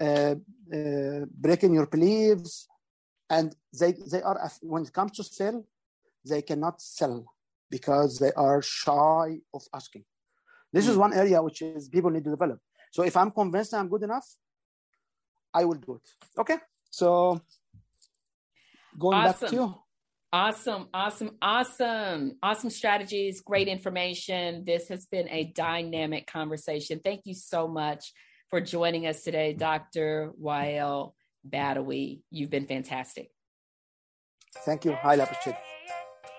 uh, 0.01 0.35
uh, 0.75 1.25
breaking 1.45 1.75
your 1.75 1.85
beliefs. 1.85 2.67
And 3.29 3.55
they, 3.79 3.93
they 4.11 4.21
are, 4.23 4.51
when 4.61 4.83
it 4.83 4.91
comes 4.91 5.11
to 5.13 5.23
sell, 5.23 5.63
they 6.27 6.41
cannot 6.41 6.81
sell 6.81 7.25
because 7.69 8.19
they 8.19 8.31
are 8.33 8.61
shy 8.61 9.37
of 9.53 9.63
asking. 9.73 10.03
This 10.73 10.85
mm-hmm. 10.85 10.91
is 10.91 10.97
one 10.97 11.13
area 11.13 11.41
which 11.41 11.61
is 11.61 11.87
people 11.87 12.09
need 12.09 12.23
to 12.25 12.31
develop. 12.31 12.59
So 12.91 13.03
if 13.03 13.17
I'm 13.17 13.31
convinced 13.31 13.73
I'm 13.73 13.89
good 13.89 14.03
enough, 14.03 14.27
I 15.53 15.65
will 15.65 15.75
do 15.75 15.95
it. 15.95 16.39
Okay. 16.39 16.57
So 16.89 17.41
going 18.99 19.17
awesome. 19.17 19.39
back 19.39 19.49
to 19.49 19.55
you. 19.55 19.75
Awesome, 20.33 20.87
awesome, 20.93 21.31
awesome, 21.41 22.37
awesome 22.41 22.69
strategies, 22.69 23.41
great 23.41 23.67
information. 23.67 24.63
This 24.65 24.87
has 24.87 25.05
been 25.05 25.27
a 25.27 25.51
dynamic 25.53 26.25
conversation. 26.25 27.01
Thank 27.03 27.23
you 27.25 27.33
so 27.33 27.67
much 27.67 28.13
for 28.49 28.61
joining 28.61 29.07
us 29.07 29.23
today, 29.23 29.51
Dr. 29.51 30.31
Wael 30.41 31.15
Badawy. 31.49 32.21
You've 32.29 32.49
been 32.49 32.65
fantastic. 32.65 33.29
Thank 34.59 34.85
you. 34.85 34.93
Highly 34.93 35.23
appreciate 35.23 35.53
it. 35.53 35.91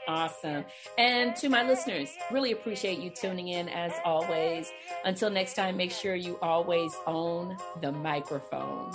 Awesome. 0.09 0.65
And 0.99 1.37
to 1.37 1.49
my 1.49 1.63
listeners, 1.63 2.09
really 2.31 2.53
appreciate 2.53 2.99
you 2.99 3.11
tuning 3.11 3.49
in 3.49 3.69
as 3.69 3.93
always. 4.05 4.73
Until 5.05 5.31
next 5.31 5.55
time, 5.55 5.77
make 5.77 5.93
sure 5.93 6.15
you 6.15 6.39
always 6.43 6.93
own 7.07 7.57
the 7.81 7.93
microphone. 7.93 8.91